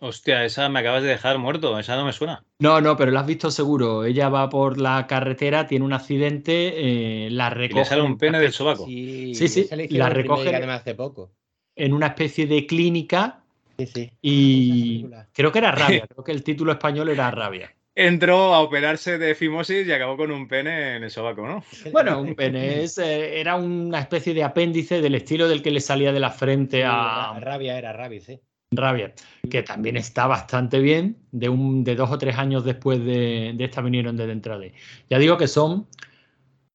Hostia, 0.00 0.44
esa 0.44 0.68
me 0.68 0.78
acabas 0.78 1.02
de 1.02 1.08
dejar 1.08 1.38
muerto, 1.38 1.76
esa 1.78 1.96
no 1.96 2.04
me 2.04 2.12
suena. 2.12 2.44
No, 2.60 2.80
no, 2.80 2.96
pero 2.96 3.10
la 3.10 3.20
has 3.20 3.26
visto 3.26 3.50
seguro. 3.50 4.04
Ella 4.04 4.28
va 4.28 4.48
por 4.48 4.78
la 4.78 5.06
carretera, 5.08 5.66
tiene 5.66 5.84
un 5.84 5.92
accidente, 5.92 7.26
eh, 7.26 7.30
la 7.30 7.50
recoge. 7.50 7.80
Y 7.80 7.82
le 7.82 7.84
sale 7.84 8.02
un 8.02 8.16
pene 8.16 8.38
del 8.38 8.52
sobaco. 8.52 8.86
Sí, 8.86 9.34
sí, 9.34 9.48
sí 9.48 9.68
la 9.90 10.08
recoge 10.08 10.54
hace 10.54 10.94
poco. 10.94 11.32
en 11.74 11.92
una 11.92 12.08
especie 12.08 12.46
de 12.46 12.64
clínica. 12.66 13.42
Sí, 13.76 13.86
sí. 13.86 14.10
Y 14.22 15.06
creo 15.32 15.50
que 15.50 15.58
era 15.58 15.72
rabia, 15.72 16.06
creo 16.06 16.24
que 16.24 16.32
el 16.32 16.44
título 16.44 16.72
español 16.72 17.08
era 17.08 17.30
rabia. 17.32 17.74
Entró 17.96 18.54
a 18.54 18.60
operarse 18.60 19.18
de 19.18 19.34
fimosis 19.34 19.84
y 19.84 19.90
acabó 19.90 20.16
con 20.16 20.30
un 20.30 20.46
pene 20.46 20.94
en 20.94 21.02
el 21.02 21.10
sobaco, 21.10 21.44
¿no? 21.44 21.64
Bueno, 21.90 22.20
un 22.20 22.36
pene 22.36 22.84
es, 22.84 22.98
eh, 22.98 23.40
era 23.40 23.56
una 23.56 23.98
especie 23.98 24.34
de 24.34 24.44
apéndice 24.44 25.00
del 25.00 25.16
estilo 25.16 25.48
del 25.48 25.60
que 25.64 25.72
le 25.72 25.80
salía 25.80 26.12
de 26.12 26.20
la 26.20 26.30
frente 26.30 26.84
a. 26.84 27.36
Rabia 27.40 27.76
era 27.76 27.92
rabia, 27.92 28.20
sí. 28.20 28.40
Rabia, 28.70 29.14
que 29.50 29.62
también 29.62 29.96
está 29.96 30.26
bastante 30.26 30.80
bien, 30.80 31.16
de, 31.32 31.48
un, 31.48 31.84
de 31.84 31.96
dos 31.96 32.10
o 32.10 32.18
tres 32.18 32.36
años 32.36 32.64
después 32.64 33.02
de, 33.02 33.56
esta 33.58 33.80
vinieron 33.80 34.16
de 34.16 34.26
dentro 34.26 34.58
de. 34.58 34.74
Ya 35.08 35.18
digo 35.18 35.38
que 35.38 35.48
son 35.48 35.86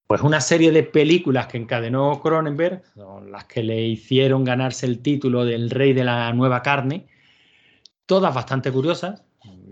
pues 0.08 0.22
una 0.22 0.42
serie 0.42 0.72
de 0.72 0.84
películas 0.84 1.48
que 1.48 1.58
encadenó 1.58 2.20
Cronenberg, 2.22 2.82
las 3.30 3.46
que 3.46 3.64
le 3.64 3.82
hicieron 3.84 4.44
ganarse 4.44 4.86
el 4.86 5.00
título 5.00 5.46
del 5.46 5.70
rey 5.70 5.94
de 5.94 6.04
la 6.04 6.32
nueva 6.34 6.62
carne, 6.62 7.08
todas 8.06 8.34
bastante 8.34 8.72
curiosas. 8.72 9.24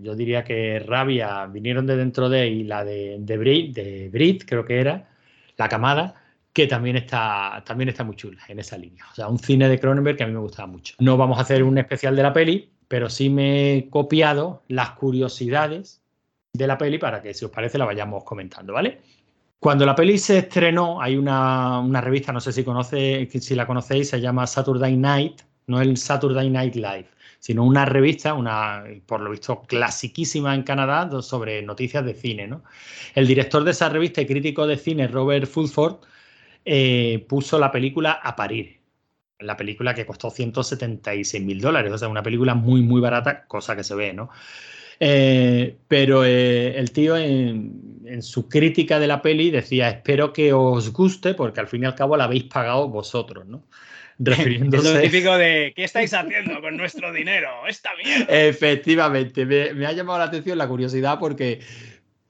Yo 0.01 0.15
diría 0.15 0.43
que 0.43 0.79
Rabia 0.79 1.45
vinieron 1.47 1.85
de 1.85 1.95
dentro 1.95 2.29
de 2.29 2.47
y 2.47 2.63
la 2.63 2.83
de, 2.83 3.17
de, 3.19 3.37
de 3.73 4.09
Brit, 4.09 4.45
creo 4.45 4.65
que 4.65 4.79
era, 4.79 5.09
La 5.57 5.69
Camada, 5.69 6.20
que 6.53 6.67
también 6.67 6.97
está, 6.97 7.63
también 7.65 7.89
está 7.89 8.03
muy 8.03 8.15
chula 8.15 8.41
en 8.47 8.59
esa 8.59 8.77
línea. 8.77 9.05
O 9.11 9.15
sea, 9.15 9.27
un 9.27 9.39
cine 9.39 9.69
de 9.69 9.79
Cronenberg 9.79 10.17
que 10.17 10.23
a 10.23 10.27
mí 10.27 10.33
me 10.33 10.39
gustaba 10.39 10.67
mucho. 10.67 10.95
No 10.99 11.17
vamos 11.17 11.37
a 11.37 11.41
hacer 11.41 11.63
un 11.63 11.77
especial 11.77 12.15
de 12.15 12.23
la 12.23 12.33
peli, 12.33 12.69
pero 12.87 13.09
sí 13.09 13.29
me 13.29 13.75
he 13.75 13.89
copiado 13.89 14.63
las 14.67 14.91
curiosidades 14.91 16.01
de 16.53 16.67
la 16.67 16.77
peli 16.77 16.97
para 16.97 17.21
que, 17.21 17.33
si 17.33 17.45
os 17.45 17.51
parece, 17.51 17.77
la 17.77 17.85
vayamos 17.85 18.23
comentando, 18.25 18.73
¿vale? 18.73 18.99
Cuando 19.59 19.85
la 19.85 19.95
peli 19.95 20.17
se 20.17 20.39
estrenó, 20.39 21.01
hay 21.01 21.15
una, 21.15 21.79
una 21.79 22.01
revista, 22.01 22.33
no 22.33 22.41
sé 22.41 22.51
si, 22.51 22.63
conoce, 22.63 23.29
si 23.31 23.55
la 23.55 23.67
conocéis, 23.67 24.09
se 24.09 24.19
llama 24.19 24.47
Saturday 24.47 24.97
Night, 24.97 25.41
no 25.67 25.79
el 25.79 25.95
Saturday 25.97 26.49
Night 26.49 26.75
Live, 26.75 27.07
sino 27.39 27.63
una 27.63 27.85
revista, 27.85 28.33
una, 28.33 28.83
por 29.05 29.21
lo 29.21 29.31
visto, 29.31 29.61
clasiquísima 29.61 30.53
en 30.55 30.63
Canadá 30.63 31.21
sobre 31.21 31.61
noticias 31.61 32.03
de 32.03 32.13
cine. 32.13 32.47
¿no? 32.47 32.63
El 33.15 33.27
director 33.27 33.63
de 33.63 33.71
esa 33.71 33.87
revista 33.87 34.21
y 34.21 34.25
crítico 34.25 34.67
de 34.67 34.77
cine, 34.77 35.07
Robert 35.07 35.45
Fulford, 35.45 35.97
eh, 36.65 37.25
puso 37.27 37.59
la 37.59 37.71
película 37.71 38.11
a 38.11 38.35
parir. 38.35 38.79
La 39.39 39.57
película 39.57 39.95
que 39.95 40.05
costó 40.05 40.29
176 40.29 41.43
mil 41.43 41.59
dólares, 41.59 41.91
o 41.91 41.97
sea, 41.97 42.07
una 42.07 42.21
película 42.21 42.53
muy, 42.53 42.81
muy 42.81 43.01
barata, 43.01 43.45
cosa 43.45 43.75
que 43.75 43.83
se 43.83 43.95
ve, 43.95 44.13
¿no? 44.13 44.29
Eh, 44.99 45.77
pero 45.87 46.23
eh, 46.23 46.77
el 46.77 46.91
tío 46.91 47.17
en, 47.17 48.21
su 48.21 48.47
crítica 48.47 48.99
de 48.99 49.07
la 49.07 49.23
peli 49.23 49.49
decía, 49.49 49.89
espero 49.89 50.31
que 50.31 50.53
os 50.53 50.93
guste 50.93 51.33
porque 51.33 51.59
al 51.59 51.67
fin 51.67 51.81
y 51.81 51.85
al 51.87 51.95
cabo 51.95 52.17
la 52.17 52.25
habéis 52.25 52.43
pagado 52.43 52.87
vosotros, 52.87 53.47
¿no? 53.47 53.63
Refiriéndose... 54.19 54.89
Es 54.89 54.93
lo 54.93 55.01
típico 55.01 55.37
de, 55.37 55.73
¿qué 55.75 55.85
estáis 55.85 56.13
haciendo 56.13 56.61
con 56.61 56.77
nuestro 56.77 57.11
dinero? 57.11 57.49
Esta 57.67 57.89
mierda. 57.95 58.25
Efectivamente, 58.29 59.45
me 59.45 59.87
ha 59.87 59.91
llamado 59.91 60.19
la 60.19 60.25
atención 60.25 60.57
la 60.59 60.67
curiosidad 60.67 61.17
porque 61.17 61.61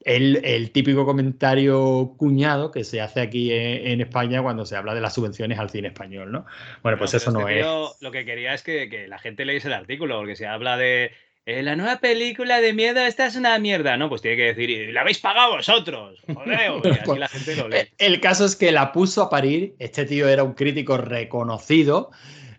el, 0.04 0.70
típico 0.72 1.04
comentario 1.04 2.14
cuñado 2.16 2.70
que 2.70 2.84
se 2.84 3.00
hace 3.00 3.20
aquí 3.20 3.52
en, 3.52 4.00
España 4.00 4.42
cuando 4.42 4.66
se 4.66 4.76
habla 4.76 4.94
de 4.94 5.00
las 5.00 5.14
subvenciones 5.14 5.58
al 5.58 5.70
cine 5.70 5.88
español, 5.88 6.32
¿no? 6.32 6.46
Bueno, 6.82 6.98
pues 6.98 7.14
eso 7.14 7.30
no 7.30 7.48
es. 7.48 7.64
Lo 8.00 8.10
que 8.10 8.24
quería 8.24 8.54
es 8.54 8.62
que, 8.62 9.06
la 9.08 9.18
gente 9.18 9.44
leyese 9.44 9.68
el 9.68 9.74
artículo, 9.74 10.18
porque 10.18 10.36
se 10.36 10.46
habla 10.46 10.76
de 10.76 11.12
eh, 11.46 11.62
la 11.62 11.76
nueva 11.76 11.98
película 11.98 12.60
de 12.60 12.72
miedo, 12.72 13.00
esta 13.00 13.26
es 13.26 13.36
una 13.36 13.58
mierda, 13.58 13.96
¿no? 13.96 14.08
Pues 14.08 14.22
tiene 14.22 14.36
que 14.36 14.54
decir, 14.54 14.92
la 14.92 15.02
habéis 15.02 15.18
pagado 15.18 15.56
vosotros, 15.56 16.20
joder, 16.32 16.72
y 16.84 16.88
así 16.88 17.18
la 17.18 17.28
gente 17.28 17.56
lo 17.56 17.68
lee. 17.68 17.88
El 17.98 18.20
caso 18.20 18.44
es 18.44 18.56
que 18.56 18.72
la 18.72 18.92
puso 18.92 19.22
a 19.22 19.30
parir, 19.30 19.74
este 19.78 20.04
tío 20.04 20.28
era 20.28 20.44
un 20.44 20.54
crítico 20.54 20.98
reconocido, 20.98 22.10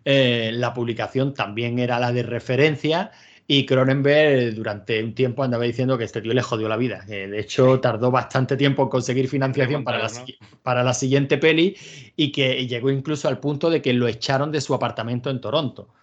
eh, 0.06 0.52
la 0.54 0.74
publicación 0.74 1.34
también 1.34 1.80
era 1.80 2.00
la 2.00 2.12
de 2.12 2.24
referencia 2.24 3.12
y 3.60 3.66
Cronenberg 3.66 4.56
durante 4.56 5.04
un 5.04 5.14
tiempo 5.14 5.44
andaba 5.44 5.64
diciendo 5.64 5.98
que 5.98 6.06
este 6.06 6.22
tío 6.22 6.34
le 6.34 6.42
jodió 6.42 6.68
la 6.68 6.78
vida. 6.78 7.04
de 7.08 7.40
hecho, 7.40 7.80
tardó 7.80 8.10
bastante 8.10 8.58
tiempo 8.58 8.84
en 8.84 8.90
conseguir 8.90 9.28
financiación 9.28 9.84
para 9.84 10.00
la, 10.00 10.10
para 10.64 10.84
la 10.84 10.94
siguiente 10.94 11.38
peli 11.38 11.76
y 12.16 12.32
que 12.32 12.66
llegó 12.66 12.90
incluso 12.90 13.28
al 13.28 13.40
punto 13.40 13.70
de 13.70 13.82
que 13.82 13.94
lo 13.94 14.08
echaron 14.08 14.52
de 14.52 14.62
su 14.62 14.74
apartamento 14.74 15.30
en 15.30 15.40
Toronto. 15.40 15.94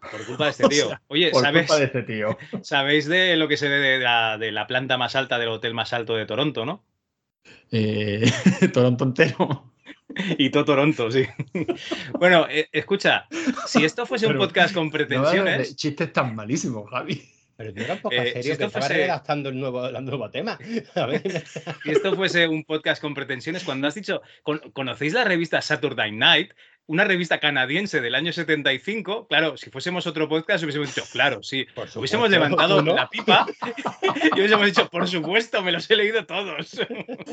Por 0.00 0.24
culpa 0.24 0.44
de 0.44 0.50
este 0.50 0.68
tío. 0.68 1.00
Oye, 1.08 1.32
¿sabes, 1.34 1.62
culpa 1.62 1.78
de 1.78 1.84
este 1.84 2.02
tío. 2.02 2.38
¿sabéis 2.62 3.06
de 3.06 3.36
lo 3.36 3.48
que 3.48 3.56
se 3.56 3.68
ve 3.68 3.78
de 3.78 3.98
la, 3.98 4.38
de 4.38 4.52
la 4.52 4.66
planta 4.66 4.96
más 4.96 5.16
alta 5.16 5.38
del 5.38 5.48
hotel 5.48 5.74
más 5.74 5.92
alto 5.92 6.14
de 6.14 6.26
Toronto, 6.26 6.64
no? 6.64 6.84
Eh, 7.70 8.30
Toronto 8.72 9.04
entero. 9.04 9.72
Y 10.38 10.50
todo 10.50 10.64
Toronto, 10.64 11.10
sí. 11.10 11.26
Bueno, 12.18 12.46
eh, 12.48 12.68
escucha, 12.72 13.26
si 13.66 13.84
esto 13.84 14.06
fuese 14.06 14.26
un 14.26 14.38
podcast 14.38 14.74
con 14.74 14.90
pretensiones. 14.90 15.70
No, 15.70 15.76
chistes 15.76 16.12
tan 16.12 16.34
malísimos, 16.34 16.88
Javi. 16.90 17.22
Pero 17.56 17.72
yo 17.72 17.86
tampoco 17.86 18.14
eh, 18.14 18.32
serio, 18.32 18.54
si 18.54 18.58
que 18.58 18.64
estaba 18.64 18.88
redactando 18.88 19.50
el 19.50 19.60
nuevo, 19.60 19.86
el 19.86 20.04
nuevo 20.04 20.30
tema. 20.30 20.58
Si 21.82 21.90
esto 21.90 22.16
fuese 22.16 22.48
un 22.48 22.64
podcast 22.64 23.02
con 23.02 23.12
pretensiones, 23.12 23.64
cuando 23.64 23.86
has 23.86 23.94
dicho, 23.94 24.22
¿conocéis 24.72 25.12
la 25.12 25.24
revista 25.24 25.60
Saturday 25.60 26.10
Night? 26.10 26.52
Una 26.90 27.04
revista 27.04 27.38
canadiense 27.38 28.00
del 28.00 28.16
año 28.16 28.32
75, 28.32 29.28
claro, 29.28 29.56
si 29.56 29.70
fuésemos 29.70 30.08
otro 30.08 30.28
podcast 30.28 30.64
hubiésemos 30.64 30.92
dicho, 30.92 31.06
claro, 31.12 31.40
sí, 31.40 31.64
hubiésemos 31.94 32.28
levantado 32.30 32.82
la 32.82 33.08
pipa 33.08 33.46
y 34.34 34.40
hubiésemos 34.40 34.66
dicho, 34.66 34.90
por 34.90 35.06
supuesto, 35.06 35.62
me 35.62 35.70
los 35.70 35.88
he 35.88 35.94
leído 35.94 36.26
todos. 36.26 36.80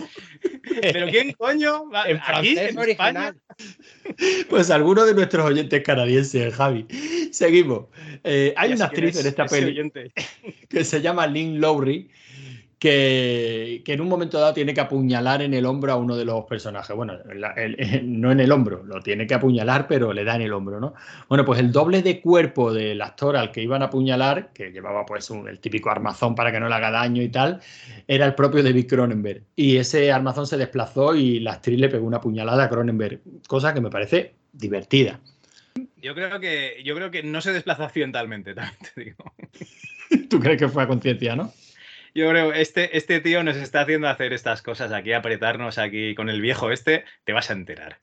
Pero 0.81 1.07
¿quién 1.07 1.31
coño? 1.33 1.89
Va? 1.89 2.07
En 2.07 2.19
¿Aquí, 2.23 2.55
en 2.55 2.77
España? 2.77 3.35
Pues 4.47 4.69
alguno 4.69 5.05
de 5.05 5.15
nuestros 5.15 5.43
oyentes 5.43 5.81
canadienses, 5.83 6.53
Javi. 6.53 6.85
Seguimos. 7.31 7.85
Eh, 8.23 8.53
hay 8.57 8.73
una 8.73 8.85
actriz 8.85 9.19
en 9.19 9.25
esta 9.25 9.47
peli 9.47 9.91
que 10.69 10.83
se 10.83 11.01
llama 11.01 11.25
Lynn 11.25 11.59
Lowry 11.59 12.11
que, 12.79 13.81
en 13.85 14.01
un 14.01 14.07
momento 14.07 14.39
dado 14.39 14.53
tiene 14.53 14.73
que 14.73 14.81
apuñalar 14.81 15.41
en 15.41 15.53
el 15.53 15.65
hombro 15.65 15.91
a 15.91 15.95
uno 15.95 16.15
de 16.15 16.25
los 16.25 16.45
personajes. 16.45 16.95
Bueno, 16.95 17.17
no 18.03 18.31
en 18.31 18.39
el 18.39 18.51
hombro, 18.51 18.83
lo 18.83 19.01
tiene 19.01 19.25
que 19.25 19.33
apuñalar, 19.33 19.87
pero 19.87 20.13
le 20.13 20.23
da 20.23 20.35
en 20.35 20.43
el 20.43 20.53
hombro, 20.53 20.79
¿no? 20.79 20.93
Bueno, 21.27 21.43
pues 21.43 21.59
el 21.59 21.71
doble 21.71 22.01
de 22.03 22.21
cuerpo 22.21 22.71
del 22.71 23.01
actor 23.01 23.35
al 23.35 23.51
que 23.51 23.63
iban 23.63 23.81
a 23.81 23.85
apuñalar, 23.85 24.51
que 24.53 24.71
llevaba 24.71 25.05
pues 25.05 25.29
el 25.29 25.59
típico 25.59 25.89
armazón 25.89 26.35
para 26.35 26.51
que 26.51 26.59
no 26.59 26.69
le 26.69 26.75
haga 26.75 26.91
daño 26.91 27.23
y 27.23 27.29
tal, 27.29 27.61
era 28.07 28.25
el 28.25 28.35
propio 28.35 28.61
David 28.61 28.87
Cronenberg. 28.87 29.43
Y 29.55 29.77
ese 29.77 30.11
armazón 30.11 30.45
se 30.45 30.57
desplazó 30.57 31.15
y 31.15 31.39
la 31.39 31.53
actriz 31.53 31.79
le 31.79 31.89
pegó 31.89 32.05
una 32.05 32.21
puñalada 32.21 32.65
a 32.65 32.69
Cronenberg, 32.69 33.21
cosa 33.47 33.73
que 33.73 33.81
me 33.81 33.89
parece 33.89 34.35
divertida. 34.53 35.19
Yo 36.01 36.13
creo 36.13 36.39
que, 36.39 36.81
yo 36.83 36.95
creo 36.95 37.11
que 37.11 37.23
no 37.23 37.41
se 37.41 37.53
desplazó 37.53 37.83
accidentalmente, 37.83 38.53
también 38.53 38.77
te 38.93 39.03
digo. 39.03 39.33
¿Tú 40.29 40.39
crees 40.39 40.59
que 40.59 40.69
fue 40.69 40.83
a 40.83 40.87
conciencia, 40.87 41.35
no? 41.35 41.51
Yo 42.17 42.27
creo, 42.31 42.51
este, 42.51 42.97
este 42.97 43.19
tío 43.19 43.43
nos 43.43 43.57
está 43.57 43.81
haciendo 43.81 44.07
hacer 44.07 44.33
estas 44.33 44.63
cosas 44.63 44.91
aquí, 44.91 45.13
apretarnos 45.13 45.77
aquí 45.77 46.15
con 46.15 46.29
el 46.29 46.41
viejo 46.41 46.71
este, 46.71 47.05
te 47.25 47.31
vas 47.31 47.51
a 47.51 47.53
enterar. 47.53 47.99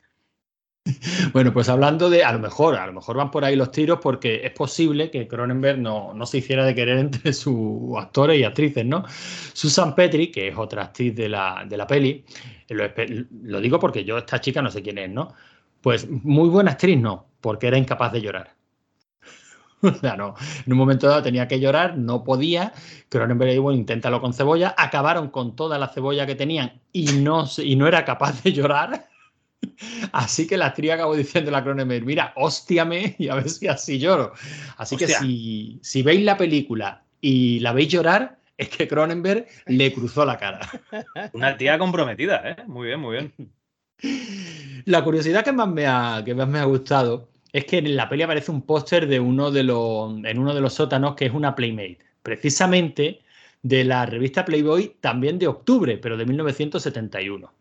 Bueno, 1.33 1.53
pues 1.53 1.69
hablando 1.69 2.09
de, 2.09 2.23
a 2.23 2.33
lo 2.33 2.39
mejor, 2.39 2.77
a 2.77 2.87
lo 2.87 2.93
mejor 2.93 3.17
van 3.17 3.33
por 3.33 3.45
ahí 3.45 3.57
los 3.57 3.73
tiros 3.73 3.99
porque 4.01 4.47
es 4.47 4.53
posible 4.53 5.11
que 5.11 5.27
Cronenberg 5.27 5.79
no, 5.81 6.15
no 6.15 6.27
se 6.27 6.39
hiciera 6.39 6.65
de 6.65 6.77
querer 6.77 6.99
entre 6.99 7.33
sus 7.33 7.99
actores 7.99 8.39
y 8.39 8.45
actrices, 8.45 8.87
¿no? 8.87 9.05
Susan 9.53 9.97
Petri, 9.97 10.31
que 10.31 10.47
es 10.47 10.57
otra 10.57 10.85
actriz 10.85 11.17
de 11.17 11.29
la, 11.29 11.65
de 11.69 11.77
la 11.77 11.89
peli, 11.89 12.25
lo, 12.69 12.85
lo, 13.43 13.61
digo 13.61 13.81
porque 13.81 14.05
yo 14.05 14.19
esta 14.19 14.41
chica 14.41 14.63
no 14.63 14.71
sé 14.71 14.81
quién 14.81 14.99
es, 14.99 15.11
¿no? 15.11 15.35
Pues 15.81 16.09
muy 16.09 16.49
buena 16.51 16.71
actriz 16.71 17.01
no, 17.01 17.27
porque 17.41 17.67
era 17.67 17.79
incapaz 17.79 18.13
de 18.13 18.21
llorar. 18.21 18.54
O 19.95 19.95
sea, 19.95 20.17
no. 20.17 20.35
En 20.67 20.73
un 20.73 20.79
momento 20.79 21.07
dado 21.07 21.23
tenía 21.23 21.47
que 21.47 21.61
llorar, 21.61 21.97
no 21.97 22.25
podía. 22.25 22.73
Cronenberg 23.09 23.59
bueno, 23.61 23.79
inténtalo 23.79 24.21
con 24.21 24.33
cebolla. 24.33 24.75
Acabaron 24.77 25.29
con 25.29 25.55
toda 25.55 25.79
la 25.79 25.89
cebolla 25.89 26.27
que 26.27 26.35
tenían 26.35 26.81
y 26.93 27.05
no, 27.05 27.47
y 27.59 27.77
no 27.77 27.87
era 27.87 28.05
capaz 28.05 28.43
de 28.43 28.53
llorar. 28.53 29.09
Así 30.13 30.47
que 30.47 30.57
la 30.57 30.67
actriz 30.67 30.93
acabó 30.93 31.15
diciendo 31.15 31.55
a 31.55 31.63
Cronenberg, 31.63 32.05
mira, 32.05 32.33
hostiame 32.37 33.17
y 33.19 33.29
a 33.29 33.35
ver 33.35 33.49
si 33.49 33.67
así 33.67 33.99
lloro. 33.99 34.33
Así 34.77 34.97
que 34.97 35.09
si, 35.09 35.81
si 35.83 36.03
veis 36.03 36.23
la 36.23 36.37
película 36.37 37.03
y 37.21 37.61
la 37.61 37.73
veis 37.73 37.89
llorar, 37.89 38.39
es 38.59 38.69
que 38.69 38.87
Cronenberg 38.87 39.47
le 39.67 39.93
cruzó 39.93 40.25
la 40.25 40.39
cara. 40.39 40.61
Una 41.33 41.57
tía 41.57 41.79
comprometida, 41.79 42.43
¿eh? 42.51 42.57
Muy 42.67 42.89
bien, 42.89 43.01
muy 43.01 43.17
bien. 43.17 44.83
La 44.85 45.03
curiosidad 45.03 45.43
que 45.43 45.53
más 45.53 45.69
me 45.69 45.87
ha, 45.87 46.23
que 46.25 46.35
más 46.35 46.47
me 46.47 46.59
ha 46.59 46.65
gustado 46.65 47.31
es 47.55 47.67
que 47.67 47.79
en 47.79 47.95
la 47.95 48.09
peli 48.09 48.25
aparece 48.25 48.51
un 48.51 48.63
póster 48.63 49.07
de 49.07 49.21
uno 49.21 49.53
de 49.53 49.63
los, 49.63 50.13
en 50.25 50.39
uno 50.41 50.53
de 50.53 50.61
los 50.61 50.75
sótanos 50.75 51.15
que 51.15 51.27
es 51.27 51.33
una 51.33 51.55
Playmate, 51.55 52.01
precisamente 52.21 53.21
de 53.63 53.85
la 53.85 54.05
revista 54.07 54.45
Playboy, 54.45 54.97
también 55.01 55.39
de 55.39 55.47
octubre, 55.47 55.97
pero 55.99 56.17
de 56.17 56.27
1971. 56.27 57.53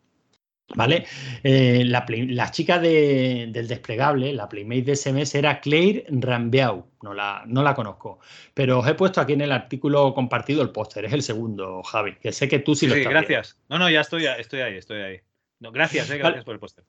¿Vale? 0.74 1.06
Eh, 1.44 1.84
la, 1.84 2.04
la, 2.08 2.50
chica 2.50 2.80
de, 2.80 3.48
del 3.52 3.68
desplegable, 3.68 4.32
la 4.32 4.48
Playmate 4.48 4.82
de 4.82 4.96
SMS, 4.96 5.36
era 5.36 5.60
Claire 5.60 6.06
Rambeau. 6.08 6.86
No 7.02 7.14
la, 7.14 7.44
no 7.46 7.62
la 7.62 7.76
conozco. 7.76 8.18
Pero 8.52 8.80
os 8.80 8.88
he 8.88 8.94
puesto 8.94 9.20
aquí 9.20 9.34
en 9.34 9.42
el 9.42 9.52
artículo 9.52 10.12
compartido 10.12 10.62
el 10.62 10.70
póster. 10.70 11.04
Es 11.04 11.12
el 11.12 11.22
segundo, 11.22 11.84
Javi. 11.84 12.16
Que 12.16 12.32
sé 12.32 12.48
que 12.48 12.58
tú 12.58 12.74
sí 12.74 12.88
lo 12.88 12.94
Sí, 12.94 13.00
estás 13.00 13.12
gracias. 13.12 13.58
No, 13.68 13.78
no, 13.78 13.88
ya 13.88 14.00
estoy, 14.00 14.26
estoy 14.26 14.60
ahí, 14.60 14.76
estoy 14.76 15.02
ahí. 15.02 15.20
No, 15.60 15.70
gracias, 15.70 16.10
eh, 16.10 16.18
gracias 16.18 16.32
Vale. 16.32 16.44
por 16.44 16.54
el 16.54 16.60
póster. 16.60 16.84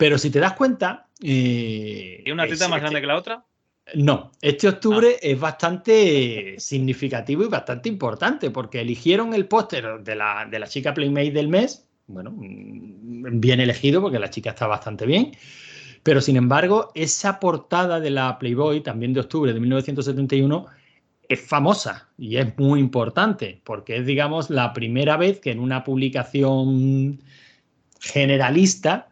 Pero 0.00 0.16
si 0.16 0.30
te 0.30 0.40
das 0.40 0.54
cuenta. 0.54 1.06
eh, 1.22 2.22
¿Tiene 2.24 2.32
una 2.32 2.46
teta 2.46 2.64
es- 2.64 2.70
más 2.70 2.80
grande 2.80 3.00
que 3.02 3.06
la 3.06 3.16
otra? 3.18 3.44
No, 3.94 4.30
este 4.40 4.68
octubre 4.68 5.16
es 5.20 5.38
bastante 5.38 6.54
significativo 6.58 7.42
y 7.44 7.48
bastante 7.48 7.88
importante 7.88 8.50
porque 8.50 8.80
eligieron 8.80 9.34
el 9.34 9.46
póster 9.46 10.00
de 10.02 10.14
la, 10.14 10.46
de 10.50 10.58
la 10.58 10.66
chica 10.68 10.94
Playmate 10.94 11.32
del 11.32 11.48
mes. 11.48 11.86
Bueno, 12.06 12.30
mm, 12.30 13.40
bien 13.40 13.60
elegido 13.60 14.00
porque 14.00 14.18
la 14.18 14.30
chica 14.30 14.50
está 14.50 14.66
bastante 14.66 15.04
bien. 15.06 15.32
Pero 16.02 16.20
sin 16.22 16.36
embargo, 16.36 16.92
esa 16.94 17.38
portada 17.40 18.00
de 18.00 18.10
la 18.10 18.38
Playboy, 18.38 18.80
también 18.82 19.12
de 19.12 19.20
octubre 19.20 19.52
de 19.52 19.60
1971, 19.60 20.66
es 21.28 21.40
famosa 21.46 22.08
y 22.16 22.36
es 22.38 22.56
muy 22.58 22.80
importante 22.80 23.60
porque 23.64 23.96
es, 23.98 24.06
digamos, 24.06 24.48
la 24.50 24.72
primera 24.72 25.18
vez 25.18 25.40
que 25.40 25.50
en 25.50 25.58
una 25.60 25.84
publicación 25.84 27.20
generalista 28.00 29.09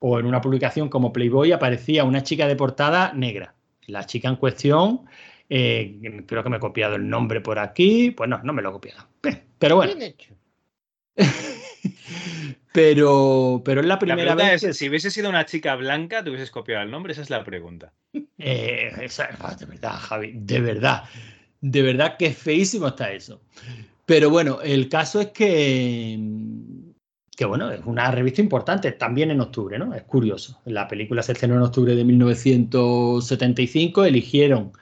o 0.00 0.18
en 0.18 0.26
una 0.26 0.40
publicación 0.40 0.88
como 0.88 1.12
Playboy 1.12 1.52
aparecía 1.52 2.04
una 2.04 2.22
chica 2.22 2.46
de 2.48 2.56
portada 2.56 3.12
negra. 3.14 3.54
La 3.86 4.04
chica 4.06 4.28
en 4.28 4.36
cuestión, 4.36 5.02
eh, 5.48 6.22
creo 6.26 6.42
que 6.42 6.50
me 6.50 6.56
he 6.56 6.60
copiado 6.60 6.96
el 6.96 7.08
nombre 7.08 7.40
por 7.40 7.58
aquí, 7.58 8.10
pues 8.10 8.28
no, 8.28 8.42
no 8.42 8.52
me 8.52 8.62
lo 8.62 8.70
he 8.70 8.72
copiado. 8.72 9.06
Pero 9.58 9.76
bueno, 9.76 9.94
Bien 9.94 10.10
hecho. 10.10 10.34
pero, 12.72 13.62
pero 13.64 13.80
es 13.80 13.86
la 13.86 13.94
La 13.94 13.98
primera 13.98 14.34
pregunta 14.34 14.52
vez 14.52 14.62
es, 14.62 14.68
que 14.68 14.74
si 14.74 14.88
hubiese 14.88 15.10
sido 15.10 15.28
una 15.28 15.44
chica 15.44 15.74
blanca, 15.76 16.22
te 16.22 16.30
hubieses 16.30 16.50
copiado 16.50 16.82
el 16.82 16.90
nombre, 16.90 17.12
esa 17.12 17.22
es 17.22 17.30
la 17.30 17.44
pregunta. 17.44 17.92
Eh, 18.38 18.90
esa- 19.02 19.30
ah, 19.40 19.54
de 19.54 19.66
verdad, 19.66 19.92
Javi, 19.92 20.32
de 20.34 20.60
verdad. 20.60 21.04
De 21.60 21.82
verdad 21.82 22.16
que 22.16 22.30
feísimo 22.30 22.88
está 22.88 23.12
eso. 23.12 23.42
Pero 24.06 24.30
bueno, 24.30 24.60
el 24.62 24.88
caso 24.88 25.20
es 25.20 25.28
que, 25.28 26.18
que 27.40 27.46
bueno, 27.46 27.70
es 27.70 27.80
una 27.86 28.10
revista 28.10 28.42
importante, 28.42 28.92
también 28.92 29.30
en 29.30 29.40
octubre, 29.40 29.78
¿no? 29.78 29.94
Es 29.94 30.02
curioso. 30.02 30.60
La 30.66 30.86
película 30.86 31.22
se 31.22 31.32
estrenó 31.32 31.54
en 31.54 31.62
octubre 31.62 31.94
de 31.94 32.04
1975, 32.04 34.04
eligieron, 34.04 34.72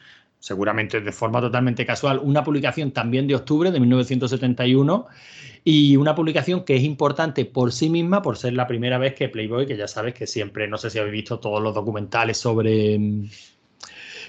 seguramente 0.40 1.00
de 1.00 1.12
forma 1.12 1.40
totalmente 1.40 1.86
casual, 1.86 2.18
una 2.18 2.42
publicación 2.42 2.90
también 2.90 3.28
de 3.28 3.36
octubre 3.36 3.70
de 3.70 3.78
1971 3.78 5.06
y 5.62 5.94
una 5.94 6.16
publicación 6.16 6.64
que 6.64 6.74
es 6.74 6.82
importante 6.82 7.44
por 7.44 7.70
sí 7.70 7.90
misma, 7.90 8.22
por 8.22 8.36
ser 8.36 8.54
la 8.54 8.66
primera 8.66 8.98
vez 8.98 9.14
que 9.14 9.28
Playboy, 9.28 9.64
que 9.64 9.76
ya 9.76 9.86
sabes 9.86 10.14
que 10.14 10.26
siempre, 10.26 10.66
no 10.66 10.78
sé 10.78 10.90
si 10.90 10.98
habéis 10.98 11.12
visto 11.12 11.38
todos 11.38 11.62
los 11.62 11.76
documentales 11.76 12.38
sobre, 12.38 12.98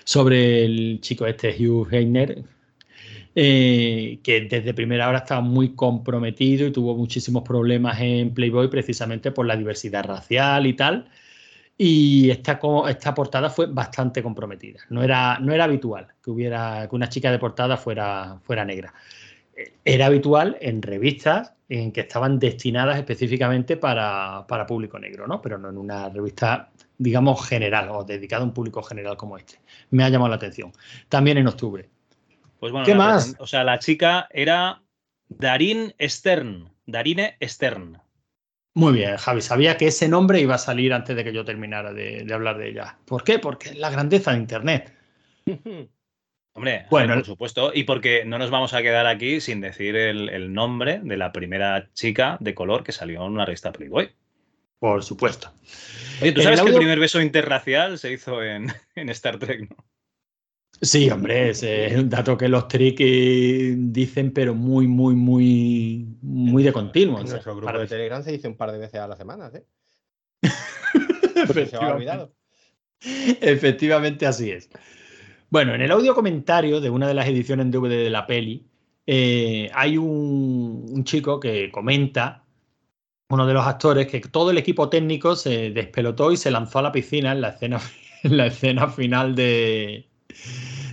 sobre 0.04 0.66
el 0.66 1.00
chico 1.02 1.26
este, 1.26 1.50
Hugh 1.50 1.92
Heiner, 1.92 2.44
eh, 3.42 4.20
que 4.22 4.42
desde 4.42 4.74
primera 4.74 5.08
hora 5.08 5.20
estaba 5.20 5.40
muy 5.40 5.74
comprometido 5.74 6.68
y 6.68 6.74
tuvo 6.74 6.94
muchísimos 6.94 7.44
problemas 7.44 7.98
en 8.02 8.34
Playboy 8.34 8.68
precisamente 8.68 9.32
por 9.32 9.46
la 9.46 9.56
diversidad 9.56 10.04
racial 10.04 10.68
y 10.68 10.74
tal. 10.74 11.08
Y 11.78 12.30
esta, 12.32 12.60
esta 12.90 13.14
portada 13.14 13.50
fue 13.50 13.68
bastante 13.68 14.22
comprometida. 14.22 14.82
No 14.90 15.02
era, 15.04 15.40
no 15.40 15.54
era 15.54 15.64
habitual 15.64 16.08
que 16.22 16.32
hubiera 16.32 16.86
que 16.90 16.94
una 16.98 17.08
chica 17.08 17.32
de 17.32 17.40
portada 17.40 17.78
fuera, 17.78 18.42
fuera 18.44 18.66
negra. 18.66 18.94
Era 19.86 20.08
habitual 20.08 20.58
en 20.60 20.82
revistas 20.82 21.54
en 21.70 21.94
que 21.94 22.02
estaban 22.02 22.40
destinadas 22.40 22.98
específicamente 22.98 23.78
para, 23.78 24.46
para 24.50 24.66
público 24.66 25.00
negro, 25.00 25.28
¿no? 25.28 25.42
Pero 25.42 25.58
no 25.58 25.70
en 25.70 25.78
una 25.78 26.10
revista, 26.10 26.72
digamos, 26.98 27.48
general 27.48 27.88
o 27.92 28.04
dedicada 28.04 28.42
a 28.42 28.46
un 28.46 28.54
público 28.54 28.84
general 28.84 29.16
como 29.16 29.38
este. 29.38 29.60
Me 29.92 30.04
ha 30.04 30.10
llamado 30.10 30.28
la 30.30 30.36
atención. 30.36 30.74
También 31.08 31.38
en 31.38 31.48
octubre. 31.48 31.88
Pues 32.60 32.72
bueno, 32.72 32.86
¿Qué 32.86 32.95
más? 32.95 33.36
O 33.39 33.47
sea, 33.47 33.64
la 33.64 33.80
chica 33.80 34.28
era 34.32 34.82
Darin 35.30 35.93
Stern. 35.99 36.70
Darine 36.86 37.38
Stern. 37.41 38.01
Muy 38.74 38.93
bien, 38.93 39.18
Javi. 39.18 39.41
Sabía 39.41 39.78
que 39.78 39.88
ese 39.88 40.07
nombre 40.07 40.39
iba 40.39 40.55
a 40.55 40.60
salir 40.60 40.93
antes 40.93 41.16
de 41.16 41.24
que 41.24 41.34
yo 41.34 41.45
terminara 41.45 41.93
de, 41.93 42.24
de 42.24 42.34
hablar 42.34 42.57
de 42.57 42.70
ella. 42.70 42.97
¿Por 43.05 43.24
qué? 43.24 43.39
Porque 43.39 43.70
es 43.70 43.78
la 43.78 43.89
grandeza 43.89 44.32
de 44.32 44.38
Internet. 44.38 44.93
Hombre, 46.53 46.88
Bueno, 46.89 47.10
ver, 47.10 47.18
por 47.20 47.26
supuesto. 47.26 47.72
Y 47.74 47.84
porque 47.84 48.26
no 48.26 48.38
nos 48.38 48.49
vamos 48.49 48.74
a 48.74 48.82
quedar 48.82 49.05
aquí 49.05 49.39
sin 49.39 49.62
decir 49.62 49.95
el, 49.95 50.30
el 50.30 50.53
nombre 50.53 50.99
de 51.03 51.16
la 51.16 51.32
primera 51.32 51.89
chica 51.93 52.38
de 52.39 52.53
color 52.53 52.84
que 52.84 52.91
salió 52.91 53.26
en 53.26 53.34
una 53.34 53.45
revista 53.45 53.72
Playboy. 53.72 54.12
Por 54.80 55.03
supuesto. 55.03 55.51
Oye, 56.22 56.32
¿tú 56.32 56.41
sabes 56.41 56.60
el 56.60 56.66
que 56.66 56.72
el 56.72 56.78
primer 56.78 56.99
beso 56.99 57.22
interracial 57.22 57.97
se 57.97 58.12
hizo 58.12 58.43
en, 58.43 58.68
en 58.95 59.10
Star 59.10 59.38
Trek? 59.39 59.70
¿no? 59.70 59.76
Sí, 60.82 61.10
hombre, 61.10 61.50
ese 61.50 61.88
es 61.88 61.98
un 61.98 62.10
dato 62.10 62.38
que 62.38 62.48
los 62.48 62.68
tricky 62.70 63.76
dicen, 63.76 64.32
pero 64.32 64.56
muy, 64.56 64.88
muy, 64.88 65.14
muy, 65.14 66.08
muy 66.22 66.64
de 66.64 66.72
continuo. 66.72 67.18
En 67.18 67.24
o 67.24 67.28
sea, 67.28 67.34
nuestro 67.34 67.56
grupo 67.58 67.78
de 67.78 67.88
Telegram 67.88 68.24
se 68.24 68.32
dice 68.32 68.48
un 68.48 68.56
par 68.56 68.72
de 68.72 68.78
veces 68.78 69.02
a 69.02 69.08
la 69.08 69.18
semana, 69.18 69.52
¿eh? 69.54 69.66
Se 71.70 71.76
ha 71.76 71.96
olvidado. 71.96 72.34
Efectivamente, 73.02 74.26
así 74.26 74.52
es. 74.52 74.70
Bueno, 75.50 75.74
en 75.74 75.82
el 75.82 75.92
audio 75.92 76.16
comentario 76.16 76.80
de 76.80 76.90
una 76.90 77.08
de 77.08 77.14
las 77.14 77.28
ediciones 77.28 77.72
DVD 77.72 78.04
de 78.04 78.10
la 78.10 78.26
peli, 78.26 78.66
eh, 79.06 79.70
hay 79.74 79.98
un, 79.98 80.86
un 80.90 81.04
chico 81.04 81.40
que 81.40 81.72
comenta, 81.72 82.46
uno 83.30 83.46
de 83.46 83.54
los 83.54 83.66
actores, 83.66 84.08
que 84.08 84.22
todo 84.22 84.52
el 84.52 84.58
equipo 84.58 84.90
técnico 84.90 85.36
se 85.36 85.72
despelotó 85.72 86.32
y 86.32 86.38
se 86.38 86.52
lanzó 86.52 86.80
a 86.80 86.84
la 86.84 86.92
piscina 86.92 87.34
en 87.34 87.42
la 87.42 87.50
escena, 87.50 87.82
en 88.24 88.38
la 88.38 88.46
escena 88.46 88.88
final 88.88 89.36
de, 89.36 90.09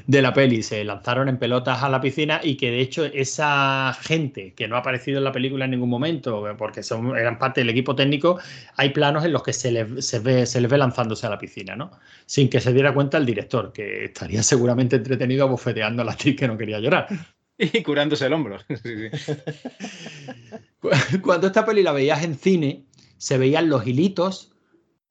de 0.06 0.22
la 0.22 0.32
peli. 0.32 0.62
Se 0.62 0.84
lanzaron 0.84 1.28
en 1.28 1.38
pelotas 1.38 1.82
a 1.82 1.88
la 1.88 2.00
piscina 2.00 2.40
y 2.42 2.56
que 2.56 2.70
de 2.70 2.80
hecho 2.80 3.04
esa 3.04 3.96
gente 4.00 4.54
que 4.54 4.68
no 4.68 4.76
ha 4.76 4.80
aparecido 4.80 5.18
en 5.18 5.24
la 5.24 5.32
película 5.32 5.64
en 5.64 5.72
ningún 5.72 5.90
momento, 5.90 6.44
porque 6.56 6.82
son, 6.82 7.16
eran 7.16 7.38
parte 7.38 7.60
del 7.60 7.70
equipo 7.70 7.94
técnico, 7.94 8.38
hay 8.76 8.90
planos 8.90 9.24
en 9.24 9.32
los 9.32 9.42
que 9.42 9.52
se 9.52 9.72
les, 9.72 10.06
se 10.06 10.18
ve, 10.18 10.46
se 10.46 10.60
les 10.60 10.70
ve 10.70 10.78
lanzándose 10.78 11.26
a 11.26 11.30
la 11.30 11.38
piscina, 11.38 11.76
¿no? 11.76 11.90
Sin 12.26 12.48
que 12.48 12.60
se 12.60 12.72
diera 12.72 12.94
cuenta 12.94 13.18
el 13.18 13.26
director, 13.26 13.72
que 13.72 14.06
estaría 14.06 14.42
seguramente 14.42 14.96
entretenido 14.96 15.44
abofeteando 15.44 16.02
a 16.02 16.04
la 16.04 16.12
actriz 16.12 16.36
que 16.36 16.48
no 16.48 16.56
quería 16.56 16.80
llorar. 16.80 17.08
Y 17.58 17.82
curándose 17.82 18.26
el 18.26 18.34
hombro. 18.34 18.58
Sí, 18.68 19.08
sí. 19.16 19.32
Cuando 21.22 21.46
esta 21.46 21.64
peli 21.64 21.82
la 21.82 21.92
veías 21.92 22.22
en 22.22 22.34
cine, 22.34 22.84
se 23.16 23.38
veían 23.38 23.70
los 23.70 23.86
hilitos 23.86 24.55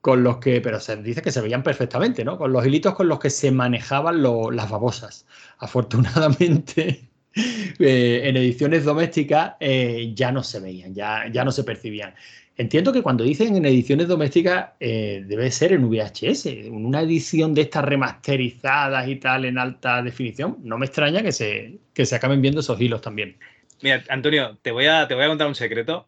con 0.05 0.23
los 0.23 0.37
que, 0.37 0.61
pero 0.61 0.79
se 0.79 0.97
dice 0.97 1.23
que 1.23 1.31
se 1.31 1.41
veían 1.41 1.63
perfectamente, 1.63 2.23
¿no? 2.23 2.37
Con 2.37 2.53
los 2.53 2.63
hilitos 2.63 2.93
con 2.93 3.07
los 3.07 3.17
que 3.19 3.31
se 3.31 3.49
manejaban 3.49 4.21
las 4.21 4.69
babosas. 4.69 5.25
Afortunadamente, 5.57 7.09
eh, 7.79 8.21
en 8.23 8.37
ediciones 8.37 8.85
domésticas 8.85 9.53
eh, 9.59 10.11
ya 10.13 10.31
no 10.31 10.43
se 10.43 10.59
veían, 10.59 10.93
ya, 10.93 11.27
ya 11.33 11.43
no 11.43 11.51
se 11.51 11.63
percibían. 11.63 12.13
Entiendo 12.55 12.93
que 12.93 13.01
cuando 13.01 13.23
dicen 13.23 13.55
en 13.55 13.65
ediciones 13.65 14.07
domésticas 14.07 14.73
eh, 14.79 15.23
debe 15.25 15.49
ser 15.49 15.73
en 15.73 15.89
VHS, 15.89 16.69
una 16.69 17.01
edición 17.01 17.55
de 17.55 17.61
estas 17.61 17.83
remasterizadas 17.85 19.07
y 19.07 19.15
tal 19.15 19.45
en 19.45 19.57
alta 19.57 20.03
definición. 20.03 20.59
No 20.61 20.77
me 20.77 20.85
extraña 20.85 21.23
que 21.23 21.31
se, 21.31 21.79
que 21.95 22.05
se 22.05 22.15
acaben 22.15 22.43
viendo 22.43 22.59
esos 22.59 22.79
hilos 22.79 23.01
también. 23.01 23.37
Mira, 23.81 24.03
Antonio, 24.09 24.55
te 24.61 24.69
voy 24.69 24.85
a, 24.85 25.07
te 25.07 25.15
voy 25.15 25.23
a 25.23 25.29
contar 25.29 25.47
un 25.47 25.55
secreto. 25.55 26.07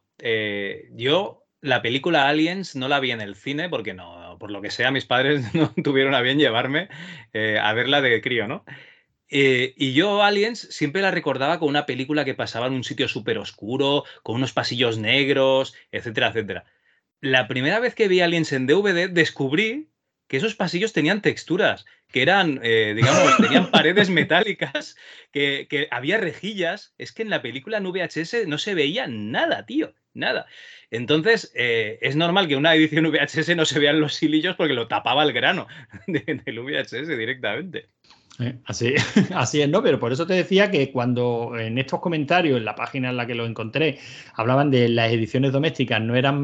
Yo 0.94 1.47
la 1.62 1.82
película 1.82 2.28
Aliens 2.28 2.76
no 2.76 2.88
la 2.88 3.00
vi 3.00 3.12
en 3.12 3.22
el 3.22 3.36
cine 3.36 3.70
porque 3.70 3.94
no, 3.94 4.38
por 4.40 4.52
lo 4.52 4.62
que 4.62 4.72
sea, 4.72 4.92
mis 4.92 5.06
padres 5.06 5.42
no 5.54 5.74
tuvieron 5.84 6.14
a 6.14 6.22
bien 6.22 6.40
llevarme 6.40 6.90
eh, 7.34 7.60
a 7.62 7.74
verla 7.74 8.02
de 8.02 8.22
crío, 8.22 8.48
¿no? 8.48 8.64
Eh, 9.30 9.74
y 9.76 9.94
yo 9.94 10.24
Aliens 10.24 10.60
siempre 10.72 11.02
la 11.02 11.12
recordaba 11.12 11.60
con 11.60 11.68
una 11.68 11.86
película 11.86 12.24
que 12.24 12.34
pasaba 12.34 12.68
en 12.68 12.74
un 12.74 12.86
sitio 12.86 13.10
súper 13.10 13.38
oscuro, 13.38 14.06
con 14.24 14.36
unos 14.36 14.54
pasillos 14.54 14.98
negros, 14.98 15.76
etcétera, 15.92 16.30
etcétera. 16.30 16.66
la 17.20 17.48
primera 17.48 17.80
vez 17.80 17.94
que 17.94 18.08
vi 18.08 18.22
Aliens 18.22 18.54
en 18.54 18.68
DVD 18.68 19.10
descubrí 19.10 19.90
que 20.28 20.38
esos 20.38 20.56
pasillos 20.56 20.94
tenían 20.94 21.22
texturas, 21.22 21.86
que 22.12 22.22
eran, 22.22 22.60
eh, 22.64 22.94
digamos, 22.96 23.38
tenían 23.38 23.70
paredes 23.72 24.10
metálicas, 24.10 24.96
que, 25.32 25.68
que 25.70 25.88
había 25.92 26.18
rejillas. 26.18 26.94
Es 26.98 27.12
que 27.12 27.22
en 27.24 27.30
la 27.30 27.42
película 27.42 27.78
en 27.78 27.84
VHS 27.86 28.48
no 28.48 28.58
se 28.58 28.74
veía 28.74 29.08
nada, 29.08 29.66
tío, 29.66 29.94
nada. 30.14 30.46
Entonces, 30.90 31.52
eh, 31.56 32.00
es 32.02 32.16
normal 32.16 32.48
que 32.48 32.56
una 32.56 32.74
edición 32.74 33.06
VHS 33.12 33.56
no 33.56 33.66
se 33.66 33.80
vean 33.80 34.00
los 34.00 34.22
hilillos 34.24 34.56
porque 34.56 34.74
lo 34.74 34.88
tapaba 34.88 35.24
el 35.24 35.34
grano 35.34 35.68
de- 36.08 36.42
del 36.46 36.60
VHS 36.60 37.08
directamente. 37.18 37.88
Eh, 38.40 38.54
Así, 38.66 38.94
así 39.36 39.62
es, 39.62 39.68
¿no? 39.70 39.82
Pero 39.82 40.00
por 40.00 40.14
eso 40.14 40.28
te 40.28 40.36
decía 40.36 40.70
que 40.72 40.92
cuando 40.92 41.58
en 41.58 41.78
estos 41.80 42.00
comentarios, 42.00 42.58
en 42.58 42.66
la 42.66 42.76
página 42.76 43.10
en 43.10 43.18
la 43.18 43.26
que 43.26 43.34
lo 43.36 43.46
encontré, 43.48 43.98
hablaban 44.36 44.70
de 44.72 44.90
las 44.90 45.12
ediciones 45.12 45.52
domésticas 45.52 46.00
no 46.02 46.16
eran, 46.16 46.44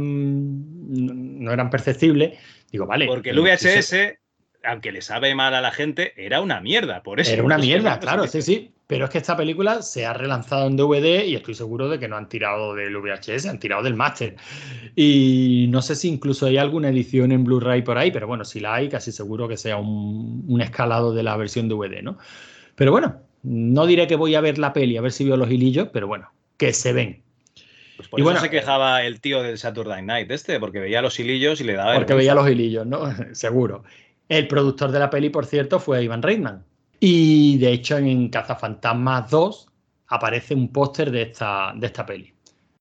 no 1.39 1.51
eran 1.53 1.69
perceptibles, 1.69 2.37
digo, 2.71 2.85
vale. 2.87 3.05
Porque 3.05 3.29
el 3.29 3.39
VHS, 3.39 4.17
aunque 4.63 4.91
le 4.91 5.01
sabe 5.01 5.35
mal 5.35 5.53
a 5.53 5.61
la 5.61 5.71
gente, 5.71 6.13
era 6.17 6.41
una 6.41 6.61
mierda. 6.61 7.03
Por 7.03 7.19
eso. 7.19 7.31
Era 7.31 7.43
una 7.43 7.57
mierda, 7.57 7.99
claro, 7.99 8.27
sí, 8.27 8.41
sí. 8.41 8.71
Pero 8.87 9.05
es 9.05 9.11
que 9.11 9.17
esta 9.17 9.35
película 9.35 9.81
se 9.81 10.05
ha 10.05 10.13
relanzado 10.13 10.67
en 10.67 10.75
DVD 10.75 11.25
y 11.25 11.35
estoy 11.35 11.55
seguro 11.55 11.89
de 11.89 11.99
que 11.99 12.07
no 12.07 12.17
han 12.17 12.29
tirado 12.29 12.75
del 12.75 12.95
VHS, 12.97 13.47
han 13.47 13.59
tirado 13.59 13.81
del 13.81 13.95
máster. 13.95 14.35
Y 14.95 15.67
no 15.69 15.81
sé 15.81 15.95
si 15.95 16.09
incluso 16.09 16.45
hay 16.45 16.57
alguna 16.57 16.89
edición 16.89 17.31
en 17.31 17.43
Blu-ray 17.43 17.81
por 17.81 17.97
ahí, 17.97 18.11
pero 18.11 18.27
bueno, 18.27 18.43
si 18.45 18.59
la 18.59 18.75
hay, 18.75 18.89
casi 18.89 19.11
seguro 19.11 19.47
que 19.47 19.57
sea 19.57 19.77
un, 19.77 20.43
un 20.47 20.61
escalado 20.61 21.13
de 21.13 21.23
la 21.23 21.35
versión 21.37 21.69
DVD, 21.69 22.03
¿no? 22.03 22.17
Pero 22.75 22.91
bueno, 22.91 23.21
no 23.43 23.85
diré 23.85 24.07
que 24.07 24.15
voy 24.15 24.35
a 24.35 24.41
ver 24.41 24.57
la 24.57 24.73
peli, 24.73 24.97
a 24.97 25.01
ver 25.01 25.11
si 25.11 25.25
veo 25.25 25.37
los 25.37 25.49
hilillos, 25.49 25.89
pero 25.91 26.07
bueno, 26.07 26.31
que 26.57 26.73
se 26.73 26.93
ven. 26.93 27.23
Pues 27.97 28.07
por 28.07 28.19
Y 28.19 28.21
eso 28.21 28.25
bueno, 28.25 28.39
se 28.39 28.49
quejaba 28.49 29.03
el 29.03 29.21
tío 29.21 29.43
del 29.43 29.57
Saturday 29.57 30.01
Night 30.01 30.31
este, 30.31 30.59
porque 30.59 30.79
veía 30.79 31.01
los 31.01 31.19
hilillos 31.19 31.61
y 31.61 31.63
le 31.63 31.73
daba. 31.73 31.93
Porque 31.93 32.13
vergüenza. 32.13 32.15
veía 32.15 32.35
los 32.35 32.49
hilillos, 32.49 32.85
¿no? 32.87 33.01
Seguro. 33.33 33.83
El 34.29 34.47
productor 34.47 34.91
de 34.91 34.99
la 34.99 35.09
peli, 35.09 35.29
por 35.29 35.45
cierto, 35.45 35.79
fue 35.79 36.03
Ivan 36.03 36.21
Reitman. 36.21 36.65
Y 36.99 37.57
de 37.57 37.71
hecho, 37.73 37.97
en 37.97 38.29
Cazafantasmas 38.29 39.29
2 39.29 39.67
aparece 40.07 40.55
un 40.55 40.71
póster 40.71 41.11
de 41.11 41.23
esta, 41.23 41.73
de 41.75 41.87
esta 41.87 42.05
peli. 42.05 42.33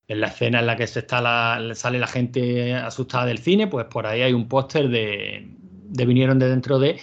En 0.07 0.19
la 0.21 0.27
escena 0.27 0.59
en 0.59 0.65
la 0.67 0.75
que 0.75 0.87
se 0.87 0.99
está 0.99 1.21
la- 1.21 1.73
sale 1.75 1.99
la 1.99 2.07
gente 2.07 2.73
asustada 2.75 3.25
del 3.25 3.39
cine, 3.39 3.67
pues 3.67 3.85
por 3.85 4.05
ahí 4.05 4.21
hay 4.21 4.33
un 4.33 4.47
póster 4.47 4.89
de, 4.89 5.47
de 5.89 6.05
Vinieron 6.05 6.39
de 6.39 6.49
dentro 6.49 6.79
de. 6.79 6.99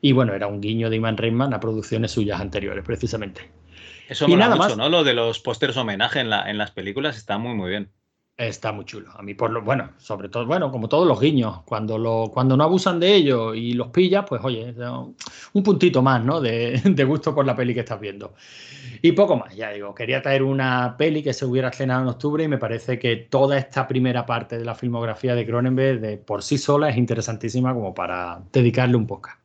Y 0.00 0.12
bueno, 0.12 0.34
era 0.34 0.46
un 0.46 0.60
guiño 0.60 0.90
de 0.90 0.96
Ivan 0.96 1.16
Reitman 1.16 1.54
a 1.54 1.60
producciones 1.60 2.10
suyas 2.12 2.40
anteriores, 2.40 2.84
precisamente. 2.84 3.50
Eso 4.08 4.26
Y 4.26 4.32
mola 4.32 4.44
nada 4.44 4.56
mucho, 4.56 4.68
más. 4.68 4.76
¿no? 4.78 4.88
Lo 4.88 5.04
de 5.04 5.14
los 5.14 5.40
pósters 5.40 5.76
homenaje 5.76 6.20
en, 6.20 6.30
la, 6.30 6.48
en 6.50 6.58
las 6.58 6.70
películas 6.72 7.16
está 7.16 7.38
muy, 7.38 7.54
muy 7.54 7.70
bien. 7.70 7.90
Está 8.36 8.72
muy 8.72 8.84
chulo. 8.84 9.12
A 9.14 9.22
mí, 9.22 9.34
por 9.34 9.52
lo 9.52 9.62
bueno, 9.62 9.92
sobre 9.96 10.28
todo, 10.28 10.44
bueno, 10.44 10.72
como 10.72 10.88
todos 10.88 11.06
los 11.06 11.20
guiños, 11.20 11.62
cuando, 11.64 11.98
lo, 11.98 12.32
cuando 12.32 12.56
no 12.56 12.64
abusan 12.64 12.98
de 12.98 13.14
ellos 13.14 13.56
y 13.56 13.74
los 13.74 13.88
pillas, 13.88 14.24
pues 14.28 14.42
oye, 14.42 14.74
un 15.52 15.62
puntito 15.62 16.02
más, 16.02 16.24
¿no? 16.24 16.40
De, 16.40 16.80
de 16.84 17.04
gusto 17.04 17.32
por 17.32 17.46
la 17.46 17.54
peli 17.54 17.74
que 17.74 17.80
estás 17.80 18.00
viendo. 18.00 18.34
Y 19.02 19.12
poco 19.12 19.36
más, 19.36 19.54
ya 19.54 19.70
digo, 19.70 19.94
quería 19.94 20.20
traer 20.20 20.42
una 20.42 20.96
peli 20.96 21.22
que 21.22 21.32
se 21.32 21.46
hubiera 21.46 21.68
estrenado 21.68 22.02
en 22.02 22.08
octubre 22.08 22.42
y 22.42 22.48
me 22.48 22.58
parece 22.58 22.98
que 22.98 23.14
toda 23.16 23.56
esta 23.56 23.86
primera 23.86 24.26
parte 24.26 24.58
de 24.58 24.64
la 24.64 24.74
filmografía 24.74 25.36
de 25.36 25.46
Cronenberg 25.46 26.00
de 26.00 26.16
por 26.16 26.42
sí 26.42 26.58
sola 26.58 26.88
es 26.88 26.96
interesantísima 26.96 27.72
como 27.72 27.94
para 27.94 28.42
dedicarle 28.52 28.96
un 28.96 29.06
podcast. 29.06 29.38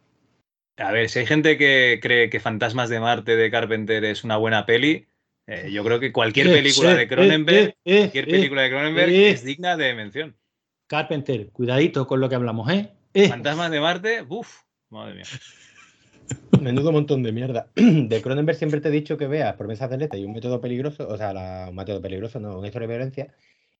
A 0.78 0.92
ver, 0.92 1.10
si 1.10 1.20
hay 1.20 1.26
gente 1.28 1.58
que 1.58 2.00
cree 2.02 2.30
que 2.30 2.40
Fantasmas 2.40 2.90
de 2.90 3.02
Marte 3.02 3.36
de 3.36 3.52
Carpenter 3.52 4.04
es 4.06 4.24
una 4.24 4.38
buena 4.38 4.66
peli, 4.66 5.09
eh, 5.52 5.72
yo 5.72 5.84
creo 5.84 6.00
que 6.00 6.12
cualquier 6.12 6.48
Eh, 6.48 6.54
película 6.54 6.92
eh, 6.94 6.96
de 6.98 7.08
Cronenberg, 7.08 7.68
eh, 7.70 7.76
eh, 7.86 7.98
cualquier 8.00 8.30
eh, 8.30 8.32
película 8.32 8.62
de 8.64 8.70
Cronenberg 8.70 9.10
eh. 9.12 9.30
es 9.32 9.44
digna 9.44 9.76
de 9.78 9.94
mención. 9.94 10.36
Carpenter, 10.88 11.50
cuidadito 11.52 12.08
con 12.08 12.20
lo 12.20 12.30
que 12.30 12.36
hablamos, 12.36 12.70
¿eh? 12.72 12.90
Eh, 13.14 13.28
Fantasmas 13.30 13.70
de 13.72 13.80
Marte, 13.80 14.26
uff, 14.28 14.62
madre 14.90 15.16
mía. 15.16 15.24
Menudo 16.62 16.92
montón 16.92 17.24
de 17.24 17.32
mierda. 17.32 17.68
De 17.76 18.22
Cronenberg 18.22 18.58
siempre 18.58 18.82
te 18.82 18.90
he 18.90 18.92
dicho 18.92 19.18
que 19.18 19.28
veas 19.28 19.56
promesas 19.56 19.90
del 19.90 20.02
este 20.04 20.18
y 20.20 20.26
un 20.26 20.34
método 20.34 20.60
peligroso, 20.62 21.08
o 21.08 21.18
sea, 21.18 21.34
la- 21.34 21.68
un 21.70 21.76
método 21.76 22.02
peligroso, 22.02 22.40
no, 22.40 22.58
una 22.60 22.68
historia 22.68 22.88
de 22.88 22.94
violencia. 22.96 23.34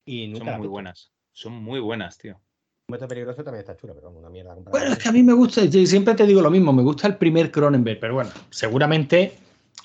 Y 0.06 0.28
nunca 0.28 0.46
Son 0.46 0.48
muy 0.54 0.58
visto. 0.62 0.70
buenas. 0.72 1.12
Son 1.32 1.54
muy 1.54 1.80
buenas, 1.80 2.18
tío. 2.18 2.36
Un 2.88 2.94
método 2.94 3.08
peligroso 3.10 3.44
también 3.44 3.60
está 3.62 3.76
chulo, 3.78 3.94
pero 3.94 4.10
una 4.10 4.30
mierda. 4.30 4.56
Bueno, 4.56 4.94
es 4.94 4.98
que 4.98 5.10
a 5.10 5.12
mí 5.12 5.22
me 5.22 5.34
gusta, 5.34 5.62
y 5.64 5.86
siempre 5.86 6.16
te 6.16 6.26
digo 6.26 6.42
lo 6.42 6.50
mismo, 6.50 6.74
me 6.74 6.82
gusta 6.82 7.08
el 7.08 7.18
primer 7.18 7.52
Cronenberg, 7.52 8.00
pero 8.00 8.16
bueno, 8.16 8.32
seguramente 8.50 9.34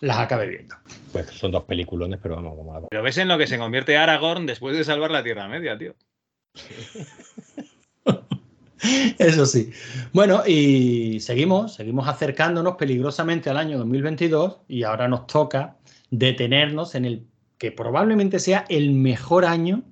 las 0.00 0.18
acabe 0.18 0.48
viendo. 0.48 0.74
Pues 1.12 1.26
son 1.26 1.52
dos 1.52 1.64
peliculones, 1.64 2.18
pero 2.22 2.36
vamos, 2.36 2.56
como 2.56 2.74
la 2.74 2.86
Pero 2.88 3.02
ves 3.02 3.18
en 3.18 3.28
lo 3.28 3.38
que 3.38 3.46
se 3.46 3.58
convierte 3.58 3.96
Aragorn 3.96 4.46
después 4.46 4.76
de 4.76 4.84
salvar 4.84 5.10
la 5.10 5.22
Tierra 5.22 5.48
Media, 5.48 5.78
tío. 5.78 5.94
Eso 9.18 9.46
sí. 9.46 9.72
Bueno, 10.12 10.42
y 10.46 11.18
seguimos, 11.20 11.74
seguimos 11.74 12.06
acercándonos 12.06 12.76
peligrosamente 12.76 13.48
al 13.48 13.56
año 13.56 13.78
2022 13.78 14.58
y 14.68 14.82
ahora 14.82 15.08
nos 15.08 15.26
toca 15.26 15.76
detenernos 16.10 16.94
en 16.94 17.06
el 17.06 17.26
que 17.58 17.72
probablemente 17.72 18.38
sea 18.38 18.66
el 18.68 18.92
mejor 18.92 19.46
año 19.46 19.82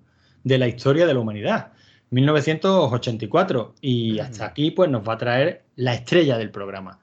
de 0.44 0.58
la 0.58 0.68
historia 0.68 1.06
de 1.06 1.14
la 1.14 1.20
humanidad, 1.20 1.72
1984. 2.10 3.74
Y 3.80 4.18
hasta 4.18 4.46
aquí 4.46 4.70
pues 4.70 4.90
nos 4.90 5.08
va 5.08 5.14
a 5.14 5.18
traer 5.18 5.64
la 5.76 5.94
estrella 5.94 6.36
del 6.36 6.50
programa. 6.50 7.00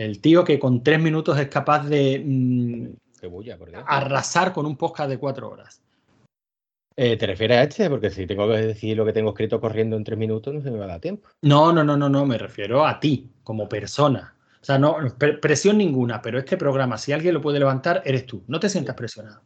El 0.00 0.22
tío 0.22 0.44
que 0.44 0.58
con 0.58 0.82
tres 0.82 0.98
minutos 0.98 1.38
es 1.38 1.48
capaz 1.48 1.86
de 1.86 2.22
mm, 2.24 3.28
bulla, 3.28 3.58
arrasar 3.86 4.50
con 4.50 4.64
un 4.64 4.74
podcast 4.74 5.10
de 5.10 5.18
cuatro 5.18 5.50
horas. 5.50 5.82
Eh, 6.96 7.18
¿Te 7.18 7.26
refieres 7.26 7.58
a 7.58 7.62
este? 7.64 7.90
Porque 7.90 8.08
si 8.08 8.26
tengo 8.26 8.48
que 8.48 8.56
decir 8.56 8.96
lo 8.96 9.04
que 9.04 9.12
tengo 9.12 9.28
escrito 9.28 9.60
corriendo 9.60 9.98
en 9.98 10.04
tres 10.04 10.18
minutos, 10.18 10.54
no 10.54 10.62
se 10.62 10.70
me 10.70 10.78
va 10.78 10.86
a 10.86 10.88
dar 10.88 11.00
tiempo. 11.00 11.28
No, 11.42 11.70
no, 11.70 11.84
no, 11.84 11.98
no, 11.98 12.08
no, 12.08 12.24
me 12.24 12.38
refiero 12.38 12.86
a 12.86 12.98
ti 12.98 13.28
como 13.44 13.68
persona. 13.68 14.34
O 14.62 14.64
sea, 14.64 14.78
no, 14.78 14.96
pre- 15.18 15.36
presión 15.36 15.76
ninguna, 15.76 16.22
pero 16.22 16.38
este 16.38 16.56
programa, 16.56 16.96
si 16.96 17.12
alguien 17.12 17.34
lo 17.34 17.42
puede 17.42 17.58
levantar, 17.58 18.00
eres 18.06 18.24
tú. 18.24 18.42
No 18.46 18.58
te 18.58 18.70
sientas 18.70 18.96
presionado. 18.96 19.42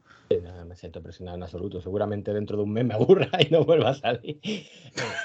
Siento 0.84 1.02
presionado 1.02 1.38
en 1.38 1.42
absoluto. 1.44 1.80
Seguramente 1.80 2.30
dentro 2.34 2.58
de 2.58 2.62
un 2.64 2.72
mes 2.74 2.84
me 2.84 2.92
aburra 2.92 3.30
y 3.40 3.50
no 3.50 3.64
vuelva 3.64 3.88
a 3.88 3.94
salir. 3.94 4.38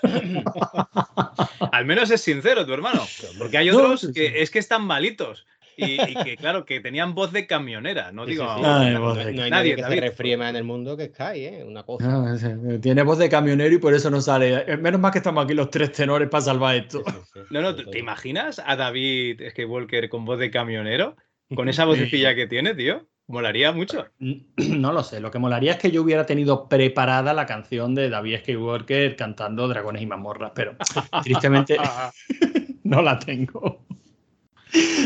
Al 1.74 1.84
menos 1.86 2.10
es 2.12 2.22
sincero 2.22 2.66
tu 2.66 2.72
hermano. 2.74 3.02
Porque 3.38 3.58
hay 3.58 3.70
No, 3.70 3.78
otros 3.78 4.00
sí, 4.00 4.08
sí. 4.08 4.14
que 4.14 4.42
es 4.42 4.50
que 4.52 4.60
están 4.60 4.84
malitos. 4.84 5.46
Y, 5.76 6.02
y 6.02 6.16
que, 6.24 6.38
claro, 6.38 6.64
que 6.66 6.80
tenían 6.80 7.14
voz 7.14 7.34
de 7.34 7.46
camionera. 7.46 8.14
No 8.14 8.26
digo. 8.26 8.46
sí, 8.56 8.60
sí. 8.60 8.66
Ay, 8.66 8.94
no, 8.94 9.02
voz 9.02 9.18
no 9.18 9.24
de- 9.24 9.30
hay 9.30 9.36
Nadie, 9.36 9.50
nadie 9.50 9.76
que 9.76 9.82
David. 9.82 9.96
se 9.96 10.02
refríe 10.02 10.38
más 10.38 10.50
en 10.52 10.56
el 10.56 10.64
mundo 10.64 10.96
que 10.96 11.08
Sky, 11.08 11.40
¿eh? 11.46 11.64
Una 11.68 11.84
cosa. 11.84 12.08
No, 12.08 12.80
tiene 12.80 13.04
voz 13.04 13.18
de 13.18 13.28
camionero 13.30 13.76
y 13.76 13.80
por 13.80 13.94
eso 13.94 14.10
no 14.10 14.22
sale. 14.22 14.64
Eh, 14.66 14.78
Menos 14.78 15.02
mal 15.02 15.12
que 15.12 15.18
estamos 15.18 15.44
aquí 15.44 15.54
los 15.54 15.70
tres 15.70 15.92
tenores 15.92 16.30
para 16.30 16.42
salvar 16.42 16.76
esto. 16.78 17.04
Sí, 17.06 17.12
sí, 17.14 17.20
sí, 17.34 17.40
No, 17.50 17.62
no, 17.62 17.76
¿te 17.76 17.84
todo. 17.84 17.98
imaginas 17.98 18.62
a 18.66 18.78
David 18.78 19.42
Skywalker 19.52 20.08
con 20.08 20.24
voz 20.24 20.40
de 20.40 20.52
camionero? 20.52 21.18
Con 21.54 21.68
esa 21.70 21.84
vocecilla 21.84 22.34
que 22.36 22.48
tiene, 22.48 22.76
tío. 22.76 23.06
Molaría 23.30 23.72
mucho. 23.72 24.08
No 24.58 24.92
lo 24.92 25.04
sé. 25.04 25.20
Lo 25.20 25.32
que 25.32 25.40
molaría 25.40 25.74
es 25.74 25.78
que 25.78 25.92
yo 25.92 26.02
hubiera 26.02 26.26
tenido 26.26 26.68
preparada 26.68 27.34
la 27.34 27.46
canción 27.46 27.96
de 27.96 28.10
David 28.10 28.40
Skywalker 28.40 29.16
cantando 29.16 29.68
Dragones 29.68 30.02
y 30.02 30.06
mazmorras, 30.08 30.52
pero 30.56 30.76
tristemente 31.24 31.78
no 32.84 33.02
la 33.02 33.20
tengo. 33.20 33.86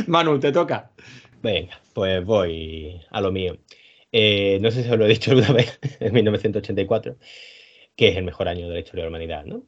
Manu, 0.07 0.39
te 0.39 0.51
toca. 0.51 0.91
Venga, 1.41 1.79
pues 1.93 2.23
voy 2.25 3.01
a 3.11 3.21
lo 3.21 3.31
mío. 3.31 3.57
Eh, 4.11 4.57
no 4.61 4.71
sé 4.71 4.83
si 4.83 4.89
os 4.89 4.97
lo 4.97 5.05
he 5.05 5.09
dicho 5.09 5.31
alguna 5.31 5.51
vez, 5.51 5.79
en 5.99 6.13
1984, 6.13 7.17
que 7.95 8.07
es 8.07 8.15
el 8.17 8.23
mejor 8.23 8.47
año 8.47 8.67
de 8.67 8.73
la 8.75 8.79
historia 8.79 9.03
de 9.03 9.09
la 9.09 9.17
humanidad, 9.17 9.45
¿no? 9.45 9.63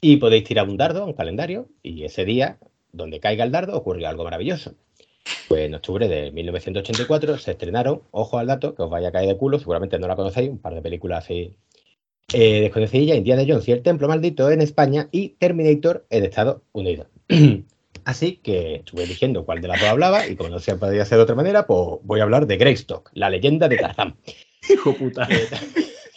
Y 0.00 0.16
podéis 0.16 0.44
tirar 0.44 0.68
un 0.68 0.76
dardo, 0.76 1.04
un 1.04 1.14
calendario, 1.14 1.68
y 1.82 2.04
ese 2.04 2.24
día, 2.24 2.58
donde 2.92 3.20
caiga 3.20 3.44
el 3.44 3.52
dardo, 3.52 3.76
ocurrió 3.76 4.08
algo 4.08 4.24
maravilloso. 4.24 4.74
Pues 5.48 5.62
en 5.66 5.74
octubre 5.74 6.08
de 6.08 6.30
1984 6.32 7.38
se 7.38 7.52
estrenaron, 7.52 8.02
ojo 8.10 8.38
al 8.38 8.46
dato, 8.46 8.74
que 8.74 8.82
os 8.82 8.90
vaya 8.90 9.08
a 9.08 9.12
caer 9.12 9.28
de 9.28 9.36
culo, 9.36 9.58
seguramente 9.58 9.98
no 9.98 10.08
la 10.08 10.16
conocéis, 10.16 10.50
un 10.50 10.58
par 10.58 10.74
de 10.74 10.82
películas 10.82 11.24
así 11.24 11.56
eh, 12.32 12.60
desconocidas, 12.62 13.16
Indiana 13.16 13.44
Jones 13.46 13.68
y 13.68 13.72
el 13.72 13.82
Templo 13.82 14.08
Maldito 14.08 14.50
en 14.50 14.60
España 14.60 15.08
y 15.12 15.30
Terminator 15.30 16.06
en 16.10 16.24
Estados 16.24 16.62
Unidos. 16.72 17.08
Así 18.04 18.36
que 18.36 18.76
estuve 18.76 19.04
eligiendo 19.04 19.46
cuál 19.46 19.62
de 19.62 19.68
las 19.68 19.80
dos 19.80 19.88
hablaba 19.88 20.26
y 20.26 20.36
como 20.36 20.50
no 20.50 20.58
se 20.58 20.76
podía 20.76 21.02
hacer 21.02 21.16
de 21.16 21.24
otra 21.24 21.36
manera, 21.36 21.66
pues 21.66 22.00
voy 22.02 22.20
a 22.20 22.24
hablar 22.24 22.46
de 22.46 22.58
Greystock, 22.58 23.10
la 23.14 23.30
leyenda 23.30 23.66
de 23.66 23.78
Tarzán. 23.78 24.16
Hijo 24.68 24.94
puta. 24.94 25.26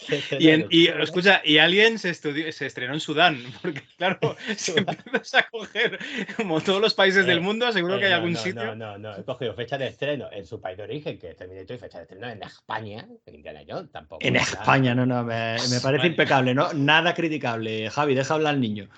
Y, 0.38 0.48
en- 0.50 0.66
y, 0.70 0.88
escucha, 0.88 1.42
y 1.44 1.58
Alien 1.58 1.98
se, 1.98 2.10
estudió- 2.10 2.50
se 2.52 2.66
estrenó 2.66 2.94
en 2.94 3.00
Sudán, 3.00 3.42
porque 3.62 3.82
claro, 3.96 4.36
si 4.56 4.72
empiezas 4.76 5.34
a 5.34 5.48
coger 5.48 5.98
como 6.36 6.60
todos 6.60 6.80
los 6.80 6.94
países 6.94 7.26
del 7.26 7.38
Eh, 7.38 7.40
mundo, 7.40 7.70
seguro 7.72 7.96
Eh, 7.96 8.00
que 8.00 8.04
hay 8.06 8.10
no, 8.12 8.16
algún 8.16 8.32
no, 8.32 8.38
sitio. 8.38 8.64
No, 8.64 8.74
no, 8.74 8.98
no, 8.98 9.16
he 9.16 9.24
cogido 9.24 9.54
fecha 9.54 9.76
de 9.78 9.88
estreno 9.88 10.28
en 10.32 10.46
su 10.46 10.60
país 10.60 10.76
de 10.76 10.84
origen, 10.84 11.18
que 11.18 11.30
es 11.30 11.36
Terminator, 11.36 11.76
y 11.76 11.78
fecha 11.78 11.98
de 11.98 12.04
estreno 12.04 12.28
en 12.28 12.42
España, 12.42 13.06
en 13.26 13.34
Indiana 13.34 13.60
Jones, 13.68 13.90
tampoco. 13.90 14.24
En 14.26 14.36
España, 14.36 14.94
no, 14.94 15.04
no, 15.06 15.22
me, 15.24 15.34
me 15.34 15.56
parece 15.56 15.76
España. 15.86 16.06
impecable, 16.06 16.54
¿no? 16.54 16.72
Nada 16.72 17.14
criticable. 17.14 17.90
Javi, 17.90 18.14
deja 18.14 18.34
hablar 18.34 18.54
al 18.54 18.60
niño. 18.60 18.88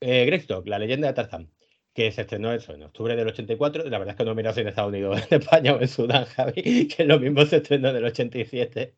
Eh, 0.00 0.24
Greystock, 0.26 0.66
la 0.66 0.78
leyenda 0.78 1.08
de 1.08 1.14
Tarzán. 1.14 1.48
Que 1.96 2.12
se 2.12 2.20
estrenó 2.20 2.52
eso 2.52 2.74
en 2.74 2.82
octubre 2.82 3.16
del 3.16 3.26
84. 3.26 3.88
La 3.88 3.98
verdad 3.98 4.12
es 4.12 4.18
que 4.18 4.24
no 4.24 4.34
mira 4.34 4.52
si 4.52 4.60
en 4.60 4.68
Estados 4.68 4.90
Unidos, 4.90 5.18
en 5.30 5.40
España 5.40 5.72
o 5.72 5.80
en 5.80 5.88
Sudán, 5.88 6.26
Javi, 6.26 6.88
que 6.88 7.04
lo 7.04 7.18
mismo 7.18 7.46
se 7.46 7.56
estrenó 7.56 7.88
en 7.88 7.96
el 7.96 8.04
87. 8.04 8.94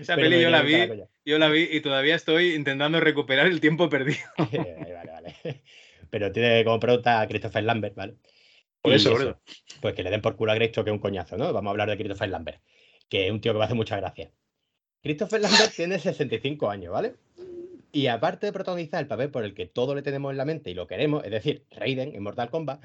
Esa 0.00 0.14
pero 0.14 0.30
peli 0.30 0.40
yo 0.40 0.48
la 0.48 0.62
vi, 0.62 0.76
yo 1.24 1.38
la 1.40 1.48
vi 1.48 1.68
y 1.68 1.80
todavía 1.80 2.14
estoy 2.14 2.54
intentando 2.54 3.00
recuperar 3.00 3.48
el 3.48 3.60
tiempo 3.60 3.88
perdido. 3.88 4.20
vale, 4.38 5.10
vale. 5.10 5.62
Pero 6.10 6.30
tiene 6.30 6.64
como 6.64 6.78
pregunta 6.78 7.20
a 7.20 7.26
Christopher 7.26 7.64
Lambert, 7.64 7.96
¿vale? 7.96 8.14
Por 8.80 8.92
eso, 8.92 9.10
por 9.10 9.20
eso. 9.20 9.40
Pues 9.80 9.94
que 9.94 10.04
le 10.04 10.10
den 10.10 10.22
por 10.22 10.36
culo 10.36 10.52
a 10.52 10.54
Grecho, 10.54 10.84
que 10.84 10.90
es 10.90 10.94
un 10.94 11.00
coñazo, 11.00 11.36
¿no? 11.36 11.52
Vamos 11.52 11.70
a 11.70 11.72
hablar 11.72 11.90
de 11.90 11.96
Christopher 11.96 12.28
Lambert, 12.28 12.62
que 13.08 13.26
es 13.26 13.32
un 13.32 13.40
tío 13.40 13.52
que 13.52 13.58
me 13.58 13.64
hace 13.64 13.74
mucha 13.74 13.96
gracia. 13.96 14.30
Christopher 15.02 15.40
Lambert 15.40 15.74
tiene 15.74 15.98
65 15.98 16.70
años, 16.70 16.92
¿vale? 16.92 17.14
Y 17.92 18.06
aparte 18.08 18.46
de 18.46 18.52
protagonizar 18.52 19.00
el 19.00 19.06
papel 19.06 19.30
por 19.30 19.44
el 19.44 19.54
que 19.54 19.66
todo 19.66 19.94
le 19.94 20.02
tenemos 20.02 20.30
en 20.30 20.36
la 20.36 20.44
mente 20.44 20.70
y 20.70 20.74
lo 20.74 20.86
queremos, 20.86 21.24
es 21.24 21.30
decir, 21.30 21.64
Raiden 21.70 22.14
en 22.14 22.22
Mortal 22.22 22.50
Kombat, 22.50 22.82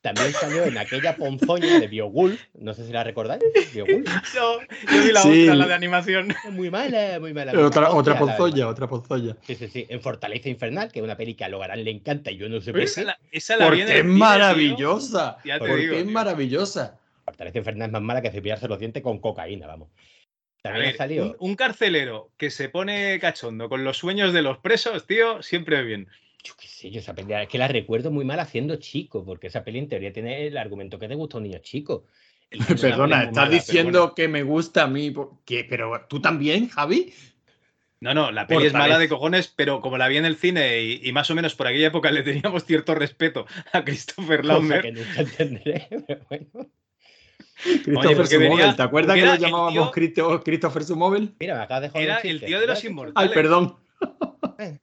también 0.00 0.32
salió 0.32 0.64
en 0.64 0.78
aquella 0.78 1.16
ponzoña 1.16 1.80
de 1.80 1.88
Biogulf, 1.88 2.40
no 2.54 2.72
sé 2.72 2.86
si 2.86 2.92
la 2.92 3.02
recordáis, 3.02 3.42
Biogulf. 3.74 4.08
Yo, 4.32 4.60
yo 4.92 5.02
vi 5.04 5.12
la 5.12 5.22
Sí. 5.22 5.42
otra, 5.42 5.54
la 5.56 5.66
de 5.66 5.74
animación. 5.74 6.28
Muy 6.52 6.70
mala, 6.70 7.18
muy 7.20 7.34
mala. 7.34 7.52
muy 7.52 7.62
Otra, 7.64 7.82
mala. 7.82 7.94
otra 7.94 8.18
ponzoña, 8.18 8.68
otra 8.68 8.86
ponzoña. 8.88 9.36
Sí, 9.42 9.56
sí, 9.56 9.66
sí. 9.68 9.86
En 9.88 10.00
Fortaleza 10.00 10.48
Infernal, 10.48 10.92
que 10.92 11.00
es 11.00 11.04
una 11.04 11.16
peli 11.16 11.34
que 11.34 11.44
a 11.44 11.48
Logarán 11.48 11.82
le 11.82 11.90
encanta 11.90 12.30
y 12.30 12.36
yo 12.36 12.48
no 12.48 12.60
sé 12.60 12.70
por 12.70 12.80
Esa 12.80 13.00
qué. 13.00 13.06
la, 13.08 13.18
esa 13.32 13.56
la 13.56 13.66
Porque 13.66 13.82
el 13.82 13.90
es 13.90 14.04
maravillosa. 14.04 15.38
Ya 15.44 15.54
te 15.54 15.66
Porque 15.66 15.76
digo, 15.82 15.94
es 15.96 16.04
tío. 16.04 16.12
maravillosa. 16.12 16.98
Fortaleza 17.24 17.58
Infernal 17.58 17.88
es 17.88 17.92
más 17.92 18.02
mala 18.02 18.22
que 18.22 18.30
cepillarse 18.30 18.68
los 18.68 18.78
dientes 18.78 19.02
con 19.02 19.18
cocaína, 19.18 19.66
vamos. 19.66 19.88
A 20.64 20.70
También 20.70 20.86
ver, 20.86 20.94
ha 20.94 20.98
salido. 20.98 21.36
un, 21.38 21.50
un 21.50 21.56
carcelero 21.56 22.32
que 22.36 22.50
se 22.50 22.68
pone 22.68 23.18
cachondo 23.20 23.68
con 23.68 23.84
los 23.84 23.96
sueños 23.98 24.32
de 24.32 24.42
los 24.42 24.58
presos, 24.58 25.06
tío, 25.06 25.42
siempre 25.42 25.82
bien. 25.82 26.08
Yo 26.44 26.54
qué 26.56 26.68
sé, 26.68 26.90
yo 26.90 27.00
esa 27.00 27.14
peli, 27.14 27.32
es 27.34 27.48
que 27.48 27.58
la 27.58 27.68
recuerdo 27.68 28.10
muy 28.10 28.24
mal 28.24 28.40
haciendo 28.40 28.76
chico, 28.76 29.24
porque 29.24 29.48
esa 29.48 29.64
peli 29.64 29.78
en 29.80 29.88
teoría 29.88 30.12
tiene 30.12 30.46
el 30.46 30.56
argumento 30.56 30.98
que 30.98 31.08
te 31.08 31.14
gusta 31.14 31.36
a 31.36 31.38
un 31.38 31.44
niño 31.44 31.58
chico. 31.58 32.06
Y 32.50 32.58
Perdona, 32.80 33.24
estás 33.24 33.34
mala, 33.36 33.50
pero 33.50 33.50
diciendo 33.50 33.98
bueno. 34.00 34.14
que 34.14 34.28
me 34.28 34.42
gusta 34.42 34.84
a 34.84 34.86
mí. 34.86 35.12
Pero 35.46 36.06
tú 36.08 36.20
también, 36.20 36.68
Javi. 36.68 37.12
No, 38.00 38.14
no, 38.14 38.30
la 38.30 38.46
peli 38.46 38.66
es 38.66 38.72
mala 38.72 38.98
de 38.98 39.08
cojones, 39.08 39.48
pero 39.48 39.80
como 39.80 39.98
la 39.98 40.06
vi 40.08 40.18
en 40.18 40.24
el 40.24 40.36
cine 40.36 40.80
y, 40.82 41.00
y 41.02 41.12
más 41.12 41.30
o 41.30 41.34
menos 41.34 41.56
por 41.56 41.66
aquella 41.66 41.88
época 41.88 42.10
le 42.12 42.22
teníamos 42.22 42.64
cierto 42.64 42.94
respeto 42.94 43.46
a 43.72 43.84
Christopher 43.84 44.42
Cosa 44.42 44.52
Lambert. 44.54 44.82
que 44.82 44.92
nunca 44.92 45.20
entenderé, 45.22 45.88
pero 46.06 46.24
bueno. 46.28 46.70
Christopher 47.84 48.26
Sumóvel, 48.26 48.76
¿te 48.76 48.82
acuerdas 48.82 49.16
que 49.16 49.24
lo 49.26 49.34
llamábamos 49.36 49.72
tío- 49.72 49.90
Christo- 49.90 50.40
Christopher 50.44 50.84
Sumóvel? 50.84 51.34
Mira, 51.40 51.56
me 51.56 51.62
acabas 51.62 51.82
de 51.82 51.88
joder. 51.90 52.04
Era 52.04 52.18
el 52.20 52.40
tío 52.40 52.60
de 52.60 52.66
los 52.66 52.84
inmortales. 52.84 53.30
Ay, 53.30 53.34
perdón. 53.34 53.76
Eh, 54.60 54.78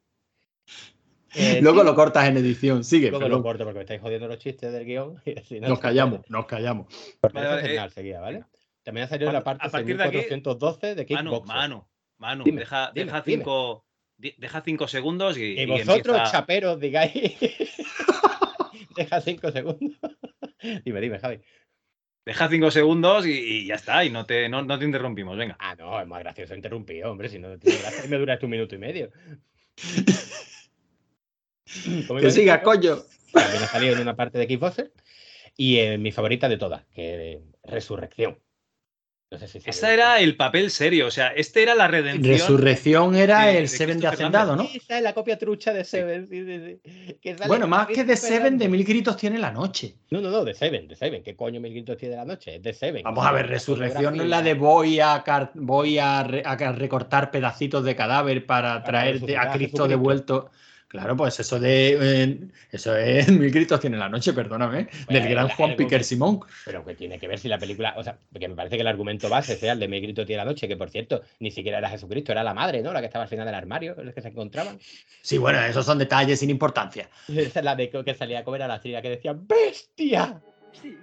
Luego 1.61 1.79
sí, 1.81 1.85
lo 1.85 1.95
cortas 1.95 2.27
en 2.27 2.37
edición. 2.37 2.83
Sigue, 2.83 3.09
luego 3.11 3.27
lo 3.27 3.43
corto 3.43 3.63
porque 3.63 3.77
me 3.79 3.81
estáis 3.83 4.01
jodiendo 4.01 4.27
los 4.27 4.37
chistes 4.39 4.71
del 4.71 4.85
guion. 4.85 5.21
y 5.25 5.37
así 5.39 5.59
no 5.59 5.69
Nos 5.69 5.79
callamos, 5.79 6.19
puede. 6.19 6.29
nos 6.29 6.45
callamos. 6.45 6.87
Vale, 7.21 7.47
vale, 7.47 7.75
eh, 7.75 7.89
seguía, 7.89 8.19
¿vale? 8.21 8.43
También 8.83 9.05
ha 9.05 9.09
salido 9.09 9.31
la 9.31 9.43
parte 9.43 9.65
a 9.65 9.69
partir 9.69 9.97
de 9.97 10.03
aquí- 10.03 10.17
6412 10.17 10.95
de 10.95 11.05
Manu, 11.09 11.29
Kickboxer. 11.31 11.55
Manu, 11.55 11.87
Manu, 12.17 12.43
Dime, 12.43 12.59
deja, 12.59 12.91
dime, 12.93 13.05
deja 13.05 13.21
dime. 13.21 13.37
cinco, 13.43 13.85
deja 14.17 14.61
cinco 14.61 14.87
segundos 14.87 15.37
y, 15.37 15.43
Y 15.43 15.61
y 15.61 15.65
vosotros, 15.65 16.15
empieza- 16.17 16.31
chaperos, 16.31 16.79
digáis. 16.79 17.13
Deja 18.95 19.19
cinco 19.19 19.51
segundos. 19.51 19.97
dime, 20.85 21.01
dime, 21.01 21.19
Javi. 21.19 21.41
Deja 22.25 22.49
cinco 22.49 22.71
segundos 22.71 23.25
y, 23.25 23.31
y 23.31 23.67
ya 23.67 23.75
está, 23.75 24.03
y 24.03 24.09
no 24.09 24.25
te, 24.25 24.49
no, 24.49 24.63
no 24.63 24.79
te 24.79 24.85
interrumpimos, 24.85 25.37
venga. 25.37 25.55
Ah, 25.59 25.75
no, 25.75 26.01
es 26.01 26.07
más 26.07 26.19
gracioso 26.19 26.55
interrumpido, 26.55 27.11
hombre. 27.11 27.29
Si 27.29 27.39
no 27.39 27.49
gracia, 27.49 28.09
me 28.09 28.17
dura 28.17 28.39
un 28.41 28.49
minuto 28.49 28.75
y 28.75 28.79
medio. 28.79 29.11
Que 31.65 32.31
siga, 32.31 32.57
diciendo, 32.57 32.61
coño. 32.63 32.97
También 33.33 33.63
ha 33.63 33.67
salido 33.67 33.95
en 33.95 34.01
una 34.01 34.15
parte 34.15 34.37
de 34.37 34.47
Kickboxer. 34.47 34.93
Y 35.57 35.77
eh, 35.77 35.97
mi 35.97 36.11
favorita 36.11 36.47
de 36.47 36.57
todas, 36.57 36.85
que 36.93 37.33
es 37.33 37.39
Resurrección. 37.63 38.37
No 39.31 39.39
sé 39.39 39.47
si 39.47 39.59
era 39.83 40.19
el 40.19 40.37
papel 40.37 40.69
serio, 40.69 41.07
o 41.07 41.11
sea, 41.11 41.29
este 41.29 41.63
era 41.63 41.73
la 41.73 41.87
redención. 41.87 42.23
Resurrección 42.31 43.15
era 43.15 43.45
de- 43.47 43.57
el 43.57 43.63
de 43.63 43.67
Seven 43.67 43.99
de 43.99 44.07
Hacendado, 44.07 44.55
¿no? 44.55 44.63
Esa 44.73 44.97
es 44.97 45.03
la 45.03 45.13
copia 45.13 45.37
trucha 45.37 45.73
de 45.73 45.83
Seven. 45.83 46.27
sí, 46.29 46.45
sí, 46.45 46.79
sí. 46.85 47.13
Que 47.21 47.33
sale 47.35 47.47
Bueno, 47.47 47.67
más 47.67 47.87
que 47.87 48.03
de 48.03 48.15
Seven, 48.15 48.57
de. 48.59 48.69
Mil 48.69 48.83
Gritos 48.85 49.17
tiene 49.17 49.39
la 49.39 49.51
noche. 49.51 49.95
No, 50.11 50.21
no, 50.21 50.29
no, 50.29 50.45
de 50.45 50.53
Seven, 50.53 50.87
de 50.87 50.95
Seven. 50.95 51.23
¿Qué 51.23 51.35
coño 51.35 51.59
Mil 51.59 51.73
Gritos 51.73 51.97
tiene 51.97 52.15
la 52.15 52.23
noche? 52.25 52.55
Es 52.55 52.61
de 52.63 52.73
Seven. 52.73 53.01
Vamos 53.03 53.25
a 53.25 53.31
ver, 53.31 53.47
Resurrección 53.47 54.15
no 54.15 54.23
es 54.23 54.29
la 54.29 54.41
de 54.43 54.53
voy 54.53 54.99
a, 54.99 55.21
car- 55.25 55.51
voy 55.55 55.97
a, 55.97 56.23
re- 56.23 56.43
a 56.45 56.55
ca- 56.55 56.71
recortar 56.71 57.31
pedacitos 57.31 57.83
de 57.83 57.95
cadáver 57.95 58.45
para 58.45 58.83
traer 58.83 59.15
de- 59.15 59.19
resucitar 59.21 59.47
a 59.47 59.51
Cristo 59.53 59.87
devuelto. 59.87 60.51
Claro, 60.87 61.17
pues 61.17 61.39
eso 61.39 61.59
de. 61.59 61.97
eh, 61.99 62.39
eso 62.71 62.95
es 62.95 63.27
Mil 63.31 63.51
Gritos 63.51 63.79
tiene 63.79 63.97
la 63.97 64.07
noche, 64.07 64.33
perdóname. 64.33 64.87
del 65.09 65.27
gran 65.27 65.49
Juan 65.49 65.75
Piquer 65.75 66.03
Simón. 66.03 66.39
Pero 66.63 66.85
que 66.85 66.95
tiene 66.95 67.19
que 67.19 67.27
ver 67.27 67.39
si 67.39 67.47
la 67.47 67.57
película, 67.57 67.95
o 67.97 68.03
sea, 68.03 68.17
porque 68.31 68.47
me 68.47 68.55
parece 68.55 68.75
que 68.75 68.81
el 68.81 68.87
argumento 68.87 69.27
base 69.27 69.55
sea 69.55 69.73
el 69.73 69.79
de 69.79 69.87
Mi 69.87 69.99
grito 69.99 70.25
tiene 70.25 70.43
la 70.43 70.49
noche, 70.49 70.67
que 70.67 70.77
por 70.77 70.89
cierto, 70.89 71.21
ni 71.39 71.51
siquiera 71.51 71.79
era 71.79 71.89
Jesucristo, 71.89 72.31
era 72.31 72.43
la 72.43 72.53
madre, 72.53 72.81
¿no? 72.81 72.93
La 72.93 72.99
que 72.99 73.07
estaba 73.07 73.23
al 73.23 73.29
final 73.29 73.45
del 73.45 73.55
armario, 73.55 73.99
en 73.99 74.07
el 74.07 74.13
que 74.13 74.21
se 74.21 74.29
encontraban. 74.29 74.77
Sí, 75.21 75.37
bueno, 75.37 75.59
esos 75.61 75.85
son 75.85 75.97
detalles 75.97 76.39
sin 76.39 76.49
importancia. 76.49 77.09
Esa 77.27 77.59
es 77.59 77.65
la 77.65 77.75
de 77.75 77.89
que 77.89 78.03
que 78.03 78.13
salía 78.13 78.39
a 78.39 78.43
comer 78.43 78.61
a 78.61 78.67
la 78.67 78.81
la 78.83 79.01
que 79.01 79.09
decía 79.09 79.35
¡Bestia! 79.35 80.41
Sí. 80.71 80.97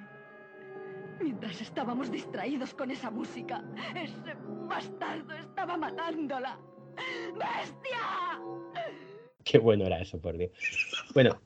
Mientras 1.21 1.61
estábamos 1.61 2.11
distraídos 2.11 2.75
con 2.75 2.91
esa 2.91 3.11
música, 3.11 3.63
ese 3.95 4.35
bastardo 4.69 5.35
estaba 5.35 5.77
matándola. 5.77 6.59
¡Bestia! 7.35 8.41
Qué 9.45 9.59
bueno 9.59 9.87
era 9.87 10.01
eso, 10.01 10.21
por 10.21 10.37
Dios. 10.37 10.51
Bueno, 11.15 11.41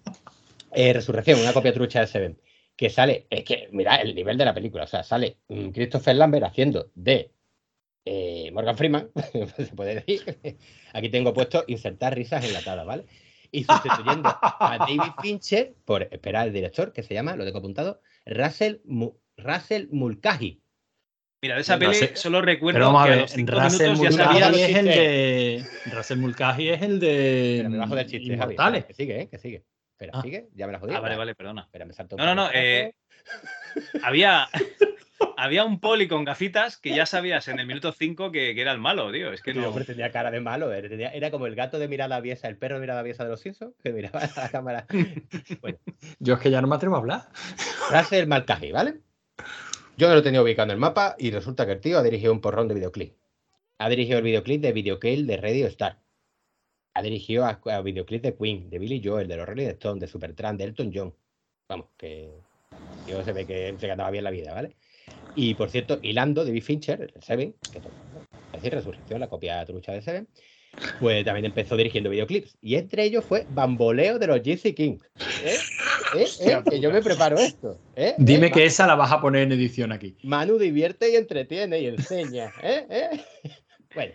eh, 0.72 0.92
Resurrección, 0.92 1.40
una 1.40 1.52
copia 1.52 1.72
trucha 1.72 2.00
de 2.00 2.06
Seven, 2.06 2.40
que 2.76 2.90
sale, 2.90 3.26
es 3.30 3.44
que, 3.44 3.68
mira 3.72 3.96
el 3.96 4.14
nivel 4.14 4.36
de 4.36 4.44
la 4.44 4.54
película, 4.54 4.84
o 4.84 4.86
sea, 4.86 5.02
sale 5.02 5.38
mm, 5.48 5.68
Christopher 5.70 6.16
Lambert 6.16 6.44
haciendo 6.44 6.90
de 6.94 7.32
eh, 8.04 8.50
Morgan 8.52 8.76
Freeman, 8.76 9.10
se 9.56 9.74
puede 9.74 9.96
decir. 9.96 10.38
Aquí 10.92 11.08
tengo 11.08 11.32
puesto 11.34 11.64
insertar 11.66 12.14
risas 12.14 12.44
enlatadas, 12.44 12.86
¿vale? 12.86 13.06
Y 13.50 13.64
sustituyendo 13.64 14.28
a 14.42 14.78
David 14.78 15.12
Fincher 15.22 15.74
por, 15.84 16.02
espera, 16.02 16.44
el 16.44 16.52
director, 16.52 16.92
que 16.92 17.02
se 17.02 17.14
llama, 17.14 17.36
lo 17.36 17.44
tengo 17.44 17.58
apuntado, 17.58 18.00
Russell, 18.26 18.76
Mu- 18.84 19.14
Russell 19.36 19.88
Mulcahy. 19.90 20.60
Mira, 21.42 21.54
de 21.56 21.60
esa 21.60 21.78
peli 21.78 21.94
solo 22.14 22.40
recuerdo 22.40 22.76
Pero 22.78 22.86
vamos 22.86 23.02
a 23.02 23.04
que 23.04 23.10
a 23.10 23.14
ver, 23.14 23.22
los 23.22 23.30
cinco 23.32 23.52
Russell 23.60 23.90
minutos 23.92 24.16
ya 24.16 24.24
sabía 24.24 24.46
Mulcahy 24.48 24.62
es 24.62 24.76
el 24.76 24.84
de. 24.86 25.66
Russell 25.92 26.18
Mulcahy 26.18 26.68
es 26.70 26.82
el 26.82 27.00
de. 27.00 27.54
Pero 27.58 27.70
debajo 27.70 27.94
del 27.94 28.06
chiste, 28.06 28.36
Javi. 28.38 28.56
Que 28.86 28.94
sigue, 28.94 29.20
¿eh? 29.20 29.28
Que 29.28 29.38
sigue. 29.38 29.64
Espera, 29.92 30.12
Ah. 30.14 30.22
sigue, 30.22 30.48
ya 30.54 30.66
me 30.66 30.72
la 30.72 30.78
jodí. 30.78 30.94
Ah, 30.94 31.00
vale, 31.00 31.16
vale, 31.16 31.34
perdona. 31.34 31.62
Espera, 31.62 31.84
me 31.86 31.92
salto 31.94 32.16
No, 32.16 32.24
no, 32.26 32.34
no, 32.34 32.48
eh, 32.52 32.92
había, 34.02 34.46
había 35.38 35.64
un 35.64 35.80
poli 35.80 36.06
con 36.06 36.24
gafitas 36.24 36.76
que 36.76 36.94
ya 36.94 37.06
sabías 37.06 37.48
en 37.48 37.58
el 37.60 37.66
minuto 37.66 37.92
5 37.92 38.30
que, 38.30 38.54
que 38.54 38.60
era 38.60 38.72
el 38.72 38.78
malo, 38.78 39.10
tío. 39.12 39.32
Es 39.32 39.40
que 39.40 39.54
no. 39.54 39.68
hombre 39.68 39.84
tenía 39.84 40.10
cara 40.10 40.30
de 40.30 40.40
malo, 40.40 40.72
eh, 40.72 40.82
tenía- 40.88 41.10
era 41.10 41.30
como 41.30 41.46
el 41.46 41.54
gato 41.54 41.78
de 41.78 41.88
mirada 41.88 42.16
aviesa, 42.16 42.48
el 42.48 42.58
perro 42.58 42.74
de 42.76 42.80
mirada 42.82 43.00
aviesa 43.00 43.24
de 43.24 43.30
los 43.30 43.40
Simpsons, 43.40 43.74
que 43.82 43.92
miraba 43.92 44.20
a 44.20 44.30
la 44.40 44.48
cámara. 44.50 44.86
Yo 46.18 46.34
es 46.34 46.40
que 46.40 46.50
ya 46.50 46.60
no 46.60 46.68
me 46.68 46.76
atrevo 46.76 46.96
a 46.96 46.98
hablar. 46.98 47.28
Russell 47.90 48.26
Mulcahy, 48.26 48.72
¿vale? 48.72 49.00
Yo 49.98 50.08
no 50.08 50.14
lo 50.14 50.22
tenía 50.22 50.42
ubicado 50.42 50.66
en 50.66 50.72
el 50.72 50.76
mapa 50.76 51.16
y 51.18 51.30
resulta 51.30 51.64
que 51.64 51.72
el 51.72 51.80
tío 51.80 51.98
ha 51.98 52.02
dirigido 52.02 52.30
un 52.30 52.42
porrón 52.42 52.68
de 52.68 52.74
videoclip. 52.74 53.14
Ha 53.78 53.88
dirigido 53.88 54.18
el 54.18 54.24
videoclip 54.24 54.60
de 54.60 54.72
Video 54.72 55.00
Kill 55.00 55.26
de 55.26 55.38
Radio 55.38 55.66
Star. 55.68 55.98
Ha 56.92 57.02
dirigido 57.02 57.46
a, 57.46 57.60
a 57.64 57.80
videoclip 57.80 58.22
de 58.22 58.34
Queen, 58.36 58.68
de 58.68 58.78
Billy 58.78 59.00
Joel, 59.02 59.26
de 59.26 59.36
los 59.38 59.46
Rolling 59.46 59.68
Stones, 59.68 60.00
de 60.02 60.06
Supertramp, 60.06 60.58
de 60.58 60.64
Elton 60.64 60.92
John. 60.94 61.14
Vamos, 61.68 61.86
que 61.96 62.30
yo 63.08 63.24
se 63.24 63.32
ve 63.32 63.46
que 63.46 63.74
se 63.78 63.86
ganaba 63.86 64.10
bien 64.10 64.24
la 64.24 64.30
vida, 64.30 64.52
¿vale? 64.52 64.76
Y 65.34 65.54
por 65.54 65.70
cierto, 65.70 65.98
hilando 66.02 66.44
David 66.44 66.62
Fincher, 66.62 67.12
el 67.14 67.22
Seven, 67.22 67.54
que 67.72 67.78
es 67.78 67.84
decir, 68.52 68.74
Resurrección, 68.74 69.20
la 69.20 69.28
copia 69.28 69.64
trucha 69.64 69.92
de 69.92 70.02
Seven, 70.02 70.28
pues 71.00 71.24
también 71.24 71.46
empezó 71.46 71.74
dirigiendo 71.74 72.10
videoclips. 72.10 72.56
Y 72.60 72.74
entre 72.74 73.04
ellos 73.04 73.24
fue 73.24 73.46
Bamboleo 73.48 74.18
de 74.18 74.26
los 74.26 74.42
Gypsy 74.42 74.74
Kings. 74.74 75.02
¿Eh? 75.42 75.56
¿Eh? 76.16 76.28
¿Eh? 76.40 76.62
Que 76.68 76.80
yo 76.80 76.90
me 76.90 77.02
preparo 77.02 77.36
esto. 77.36 77.78
¿eh? 77.94 78.14
Dime 78.18 78.48
¿Eh? 78.48 78.52
que 78.52 78.64
esa 78.64 78.86
la 78.86 78.94
vas 78.94 79.12
a 79.12 79.20
poner 79.20 79.42
en 79.42 79.52
edición 79.52 79.92
aquí. 79.92 80.16
Manu 80.22 80.58
divierte 80.58 81.10
y 81.10 81.16
entretiene 81.16 81.80
y 81.80 81.86
enseña. 81.86 82.52
¿eh? 82.62 82.86
¿eh? 82.90 83.24
Bueno, 83.94 84.12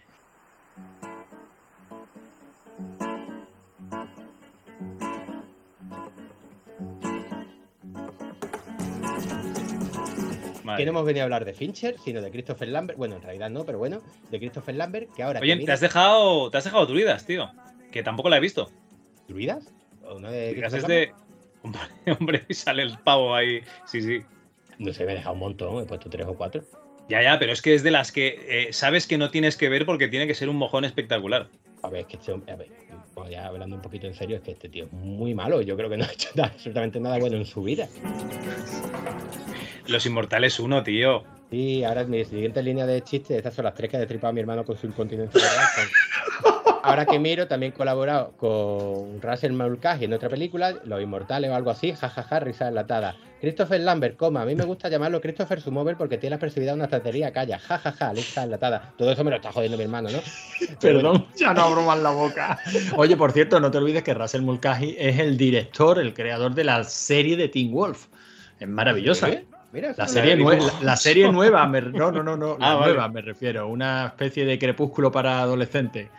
que 10.77 10.85
no 10.85 10.91
hemos 10.91 11.05
venido 11.05 11.23
a 11.23 11.25
hablar 11.25 11.45
de 11.45 11.53
Fincher, 11.53 11.95
sino 12.03 12.21
de 12.21 12.31
Christopher 12.31 12.67
Lambert. 12.67 12.97
Bueno, 12.97 13.15
en 13.15 13.21
realidad 13.21 13.49
no, 13.49 13.65
pero 13.65 13.77
bueno, 13.77 14.01
de 14.29 14.39
Christopher 14.39 14.75
Lambert, 14.75 15.13
que 15.13 15.23
ahora. 15.23 15.39
que 15.39 15.51
Oye, 15.51 15.65
te 15.65 15.71
has 15.71 15.79
dejado, 15.79 16.49
te 16.49 16.57
has 16.57 16.63
dejado 16.63 16.85
Druidas, 16.85 17.25
tío. 17.25 17.51
Que 17.91 18.03
tampoco 18.03 18.29
la 18.29 18.37
he 18.37 18.39
visto. 18.39 18.69
¿Druidas? 19.27 19.73
¿O 20.03 20.19
no 20.19 20.31
de 20.31 20.51
Druidas 20.51 20.73
es 20.73 20.87
de. 20.87 21.13
Hombre, 21.63 21.81
hombre, 22.19 22.45
sale 22.49 22.83
el 22.83 22.97
pavo 22.99 23.35
ahí. 23.35 23.61
Sí, 23.85 24.01
sí. 24.01 24.21
No 24.79 24.91
sé, 24.93 25.05
me 25.05 25.11
he 25.11 25.15
dejado 25.15 25.33
un 25.33 25.39
montón, 25.39 25.83
he 25.83 25.85
puesto 25.85 26.09
tres 26.09 26.25
o 26.27 26.33
cuatro. 26.35 26.63
Ya, 27.09 27.21
ya, 27.21 27.37
pero 27.39 27.51
es 27.51 27.61
que 27.61 27.73
es 27.75 27.83
de 27.83 27.91
las 27.91 28.11
que 28.11 28.39
eh, 28.47 28.73
sabes 28.73 29.05
que 29.05 29.17
no 29.17 29.29
tienes 29.31 29.57
que 29.57 29.69
ver 29.69 29.85
porque 29.85 30.07
tiene 30.07 30.27
que 30.27 30.33
ser 30.33 30.49
un 30.49 30.55
mojón 30.55 30.85
espectacular. 30.85 31.49
A 31.83 31.89
ver, 31.89 32.01
es 32.01 32.07
que 32.07 32.17
este 32.17 32.31
hombre- 32.31 32.53
a 32.53 32.55
ver, 32.55 32.69
No, 33.15 33.29
ya 33.29 33.47
hablando 33.47 33.75
un 33.75 33.81
poquito 33.81 34.07
en 34.07 34.13
serio, 34.13 34.37
es 34.37 34.43
que 34.43 34.51
este 34.51 34.69
tío 34.69 34.85
es 34.85 34.91
muy 34.93 35.33
malo. 35.35 35.61
Yo 35.61 35.75
creo 35.75 35.89
que 35.89 35.97
no 35.97 36.05
ha 36.05 36.11
hecho 36.11 36.29
nada- 36.35 36.49
absolutamente 36.53 36.99
nada 36.99 37.17
bueno 37.19 37.37
en 37.37 37.45
su 37.45 37.61
vida. 37.63 37.87
Los 39.87 40.05
Inmortales 40.05 40.59
1, 40.59 40.83
tío. 40.83 41.23
Y 41.51 41.83
ahora 41.83 42.05
mi 42.05 42.23
siguiente 42.23 42.63
línea 42.63 42.85
de 42.85 43.01
chistes, 43.01 43.35
estas 43.37 43.53
son 43.55 43.65
las 43.65 43.75
tres 43.75 43.89
que 43.89 43.97
ha 43.97 43.99
destripado 43.99 44.31
mi 44.31 44.39
hermano 44.39 44.63
con 44.63 44.77
su 44.77 44.87
incontinencia. 44.87 45.41
Ahora 46.83 47.05
que 47.05 47.19
miro, 47.19 47.47
también 47.47 47.73
he 47.73 47.75
colaborado 47.75 48.31
con 48.37 49.21
Russell 49.21 49.53
Mulcahy 49.53 50.05
en 50.05 50.13
otra 50.13 50.29
película, 50.29 50.75
Los 50.83 51.01
Inmortales 51.01 51.51
o 51.51 51.55
algo 51.55 51.71
así, 51.71 51.93
jajaja, 51.93 52.39
risa 52.39 52.67
enlatada. 52.67 53.15
Christopher 53.39 53.81
Lambert, 53.81 54.17
coma, 54.17 54.43
a 54.43 54.45
mí 54.45 54.55
me 54.55 54.65
gusta 54.65 54.87
llamarlo 54.87 55.19
Christopher 55.19 55.61
Sumover 55.61 55.97
porque 55.97 56.17
tiene 56.17 56.31
la 56.31 56.35
expresividad 56.35 56.73
de 56.73 56.75
una 56.75 56.85
estantería, 56.85 57.31
calla, 57.31 57.57
jajaja, 57.59 58.13
risa 58.13 58.43
enlatada. 58.43 58.93
Todo 58.97 59.11
eso 59.11 59.23
me 59.23 59.31
lo 59.31 59.37
está 59.37 59.51
jodiendo 59.51 59.77
mi 59.77 59.83
hermano, 59.83 60.09
¿no? 60.11 60.19
Perdón, 60.79 61.27
ya 61.35 61.53
no 61.53 61.61
abro 61.61 61.81
más 61.83 61.99
la 61.99 62.11
boca. 62.11 62.59
Oye, 62.95 63.17
por 63.17 63.31
cierto, 63.31 63.59
no 63.59 63.71
te 63.71 63.77
olvides 63.77 64.03
que 64.03 64.13
Russell 64.13 64.41
Mulcahy 64.41 64.95
es 64.99 65.19
el 65.19 65.37
director, 65.37 65.99
el 65.99 66.13
creador 66.13 66.53
de 66.53 66.63
la 66.63 66.83
serie 66.83 67.35
de 67.35 67.49
Teen 67.49 67.71
Wolf. 67.71 68.07
Es 68.59 68.67
maravillosa. 68.67 69.29
¿Eh? 69.29 69.45
Mira, 69.73 69.93
La 69.97 70.07
serie, 70.07 70.35
la, 70.35 70.73
la 70.81 70.95
serie 70.97 71.31
nueva, 71.31 71.65
me- 71.67 71.81
no, 71.81 72.11
no, 72.11 72.21
no, 72.23 72.35
no, 72.35 72.57
la 72.57 72.71
Ah, 72.71 72.75
vale. 72.75 72.93
nueva 72.93 73.07
me 73.07 73.21
refiero, 73.21 73.67
una 73.69 74.07
especie 74.07 74.45
de 74.45 74.59
crepúsculo 74.59 75.11
para 75.11 75.39
adolescentes, 75.41 76.09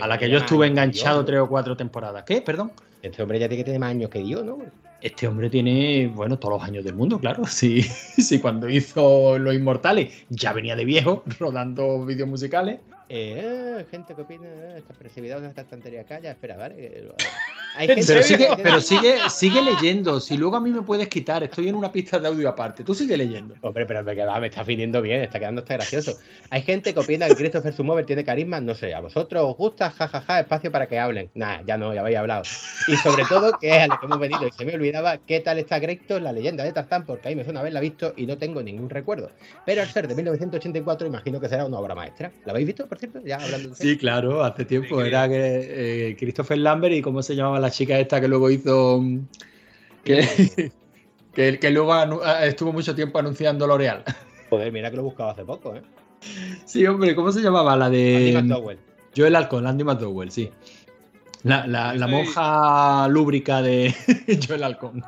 a 0.00 0.06
la 0.06 0.18
que 0.18 0.28
yo 0.28 0.38
estuve 0.38 0.66
enganchado 0.66 1.24
tres 1.24 1.38
o 1.40 1.48
cuatro 1.48 1.76
temporadas. 1.76 2.24
¿Qué? 2.24 2.42
Perdón. 2.42 2.72
Este 3.02 3.22
hombre 3.22 3.38
ya 3.38 3.48
tiene 3.48 3.60
que 3.62 3.64
tener 3.66 3.80
más 3.80 3.90
años 3.90 4.10
que 4.10 4.26
yo, 4.26 4.42
¿no? 4.42 4.58
Este 5.00 5.26
hombre 5.26 5.48
tiene, 5.48 6.10
bueno, 6.14 6.38
todos 6.38 6.58
los 6.58 6.68
años 6.68 6.84
del 6.84 6.94
mundo, 6.94 7.18
claro. 7.18 7.44
Sí, 7.46 7.80
sí, 7.82 8.38
cuando 8.40 8.68
hizo 8.68 9.38
Los 9.38 9.54
Inmortales 9.54 10.26
ya 10.28 10.52
venía 10.52 10.76
de 10.76 10.84
viejo 10.84 11.22
rodando 11.38 12.04
vídeos 12.04 12.28
musicales. 12.28 12.80
Eh, 13.08 13.86
gente 13.90 14.14
que 14.14 14.22
opina, 14.22 14.46
ah, 14.46 14.78
esta 14.78 14.92
expresividad 14.92 15.40
de 15.40 15.48
esta 15.48 15.62
estantería, 15.62 16.04
calla, 16.04 16.30
espera, 16.30 16.56
vale. 16.56 17.08
Que 17.72 17.78
lo- 17.78 17.80
Hay 17.80 17.88
¿En 17.88 17.94
gente 17.96 18.12
Pero 18.12 18.22
sigue, 18.22 18.48
pero 18.62 18.80
sigue, 18.80 19.14
sigue 19.30 19.62
leyendo. 19.62 20.20
Si 20.20 20.36
luego 20.36 20.56
a 20.56 20.60
mí 20.60 20.70
me 20.70 20.82
puedes 20.82 21.08
quitar, 21.08 21.42
estoy 21.42 21.68
en 21.68 21.74
una 21.74 21.90
pista 21.92 22.18
de 22.18 22.28
audio 22.28 22.48
aparte. 22.48 22.84
Tú 22.84 22.94
sigue 22.94 23.16
leyendo. 23.16 23.54
Hombre, 23.60 23.86
pero 23.86 24.02
me, 24.02 24.14
queda- 24.14 24.38
me 24.40 24.48
está 24.48 24.62
viniendo 24.62 25.00
bien, 25.02 25.22
está 25.22 25.38
quedando 25.38 25.60
hasta 25.62 25.74
gracioso. 25.74 26.18
Hay 26.50 26.62
gente 26.62 26.92
que 26.92 27.00
opina 27.00 27.28
que 27.28 27.34
Christopher 27.36 27.72
Sumover 27.72 28.04
tiene 28.06 28.24
carisma, 28.24 28.60
no 28.60 28.74
sé, 28.74 28.92
a 28.94 29.00
vosotros 29.00 29.44
os 29.44 29.56
gusta, 29.56 29.90
jajaja, 29.90 30.40
espacio 30.40 30.72
para 30.72 30.86
que 30.88 30.98
hablen. 30.98 31.30
Nah, 31.34 31.62
ya 31.66 31.76
no, 31.78 31.94
ya 31.94 32.00
habéis 32.00 32.18
hablado. 32.18 32.42
Y 32.88 32.96
sobre 32.96 33.24
todo, 33.28 33.52
que 33.60 33.68
es 33.70 33.82
a 33.82 33.86
lo 33.86 34.00
que 34.00 34.06
hemos 34.06 34.18
venido, 34.18 34.46
y 34.46 34.50
se 34.52 34.64
me 34.64 34.74
olvidaba 34.74 35.18
qué 35.18 35.40
tal 35.40 35.58
está 35.58 35.78
Greito 35.78 36.16
en 36.16 36.24
la 36.24 36.32
leyenda 36.32 36.64
de 36.64 36.72
Tarzán, 36.72 37.06
porque 37.06 37.28
ahí 37.28 37.36
me 37.36 37.44
suena 37.44 37.60
haberla 37.60 37.80
visto 37.80 38.14
y 38.16 38.26
no 38.26 38.36
tengo 38.36 38.62
ningún 38.62 38.90
recuerdo. 38.90 39.30
Pero 39.64 39.82
al 39.82 39.88
ser 39.88 40.08
de 40.08 40.14
1984, 40.16 41.06
imagino 41.06 41.40
que 41.40 41.48
será 41.48 41.64
una 41.66 41.78
obra 41.78 41.94
maestra. 41.94 42.32
¿La 42.44 42.52
habéis 42.52 42.66
visto, 42.66 42.88
por 42.88 42.98
cierto? 42.98 43.20
Ya 43.24 43.36
hablando 43.36 43.74
serio. 43.74 43.92
Sí, 43.92 43.98
claro, 43.98 44.42
hace 44.42 44.64
tiempo. 44.64 45.00
Sí, 45.00 45.06
Era 45.08 45.28
que, 45.28 46.08
eh, 46.10 46.16
Christopher 46.18 46.58
Lambert 46.58 46.94
y 46.94 47.02
cómo 47.02 47.22
se 47.22 47.36
llamaba 47.36 47.59
la 47.60 47.70
chica 47.70 47.98
esta 47.98 48.20
que 48.20 48.28
luego 48.28 48.50
hizo. 48.50 48.98
mm, 49.00 49.20
Que, 50.04 50.72
que, 51.34 51.58
que 51.58 51.70
luego 51.70 51.92
ah, 51.92 52.44
estuvo 52.46 52.72
mucho 52.72 52.94
tiempo 52.94 53.18
anunciando 53.18 53.66
L'Oreal. 53.66 54.02
Joder, 54.50 54.72
mira 54.72 54.90
que 54.90 54.96
lo 54.96 55.02
he 55.02 55.04
buscado 55.04 55.30
hace 55.30 55.44
poco, 55.44 55.76
¿eh? 55.76 55.82
Sí, 56.66 56.84
hombre, 56.86 57.14
¿cómo 57.14 57.30
se 57.32 57.40
llamaba? 57.40 57.76
La 57.76 57.86
Andy 57.86 58.32
de. 58.32 58.42
McDowell. 58.42 58.78
Joel 59.16 59.36
Alcon, 59.36 59.66
Andy 59.66 59.84
McDowell, 59.84 60.30
sí. 60.30 60.50
La, 61.42 61.66
la- 61.66 61.94
la 61.94 62.06
Estoy- 62.06 62.10
monja 62.10 63.08
lúbrica 63.08 63.62
de 63.62 63.94
Joel 64.46 64.64
Alcon. 64.64 65.02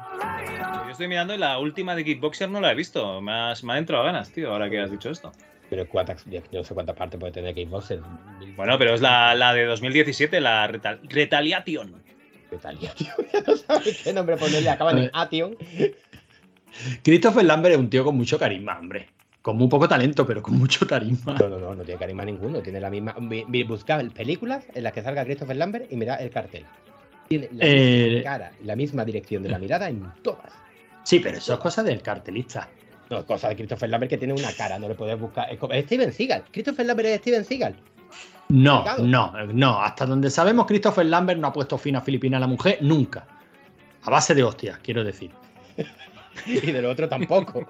Yo 0.87 0.91
estoy 0.91 1.09
mirando 1.09 1.35
y 1.35 1.39
la 1.39 1.59
última 1.59 1.95
de 1.95 2.05
Kickboxer 2.05 2.49
no 2.51 2.61
la 2.61 2.73
he 2.73 2.75
visto. 2.75 3.21
Me, 3.21 3.33
has- 3.33 3.63
me 3.65 3.75
ha 3.75 3.79
entrado 3.79 4.05
ganas, 4.05 4.31
tío, 4.33 4.51
ahora 4.53 4.71
que 4.71 4.81
has 4.81 4.91
dicho 4.91 5.11
esto. 5.11 5.33
Pero 5.69 5.87
cuántas, 5.89 6.25
yo 6.27 6.41
no 6.53 6.65
sé 6.65 6.75
cuántas 6.75 6.97
partes 6.97 7.19
puede 7.21 7.33
tener 7.33 7.55
Kickboxer. 7.55 8.01
Bueno, 8.57 8.79
pero 8.79 8.95
es 8.95 9.01
la, 9.01 9.35
la 9.35 9.53
de 9.55 9.65
2017, 9.67 10.41
la 10.41 10.67
Retal- 10.69 11.01
Retaliation. 11.09 12.02
¿Qué 12.53 12.59
tal, 12.59 12.79
no 13.47 13.57
sabes 13.57 14.03
qué 14.05 14.13
nombre 14.13 14.37
ponerle. 14.37 14.69
Acaban 14.69 14.99
en 14.99 15.11
Ation. 15.15 15.57
Christopher 17.03 17.45
Lambert 17.47 17.75
es 17.75 17.79
un 17.81 17.89
tío 17.89 18.05
con 18.05 18.15
mucho 18.15 18.39
carisma, 18.39 18.79
hombre. 18.79 19.09
Con 19.41 19.57
muy 19.57 19.69
poco 19.69 19.89
talento, 19.89 20.27
pero 20.27 20.43
con 20.43 20.59
mucho 20.59 20.87
carisma. 20.87 21.35
No, 21.41 21.49
no, 21.49 21.59
no, 21.59 21.75
no 21.75 21.83
tiene 21.83 21.99
carisma 21.99 22.25
ninguno. 22.27 22.61
Tiene 22.61 22.79
la 22.79 22.91
misma. 22.91 23.15
mi- 23.19 23.45
mi- 23.47 23.63
Buscad 23.65 24.05
películas 24.11 24.65
en 24.75 24.85
las 24.85 24.93
que 24.93 25.03
salga 25.03 25.25
Christopher 25.25 25.57
Lambert 25.57 25.91
y 25.91 25.97
mirad 25.97 26.21
el 26.21 26.31
cartel. 26.31 26.67
Tiene 27.29 27.49
la 27.53 27.65
Eh, 27.67 28.07
misma 28.11 28.23
cara, 28.23 28.53
la 28.65 28.77
misma 28.77 29.05
dirección 29.07 29.43
de 29.43 29.49
la 29.49 29.59
mirada 29.59 29.89
en 29.89 30.13
todas. 30.23 30.53
Sí, 31.05 31.21
pero 31.21 31.39
eso 31.39 31.55
es 31.55 31.59
cosa 31.59 31.83
del 31.83 32.03
cartelista. 32.03 32.69
No, 33.09 33.25
cosa 33.25 33.49
de 33.49 33.57
Christopher 33.57 33.89
Lambert 33.89 34.11
que 34.11 34.19
tiene 34.19 34.35
una 34.35 34.53
cara, 34.53 34.79
no 34.79 34.89
le 34.89 34.95
puedes 34.95 35.19
buscar. 35.19 35.51
Es, 35.51 35.59
es 35.71 35.85
Steven 35.87 36.13
Seagal. 36.13 36.45
Christopher 36.53 36.85
Lambert 36.87 37.09
es 37.09 37.19
Steven 37.21 37.45
Seagal. 37.47 37.75
No, 38.53 38.85
no, 38.99 39.33
no. 39.47 39.83
Hasta 39.83 40.05
donde 40.05 40.29
sabemos, 40.29 40.67
Christopher 40.67 41.07
Lambert 41.07 41.41
no 41.41 41.49
ha 41.49 41.53
puesto 41.53 41.79
fin 41.79 41.97
a 41.97 42.03
Filipina 42.03 42.37
a 42.37 42.41
la 42.41 42.47
mujer 42.47 42.79
nunca. 42.83 43.27
A 44.03 44.11
base 44.11 44.35
de 44.35 44.43
hostias, 44.43 44.79
quiero 44.83 45.03
decir. 45.03 45.31
Y 46.47 46.73
del 46.73 46.87
otro 46.87 47.11
tampoco. 47.11 47.69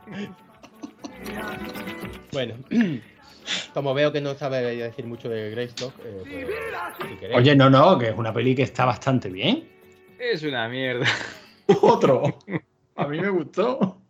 bueno, 2.32 2.54
como 3.74 3.92
veo 3.92 4.12
que 4.12 4.20
no 4.20 4.34
sabe 4.34 4.62
decir 4.76 5.04
mucho 5.04 5.28
de 5.28 5.50
Greystock, 5.50 5.92
eh, 6.04 6.46
pues, 6.98 7.10
si 7.10 7.16
queréis. 7.16 7.38
Oye, 7.38 7.56
no, 7.56 7.68
no, 7.68 7.98
que 7.98 8.10
es 8.10 8.16
una 8.16 8.32
peli 8.32 8.54
que 8.54 8.62
está 8.62 8.84
bastante 8.84 9.30
bien. 9.30 9.68
Es 10.18 10.44
una 10.44 10.68
mierda. 10.68 11.06
Otro. 11.82 12.22
A 12.96 13.08
mí 13.08 13.20
me 13.20 13.30
gustó. 13.30 14.00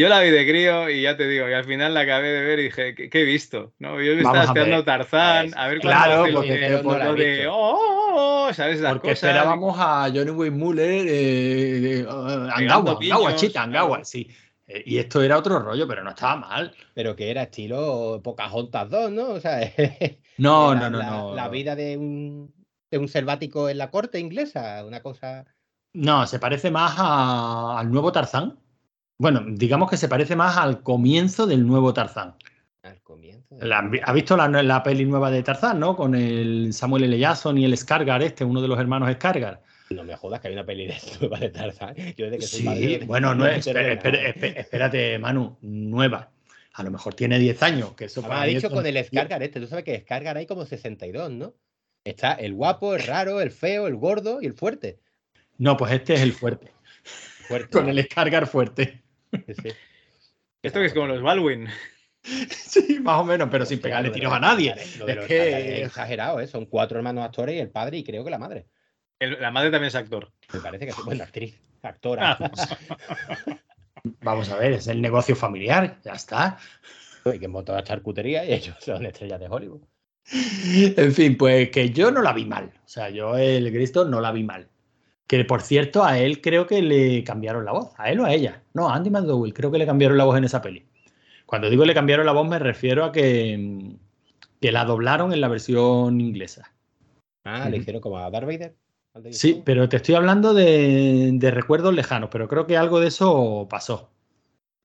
Yo 0.00 0.08
la 0.08 0.20
vi 0.20 0.30
de 0.30 0.46
crío 0.46 0.88
y 0.88 1.02
ya 1.02 1.16
te 1.16 1.26
digo, 1.26 1.48
y 1.48 1.52
al 1.52 1.64
final 1.64 1.92
la 1.92 2.00
acabé 2.00 2.28
de 2.28 2.40
ver 2.44 2.58
y 2.60 2.62
dije, 2.64 2.94
¿qué, 2.94 3.10
qué 3.10 3.22
he 3.22 3.24
visto? 3.24 3.72
¿No? 3.80 4.00
Yo 4.00 4.12
me 4.14 4.18
estaba 4.18 4.42
a 4.42 4.44
esperando. 4.44 4.84
Tarzán, 4.84 5.50
a 5.56 5.66
ver 5.66 5.80
cuándo 5.80 6.04
Claro, 6.04 6.20
hace 6.22 6.28
el 6.28 6.34
porque- 6.36 6.48
pero 6.60 6.82
no 6.84 6.98
lo 7.04 7.14
de, 7.14 7.30
visto. 7.38 7.52
oh, 7.52 7.78
oh, 7.80 8.46
oh, 8.48 8.52
¿sabes? 8.54 8.80
Las 8.80 8.92
Porque 8.92 9.08
cosas. 9.08 9.24
esperábamos 9.24 9.76
a 9.78 10.08
Johnny 10.14 10.30
Wayne 10.30 10.56
Muller, 10.56 10.88
eh, 10.88 12.00
eh, 12.00 12.06
Angawa, 12.08 12.96
Angawa, 13.00 13.34
chita, 13.34 13.62
Angawa, 13.64 13.88
claro. 13.88 14.04
sí. 14.04 14.28
Eh, 14.68 14.82
y 14.86 14.98
esto 14.98 15.20
era 15.22 15.36
otro 15.36 15.58
rollo, 15.58 15.88
pero 15.88 16.04
no 16.04 16.10
estaba 16.10 16.36
mal. 16.36 16.74
Pero 16.94 17.16
que 17.16 17.30
era 17.30 17.42
estilo 17.42 18.20
Pocahontas 18.22 18.88
2, 18.90 19.10
¿no? 19.10 19.30
O 19.30 19.40
sea, 19.40 19.60
No, 20.38 20.74
no, 20.76 20.88
no, 20.90 20.98
la, 20.98 21.10
no. 21.10 21.34
la 21.34 21.48
vida 21.48 21.74
de 21.74 21.96
un, 21.96 22.54
de 22.90 22.98
un 22.98 23.08
selvático 23.08 23.68
en 23.68 23.78
la 23.78 23.90
corte 23.90 24.20
inglesa, 24.20 24.84
una 24.86 25.02
cosa. 25.02 25.44
No, 25.94 26.24
se 26.28 26.38
parece 26.38 26.70
más 26.70 26.94
a- 26.98 27.80
al 27.80 27.90
nuevo 27.90 28.12
Tarzán. 28.12 28.58
Bueno, 29.20 29.44
digamos 29.48 29.90
que 29.90 29.96
se 29.96 30.08
parece 30.08 30.36
más 30.36 30.56
al 30.56 30.80
comienzo 30.82 31.46
del 31.46 31.66
nuevo 31.66 31.92
Tarzán. 31.92 32.36
Al 32.82 33.00
comienzo. 33.02 33.56
La- 33.60 33.90
¿Ha 34.04 34.12
visto 34.12 34.36
la, 34.36 34.46
la 34.48 34.82
peli 34.84 35.04
nueva 35.04 35.30
de 35.32 35.42
Tarzán, 35.42 35.80
no? 35.80 35.96
Con 35.96 36.14
el 36.14 36.72
Samuel 36.72 37.02
L. 37.04 37.18
Jackson 37.18 37.58
y 37.58 37.64
el 37.64 37.76
Scargar 37.76 38.22
este, 38.22 38.44
uno 38.44 38.62
de 38.62 38.68
los 38.68 38.78
hermanos 38.78 39.12
Scargar. 39.14 39.60
No 39.90 40.04
me 40.04 40.14
jodas 40.16 40.40
que 40.40 40.48
hay 40.48 40.54
una 40.54 40.64
peli 40.64 40.86
de 40.86 40.94
nueva 41.20 41.38
de 41.40 41.48
Tarzán. 41.50 41.96
Yo 42.16 42.26
desde 42.30 42.38
que 42.38 42.46
soy 42.46 42.60
Sí, 42.60 42.64
padre, 42.64 43.00
bueno, 43.06 43.34
no 43.34 43.44
es, 43.46 43.66
espera- 43.66 43.92
espera- 43.92 44.60
espérate, 44.60 45.18
Manu, 45.18 45.56
nueva. 45.62 46.30
A 46.74 46.84
lo 46.84 46.92
mejor 46.92 47.14
tiene 47.14 47.40
10 47.40 47.60
años, 47.64 47.94
que 47.94 48.04
eso 48.04 48.22
para 48.22 48.42
ha 48.42 48.44
dicho 48.44 48.70
con 48.70 48.86
el 48.86 49.04
Scargar 49.04 49.42
este. 49.42 49.58
Tú 49.58 49.66
sabes 49.66 49.84
que 49.84 49.98
Scargar 50.00 50.36
hay 50.36 50.46
como 50.46 50.64
62, 50.64 51.32
¿no? 51.32 51.54
Está 52.04 52.34
el 52.34 52.54
guapo, 52.54 52.94
el 52.94 53.02
raro, 53.02 53.40
el 53.40 53.50
feo, 53.50 53.88
el 53.88 53.96
gordo 53.96 54.38
y 54.40 54.46
el 54.46 54.54
fuerte. 54.54 55.00
No, 55.56 55.76
pues 55.76 55.90
este 55.92 56.14
es 56.14 56.20
el 56.20 56.32
fuerte. 56.32 56.70
Fuerte. 57.48 57.68
Con 57.72 57.88
el 57.88 58.00
Scargar 58.04 58.46
fuerte. 58.46 59.02
Sí. 59.32 59.68
Esto 60.62 60.80
que 60.80 60.86
es 60.86 60.92
como 60.94 61.06
los 61.06 61.22
Baldwin. 61.22 61.68
Sí, 62.50 62.98
más 63.00 63.20
o 63.20 63.24
menos, 63.24 63.48
pero 63.50 63.64
sin 63.64 63.80
pegarle 63.80 64.10
tiros 64.10 64.32
a 64.32 64.40
nadie. 64.40 64.74
Es 64.76 64.98
que- 65.26 65.80
es 65.82 65.86
exagerado, 65.86 66.40
¿eh? 66.40 66.46
Son 66.48 66.66
cuatro 66.66 66.98
hermanos 66.98 67.24
actores 67.24 67.54
y 67.54 67.58
el 67.60 67.70
padre 67.70 67.96
y 67.98 68.04
creo 68.04 68.24
que 68.24 68.30
la 68.30 68.38
madre. 68.38 68.66
El- 69.18 69.40
la 69.40 69.50
madre 69.50 69.70
también 69.70 69.88
es 69.88 69.94
actor. 69.94 70.30
Me 70.52 70.60
parece 70.60 70.86
que 70.86 70.92
sí. 70.92 71.00
Bueno, 71.06 71.22
actriz, 71.24 71.58
actora. 71.80 72.36
Vamos 74.20 74.50
a 74.50 74.56
ver, 74.56 74.72
es 74.72 74.88
el 74.88 75.00
negocio 75.00 75.34
familiar, 75.36 75.98
ya 76.04 76.12
está. 76.12 76.58
y 77.24 77.38
que 77.38 77.48
montó 77.48 77.72
la 77.72 77.84
charcutería 77.84 78.44
y 78.44 78.52
ellos 78.52 78.76
son 78.80 79.06
estrellas 79.06 79.40
de 79.40 79.48
Hollywood. 79.48 79.82
En 80.96 81.12
fin, 81.12 81.36
pues 81.38 81.70
que 81.70 81.90
yo 81.90 82.10
no 82.10 82.20
la 82.20 82.32
vi 82.32 82.44
mal. 82.44 82.72
O 82.84 82.88
sea, 82.88 83.08
yo 83.10 83.36
el 83.36 83.72
Cristo 83.72 84.04
no 84.04 84.20
la 84.20 84.32
vi 84.32 84.42
mal. 84.44 84.68
Que 85.28 85.44
por 85.44 85.62
cierto, 85.62 86.04
a 86.04 86.18
él 86.18 86.40
creo 86.40 86.66
que 86.66 86.82
le 86.82 87.22
cambiaron 87.22 87.64
la 87.64 87.72
voz. 87.72 87.92
¿A 87.98 88.10
él 88.10 88.18
o 88.18 88.24
a 88.24 88.32
ella? 88.32 88.62
No, 88.74 88.88
a 88.88 88.96
Andy 88.96 89.10
McDowell, 89.10 89.54
creo 89.54 89.70
que 89.70 89.78
le 89.78 89.86
cambiaron 89.86 90.18
la 90.18 90.24
voz 90.24 90.36
en 90.36 90.44
esa 90.44 90.60
peli. 90.60 90.84
Cuando 91.46 91.70
digo 91.70 91.84
le 91.84 91.94
cambiaron 91.94 92.26
la 92.26 92.32
voz, 92.32 92.48
me 92.48 92.58
refiero 92.58 93.04
a 93.04 93.12
que, 93.12 93.94
que 94.60 94.72
la 94.72 94.84
doblaron 94.84 95.32
en 95.32 95.40
la 95.40 95.48
versión 95.48 96.20
inglesa. 96.20 96.72
Ah, 97.44 97.68
le 97.68 97.76
hicieron 97.76 98.02
como 98.02 98.18
a 98.18 98.30
Darth 98.30 98.46
Vader. 98.46 98.74
Sí, 99.30 99.62
pero 99.64 99.88
te 99.88 99.96
estoy 99.96 100.14
hablando 100.14 100.54
de, 100.54 101.30
de 101.32 101.50
recuerdos 101.50 101.94
lejanos, 101.94 102.30
pero 102.30 102.48
creo 102.48 102.66
que 102.66 102.76
algo 102.76 103.00
de 103.00 103.08
eso 103.08 103.66
pasó. 103.68 104.10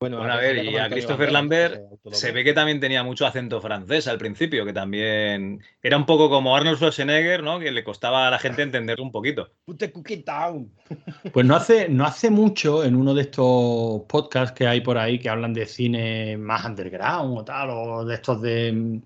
Bueno, 0.04 0.22
a 0.22 0.36
ver, 0.36 0.66
y 0.66 0.76
a 0.76 0.90
Christopher 0.90 1.32
Lambert 1.32 1.82
se 2.12 2.34
ve 2.34 2.44
que 2.44 2.52
también 2.52 2.82
tenía 2.82 3.06
mucho 3.06 3.26
acento 3.26 3.62
francés 3.62 4.06
al 4.10 4.18
principio, 4.18 4.66
que 4.66 4.74
también 4.74 5.64
era 5.82 5.96
un 5.96 6.06
poco 6.06 6.30
como 6.30 6.58
Arnold 6.58 6.76
Schwarzenegger, 6.76 7.42
¿no? 7.42 7.58
Que 7.58 7.72
le 7.72 7.86
costaba 7.86 8.28
a 8.28 8.30
la 8.30 8.38
gente 8.38 8.64
entenderlo 8.64 9.06
un 9.06 9.14
poquito. 9.14 9.50
Pues 11.32 11.46
no 11.46 11.56
hace, 11.56 11.88
no 11.88 12.04
hace 12.04 12.30
mucho 12.30 12.84
en 12.84 12.98
uno 12.98 13.14
de 13.14 13.22
estos 13.22 14.02
podcasts 14.10 14.54
que 14.54 14.68
hay 14.68 14.82
por 14.82 14.98
ahí 14.98 15.20
que 15.20 15.30
hablan 15.30 15.54
de 15.54 15.66
cine 15.66 16.36
más 16.36 16.66
underground 16.66 17.38
o 17.40 17.46
tal, 17.46 17.70
o 17.70 18.04
de 18.04 18.16
estos 18.16 18.42
de 18.42 19.00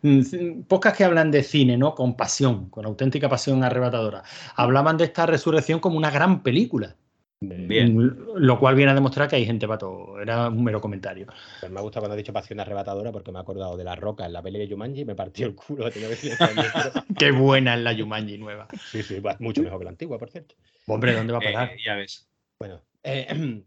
mm, 0.00 0.62
podcasts 0.68 0.96
que 0.96 1.04
hablan 1.04 1.30
de 1.30 1.42
cine, 1.42 1.76
¿no? 1.76 1.94
Con 1.94 2.16
pasión, 2.16 2.70
con 2.70 2.86
auténtica 2.86 3.28
pasión 3.28 3.62
arrebatadora. 3.62 4.22
Hablaban 4.56 4.96
de 4.96 5.04
esta 5.04 5.26
resurrección 5.26 5.80
como 5.80 5.98
una 5.98 6.10
gran 6.10 6.42
película. 6.42 6.96
Bien. 7.42 8.18
Lo 8.36 8.58
cual 8.58 8.74
viene 8.74 8.92
a 8.92 8.94
demostrar 8.94 9.26
que 9.26 9.36
hay 9.36 9.46
gente 9.46 9.66
pato. 9.66 10.20
Era 10.20 10.48
un 10.48 10.62
mero 10.62 10.80
comentario. 10.80 11.26
Pues 11.60 11.72
me 11.72 11.78
ha 11.78 11.82
gustado 11.82 12.02
cuando 12.02 12.14
ha 12.14 12.16
dicho 12.16 12.34
pasión 12.34 12.60
arrebatadora 12.60 13.12
porque 13.12 13.32
me 13.32 13.38
he 13.38 13.40
acordado 13.40 13.78
de 13.78 13.84
la 13.84 13.96
roca 13.96 14.26
en 14.26 14.34
la 14.34 14.42
peli 14.42 14.58
de 14.58 14.68
Yumanji 14.68 15.00
y 15.00 15.04
me 15.06 15.14
partió 15.14 15.46
el 15.46 15.54
culo. 15.54 15.90
Qué 17.18 17.30
buena 17.30 17.74
es 17.74 17.80
la 17.80 17.92
Yumanji 17.94 18.36
nueva. 18.36 18.68
Sí, 18.90 19.02
sí, 19.02 19.22
mucho 19.38 19.62
mejor 19.62 19.78
que 19.78 19.84
la 19.84 19.90
antigua, 19.90 20.18
por 20.18 20.30
cierto. 20.30 20.54
Hombre, 20.86 21.14
¿dónde 21.14 21.32
va 21.32 21.38
a 21.38 21.42
parar? 21.42 21.72
Eh, 21.72 21.78
ya 21.84 21.94
ves. 21.94 22.28
Bueno, 22.58 22.82
eh, 23.02 23.26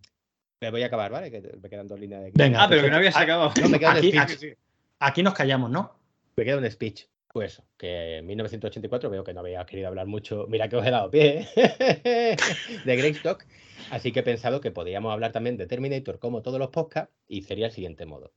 me 0.61 0.69
voy 0.69 0.83
a 0.83 0.85
acabar, 0.85 1.11
¿vale? 1.11 1.31
Que 1.31 1.41
me 1.59 1.67
quedan 1.67 1.87
dos 1.87 1.99
líneas 1.99 2.21
de. 2.21 2.31
Venga, 2.35 2.63
ah, 2.63 2.67
pero 2.69 2.83
que 2.83 2.91
no 2.91 2.97
habías 2.97 3.17
acabado. 3.17 3.51
aquí, 3.87 4.13
aquí 4.99 5.23
nos 5.23 5.33
callamos, 5.33 5.71
¿no? 5.71 5.95
Me 6.35 6.45
queda 6.45 6.57
un 6.57 6.69
speech. 6.69 7.07
Pues 7.33 7.63
que 7.77 8.17
en 8.17 8.27
1984 8.27 9.09
veo 9.09 9.23
que 9.23 9.33
no 9.33 9.39
había 9.39 9.65
querido 9.65 9.87
hablar 9.87 10.05
mucho. 10.05 10.45
Mira 10.47 10.69
que 10.69 10.75
os 10.75 10.85
he 10.85 10.91
dado 10.91 11.09
pie 11.09 11.47
de 11.55 12.95
Greystock. 12.95 13.43
Así 13.89 14.11
que 14.11 14.19
he 14.19 14.23
pensado 14.23 14.61
que 14.61 14.69
podríamos 14.69 15.11
hablar 15.11 15.31
también 15.31 15.57
de 15.57 15.65
Terminator 15.65 16.19
como 16.19 16.43
todos 16.43 16.59
los 16.59 16.69
podcasts 16.69 17.11
y 17.27 17.41
sería 17.41 17.65
el 17.65 17.71
siguiente 17.71 18.05
modo. 18.05 18.33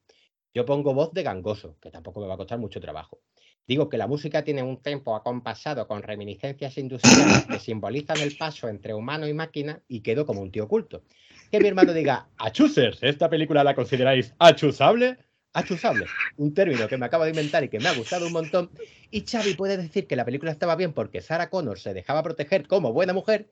Yo 0.55 0.65
pongo 0.65 0.95
voz 0.95 1.13
de 1.13 1.23
gangoso, 1.23 1.77
que 1.79 1.91
tampoco 1.91 2.21
me 2.21 2.27
va 2.27 2.35
a 2.35 2.39
costar 2.39 2.59
mucho 2.59 2.81
trabajo. 2.81 3.21
Digo 3.67 3.91
que 3.91 3.99
la 3.99 4.07
música 4.07 4.43
tiene 4.45 4.63
un 4.63 4.81
tempo 4.81 5.15
acompasado 5.15 5.87
con 5.87 6.03
reminiscencias 6.03 6.79
industriales 6.79 7.45
que 7.45 7.59
simbolizan 7.59 8.19
el 8.21 8.35
paso 8.39 8.67
entre 8.69 8.95
humano 8.95 9.29
y 9.29 9.35
máquina 9.35 9.83
y 9.89 10.01
quedo 10.01 10.25
como 10.25 10.41
un 10.41 10.51
tío 10.51 10.65
oculto. 10.65 11.03
Que 11.51 11.61
mi 11.61 11.69
hermano 11.69 11.93
diga, 11.93 12.31
achusers, 12.39 13.03
¿esta 13.03 13.29
película 13.29 13.63
la 13.63 13.75
consideráis 13.75 14.35
achusable? 14.39 15.19
Achusable, 15.57 16.07
un 16.37 16.55
término 16.55 16.87
que 16.87 16.99
me 16.99 17.07
acabo 17.07 17.25
de 17.25 17.31
inventar 17.31 17.65
y 17.65 17.69
que 17.69 17.81
me 17.81 17.89
ha 17.89 17.95
gustado 17.95 18.27
un 18.27 18.33
montón. 18.33 18.71
Y 19.11 19.23
Xavi 19.23 19.55
puede 19.55 19.77
decir 19.77 20.07
que 20.07 20.17
la 20.17 20.25
película 20.25 20.53
estaba 20.53 20.77
bien 20.77 20.93
porque 20.93 21.21
Sarah 21.21 21.51
Connor 21.51 21.79
se 21.79 21.95
dejaba 21.95 22.23
proteger 22.23 22.67
como 22.67 22.93
buena 22.93 23.13
mujer 23.13 23.49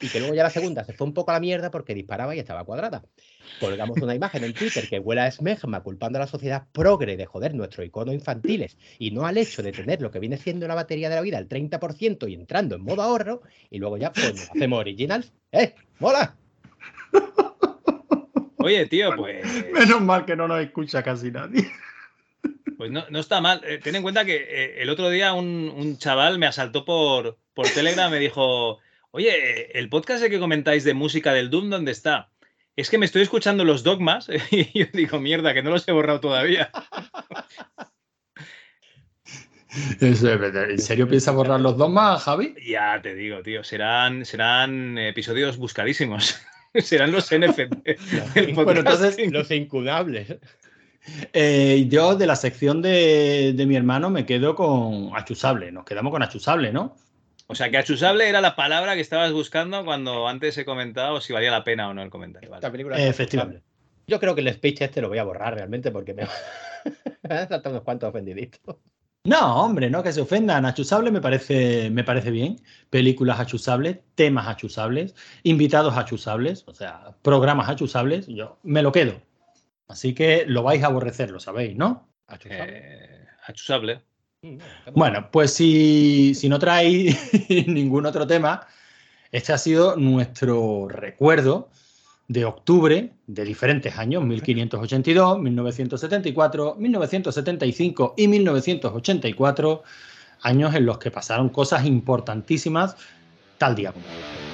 y 0.00 0.08
que 0.08 0.20
luego 0.20 0.34
ya 0.34 0.44
la 0.44 0.50
segunda 0.50 0.84
se 0.84 0.92
fue 0.92 1.06
un 1.08 1.14
poco 1.14 1.32
a 1.32 1.34
la 1.34 1.40
mierda 1.40 1.72
porque 1.72 1.94
disparaba 1.94 2.36
y 2.36 2.38
estaba 2.38 2.64
cuadrada. 2.64 3.02
Colgamos 3.58 4.00
una 4.00 4.14
imagen 4.14 4.44
en 4.44 4.54
Twitter 4.54 4.88
que 4.88 5.00
huela 5.00 5.24
a 5.24 5.26
esmegma 5.26 5.82
culpando 5.82 6.18
a 6.18 6.20
la 6.20 6.26
sociedad 6.28 6.66
progre 6.70 7.16
de 7.16 7.26
joder 7.26 7.54
nuestro 7.54 7.82
icono 7.82 8.12
infantiles 8.12 8.76
y 8.98 9.10
no 9.10 9.26
al 9.26 9.38
hecho 9.38 9.62
de 9.62 9.72
tener 9.72 10.00
lo 10.00 10.12
que 10.12 10.20
viene 10.20 10.36
siendo 10.36 10.68
la 10.68 10.76
batería 10.76 11.08
de 11.08 11.16
la 11.16 11.22
vida 11.22 11.38
al 11.38 11.48
30% 11.48 12.30
y 12.30 12.34
entrando 12.34 12.76
en 12.76 12.82
modo 12.82 13.02
ahorro 13.02 13.42
y 13.70 13.78
luego 13.78 13.96
ya 13.96 14.12
pues 14.12 14.48
hacemos 14.50 14.78
originals. 14.78 15.32
¡Eh! 15.50 15.74
¡Mola! 15.98 16.36
Oye, 18.58 18.86
tío, 18.86 19.14
pues. 19.16 19.44
Menos 19.72 20.00
mal 20.00 20.24
que 20.24 20.36
no 20.36 20.48
nos 20.48 20.60
escucha 20.62 21.02
casi 21.02 21.30
nadie. 21.30 21.70
Pues 22.76 22.90
no, 22.90 23.04
está 23.18 23.40
mal. 23.40 23.60
Eh, 23.64 23.80
ten 23.82 23.96
en 23.96 24.02
cuenta 24.02 24.24
que 24.24 24.36
eh, 24.36 24.82
el 24.82 24.90
otro 24.90 25.10
día 25.10 25.32
un, 25.32 25.98
chaval 25.98 26.38
me 26.38 26.46
asaltó 26.46 26.84
por, 26.84 27.38
por 27.54 27.68
Telegram, 27.68 28.10
me 28.10 28.20
dijo, 28.20 28.78
oye, 29.10 29.76
el 29.76 29.88
podcast 29.88 30.22
de 30.22 30.30
que 30.30 30.38
comentáis 30.38 30.84
de 30.84 30.94
música 30.94 31.32
del 31.32 31.50
Doom, 31.50 31.70
¿dónde 31.70 31.92
está? 31.92 32.30
Es 32.76 32.90
que 32.90 32.98
me 32.98 33.06
estoy 33.06 33.22
escuchando 33.22 33.64
los 33.64 33.82
dogmas 33.82 34.28
y 34.50 34.78
yo 34.78 34.86
digo, 34.92 35.18
mierda, 35.18 35.54
que 35.54 35.62
no 35.62 35.70
los 35.70 35.88
he 35.88 35.92
borrado 35.92 36.20
todavía. 36.20 36.70
¿En 40.00 40.78
serio 40.78 41.08
piensa 41.08 41.32
borrar 41.32 41.60
los 41.60 41.76
dogmas, 41.76 42.22
Javi? 42.22 42.54
Ya 42.64 43.00
te 43.02 43.14
digo, 43.14 43.42
tío, 43.42 43.64
serán, 43.64 44.24
serán 44.24 44.98
episodios 44.98 45.56
buscadísimos. 45.56 46.40
serán 46.74 47.12
los 47.12 47.30
NFT. 47.30 48.54
bueno, 48.54 48.80
entonces, 48.80 49.16
los 49.30 49.50
incunables. 49.50 50.36
Eh, 51.32 51.86
yo 51.88 52.16
de 52.16 52.26
la 52.26 52.36
sección 52.36 52.82
de, 52.82 53.54
mi 53.66 53.76
hermano 53.76 54.10
me 54.10 54.26
quedo 54.26 54.54
con 54.54 55.10
achusable. 55.14 55.72
Nos 55.72 55.84
quedamos 55.84 56.12
con 56.12 56.22
achusable, 56.22 56.72
¿no? 56.72 56.96
O 57.46 57.54
sea, 57.54 57.70
que 57.70 57.78
achusable 57.78 58.28
era 58.28 58.40
la 58.42 58.56
palabra 58.56 58.94
que 58.94 59.00
estabas 59.00 59.32
buscando 59.32 59.84
cuando 59.84 60.28
antes 60.28 60.58
he 60.58 60.66
comentado 60.66 61.20
si 61.20 61.32
valía 61.32 61.50
la 61.50 61.64
pena 61.64 61.88
o 61.88 61.94
no 61.94 62.02
el 62.02 62.10
comentario. 62.10 62.50
Efectivamente. 63.08 63.62
Yo 64.06 64.20
creo 64.20 64.34
que 64.34 64.42
el 64.42 64.52
speech 64.52 64.82
este 64.82 65.00
lo 65.00 65.08
voy 65.08 65.18
a 65.18 65.24
borrar 65.24 65.54
realmente 65.54 65.90
porque 65.90 66.14
me, 66.14 66.26
saltado 67.28 67.70
unos 67.70 67.82
cuantos 67.82 68.10
ofendiditos. 68.10 68.76
No, 69.24 69.62
hombre, 69.62 69.90
no 69.90 70.02
que 70.02 70.12
se 70.12 70.20
ofendan. 70.20 70.64
Achusable 70.64 71.10
me 71.10 71.20
parece, 71.20 71.90
me 71.90 72.04
parece 72.04 72.30
bien. 72.30 72.60
Películas 72.90 73.40
achusables, 73.40 73.98
temas 74.14 74.46
achusables, 74.46 75.14
invitados 75.42 75.96
achusables, 75.96 76.64
o 76.66 76.74
sea, 76.74 77.14
programas 77.22 77.68
achusables. 77.68 78.26
Yo 78.26 78.58
me 78.62 78.82
lo 78.82 78.92
quedo. 78.92 79.20
Así 79.88 80.14
que 80.14 80.44
lo 80.46 80.62
vais 80.62 80.82
a 80.82 80.86
aborrecer, 80.86 81.30
lo 81.30 81.40
sabéis, 81.40 81.76
¿no? 81.76 82.08
achusable. 83.46 84.02
Eh, 84.42 84.58
bueno, 84.94 85.30
pues 85.30 85.52
si, 85.52 86.34
si 86.34 86.48
no 86.48 86.58
traéis 86.58 87.16
ningún 87.66 88.06
otro 88.06 88.26
tema, 88.26 88.66
este 89.32 89.52
ha 89.52 89.58
sido 89.58 89.96
nuestro 89.96 90.88
recuerdo 90.88 91.70
de 92.28 92.44
octubre 92.44 93.12
de 93.26 93.44
diferentes 93.44 93.98
años, 93.98 94.22
1582, 94.22 95.40
1974, 95.40 96.76
1975 96.78 98.14
y 98.16 98.28
1984, 98.28 99.82
años 100.42 100.74
en 100.74 100.86
los 100.86 100.98
que 100.98 101.10
pasaron 101.10 101.48
cosas 101.48 101.86
importantísimas 101.86 102.96
tal 103.56 103.74
día 103.74 103.92
como 103.92 104.04
hoy. 104.04 104.47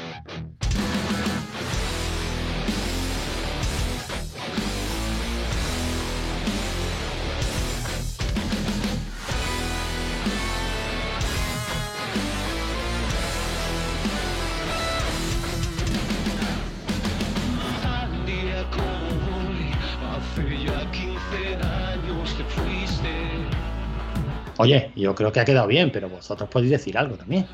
Oye, 24.65 24.91
yo 24.97 25.15
creo 25.15 25.33
que 25.33 25.41
ha 25.41 25.45
quedado 25.45 25.67
bien, 25.67 25.91
pero 25.91 26.09
vosotros 26.09 26.49
podéis 26.49 26.73
decir 26.73 26.99
algo 26.99 27.17
también. 27.17 27.47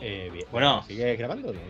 Eh, 0.00 0.30
bien. 0.32 0.46
Bueno, 0.50 0.84
¿sigue 0.86 1.16
grabando? 1.16 1.52
No, 1.52 1.60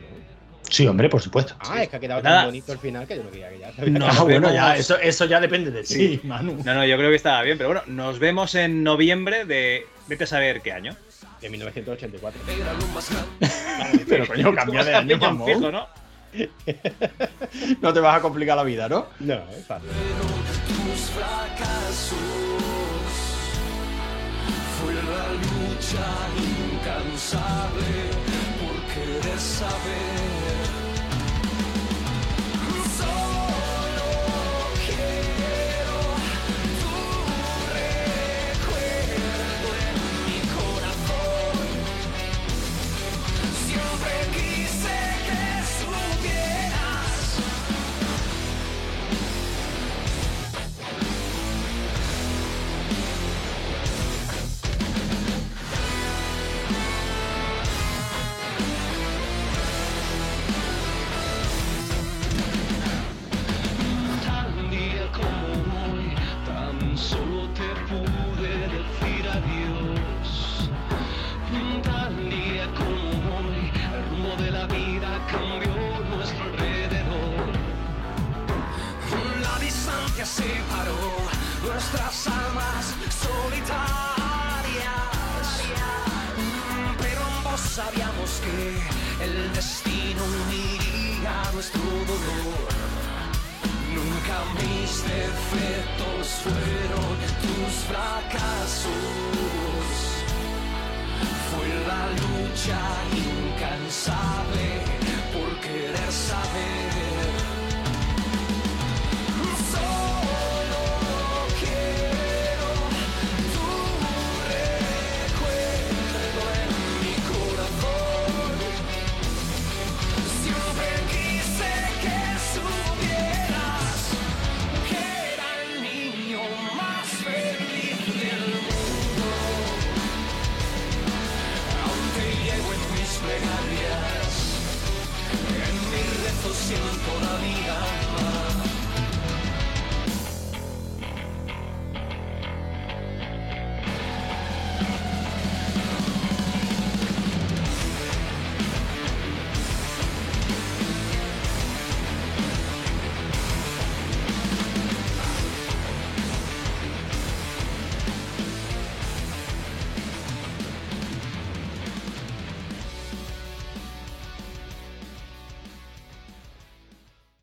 Sí, 0.71 0.87
hombre, 0.87 1.09
por 1.09 1.23
supuesto. 1.23 1.55
Ah, 1.61 1.83
es 1.83 1.89
que 1.89 1.97
ha 1.97 2.01
quedado 2.01 2.23
tan 2.23 2.47
bonito 2.47 2.73
el 2.73 2.79
final 2.79 3.07
que 3.07 3.17
yo 3.17 3.23
no 3.23 3.31
quería 3.31 3.49
que 3.49 3.59
ya. 3.61 3.73
No, 3.87 4.25
bueno, 4.25 4.53
ya, 4.53 4.77
eso, 4.77 4.99
eso 4.99 5.25
ya 5.27 5.41
depende 5.41 5.71
de 5.71 5.83
ti, 5.83 5.95
sí. 5.95 6.21
Manu. 6.25 6.59
No, 6.65 6.75
no, 6.75 6.85
yo 6.85 6.97
creo 6.97 7.11
que 7.11 7.17
estaba 7.17 7.43
bien, 7.43 7.59
pero 7.59 7.69
bueno, 7.69 7.83
nos 7.87 8.19
vemos 8.19 8.55
en 8.55 8.83
noviembre 8.83 9.45
de. 9.45 9.87
Vete 10.09 10.25
a 10.25 10.27
saber 10.27 10.63
qué 10.63 10.73
año. 10.73 10.97
De 11.41 11.51
1984. 11.51 12.41
pero 14.09 14.27
coño, 14.27 14.55
cambia 14.57 14.85
de 14.85 14.95
año, 14.95 15.45
fijo, 15.45 15.71
¿no? 15.71 15.87
no 17.81 17.93
te 17.93 18.01
vas 18.01 18.19
a 18.19 18.21
complicar 18.21 18.57
la 18.57 18.65
vida, 18.65 18.89
¿no? 18.89 19.07
No, 19.21 19.35
es 19.51 19.65
fácil. 19.67 19.91
La 24.93 25.27
lucha 25.45 26.07
incansable 26.37 28.11
por 28.61 28.77
querer 28.95 29.39
saber. 29.39 30.44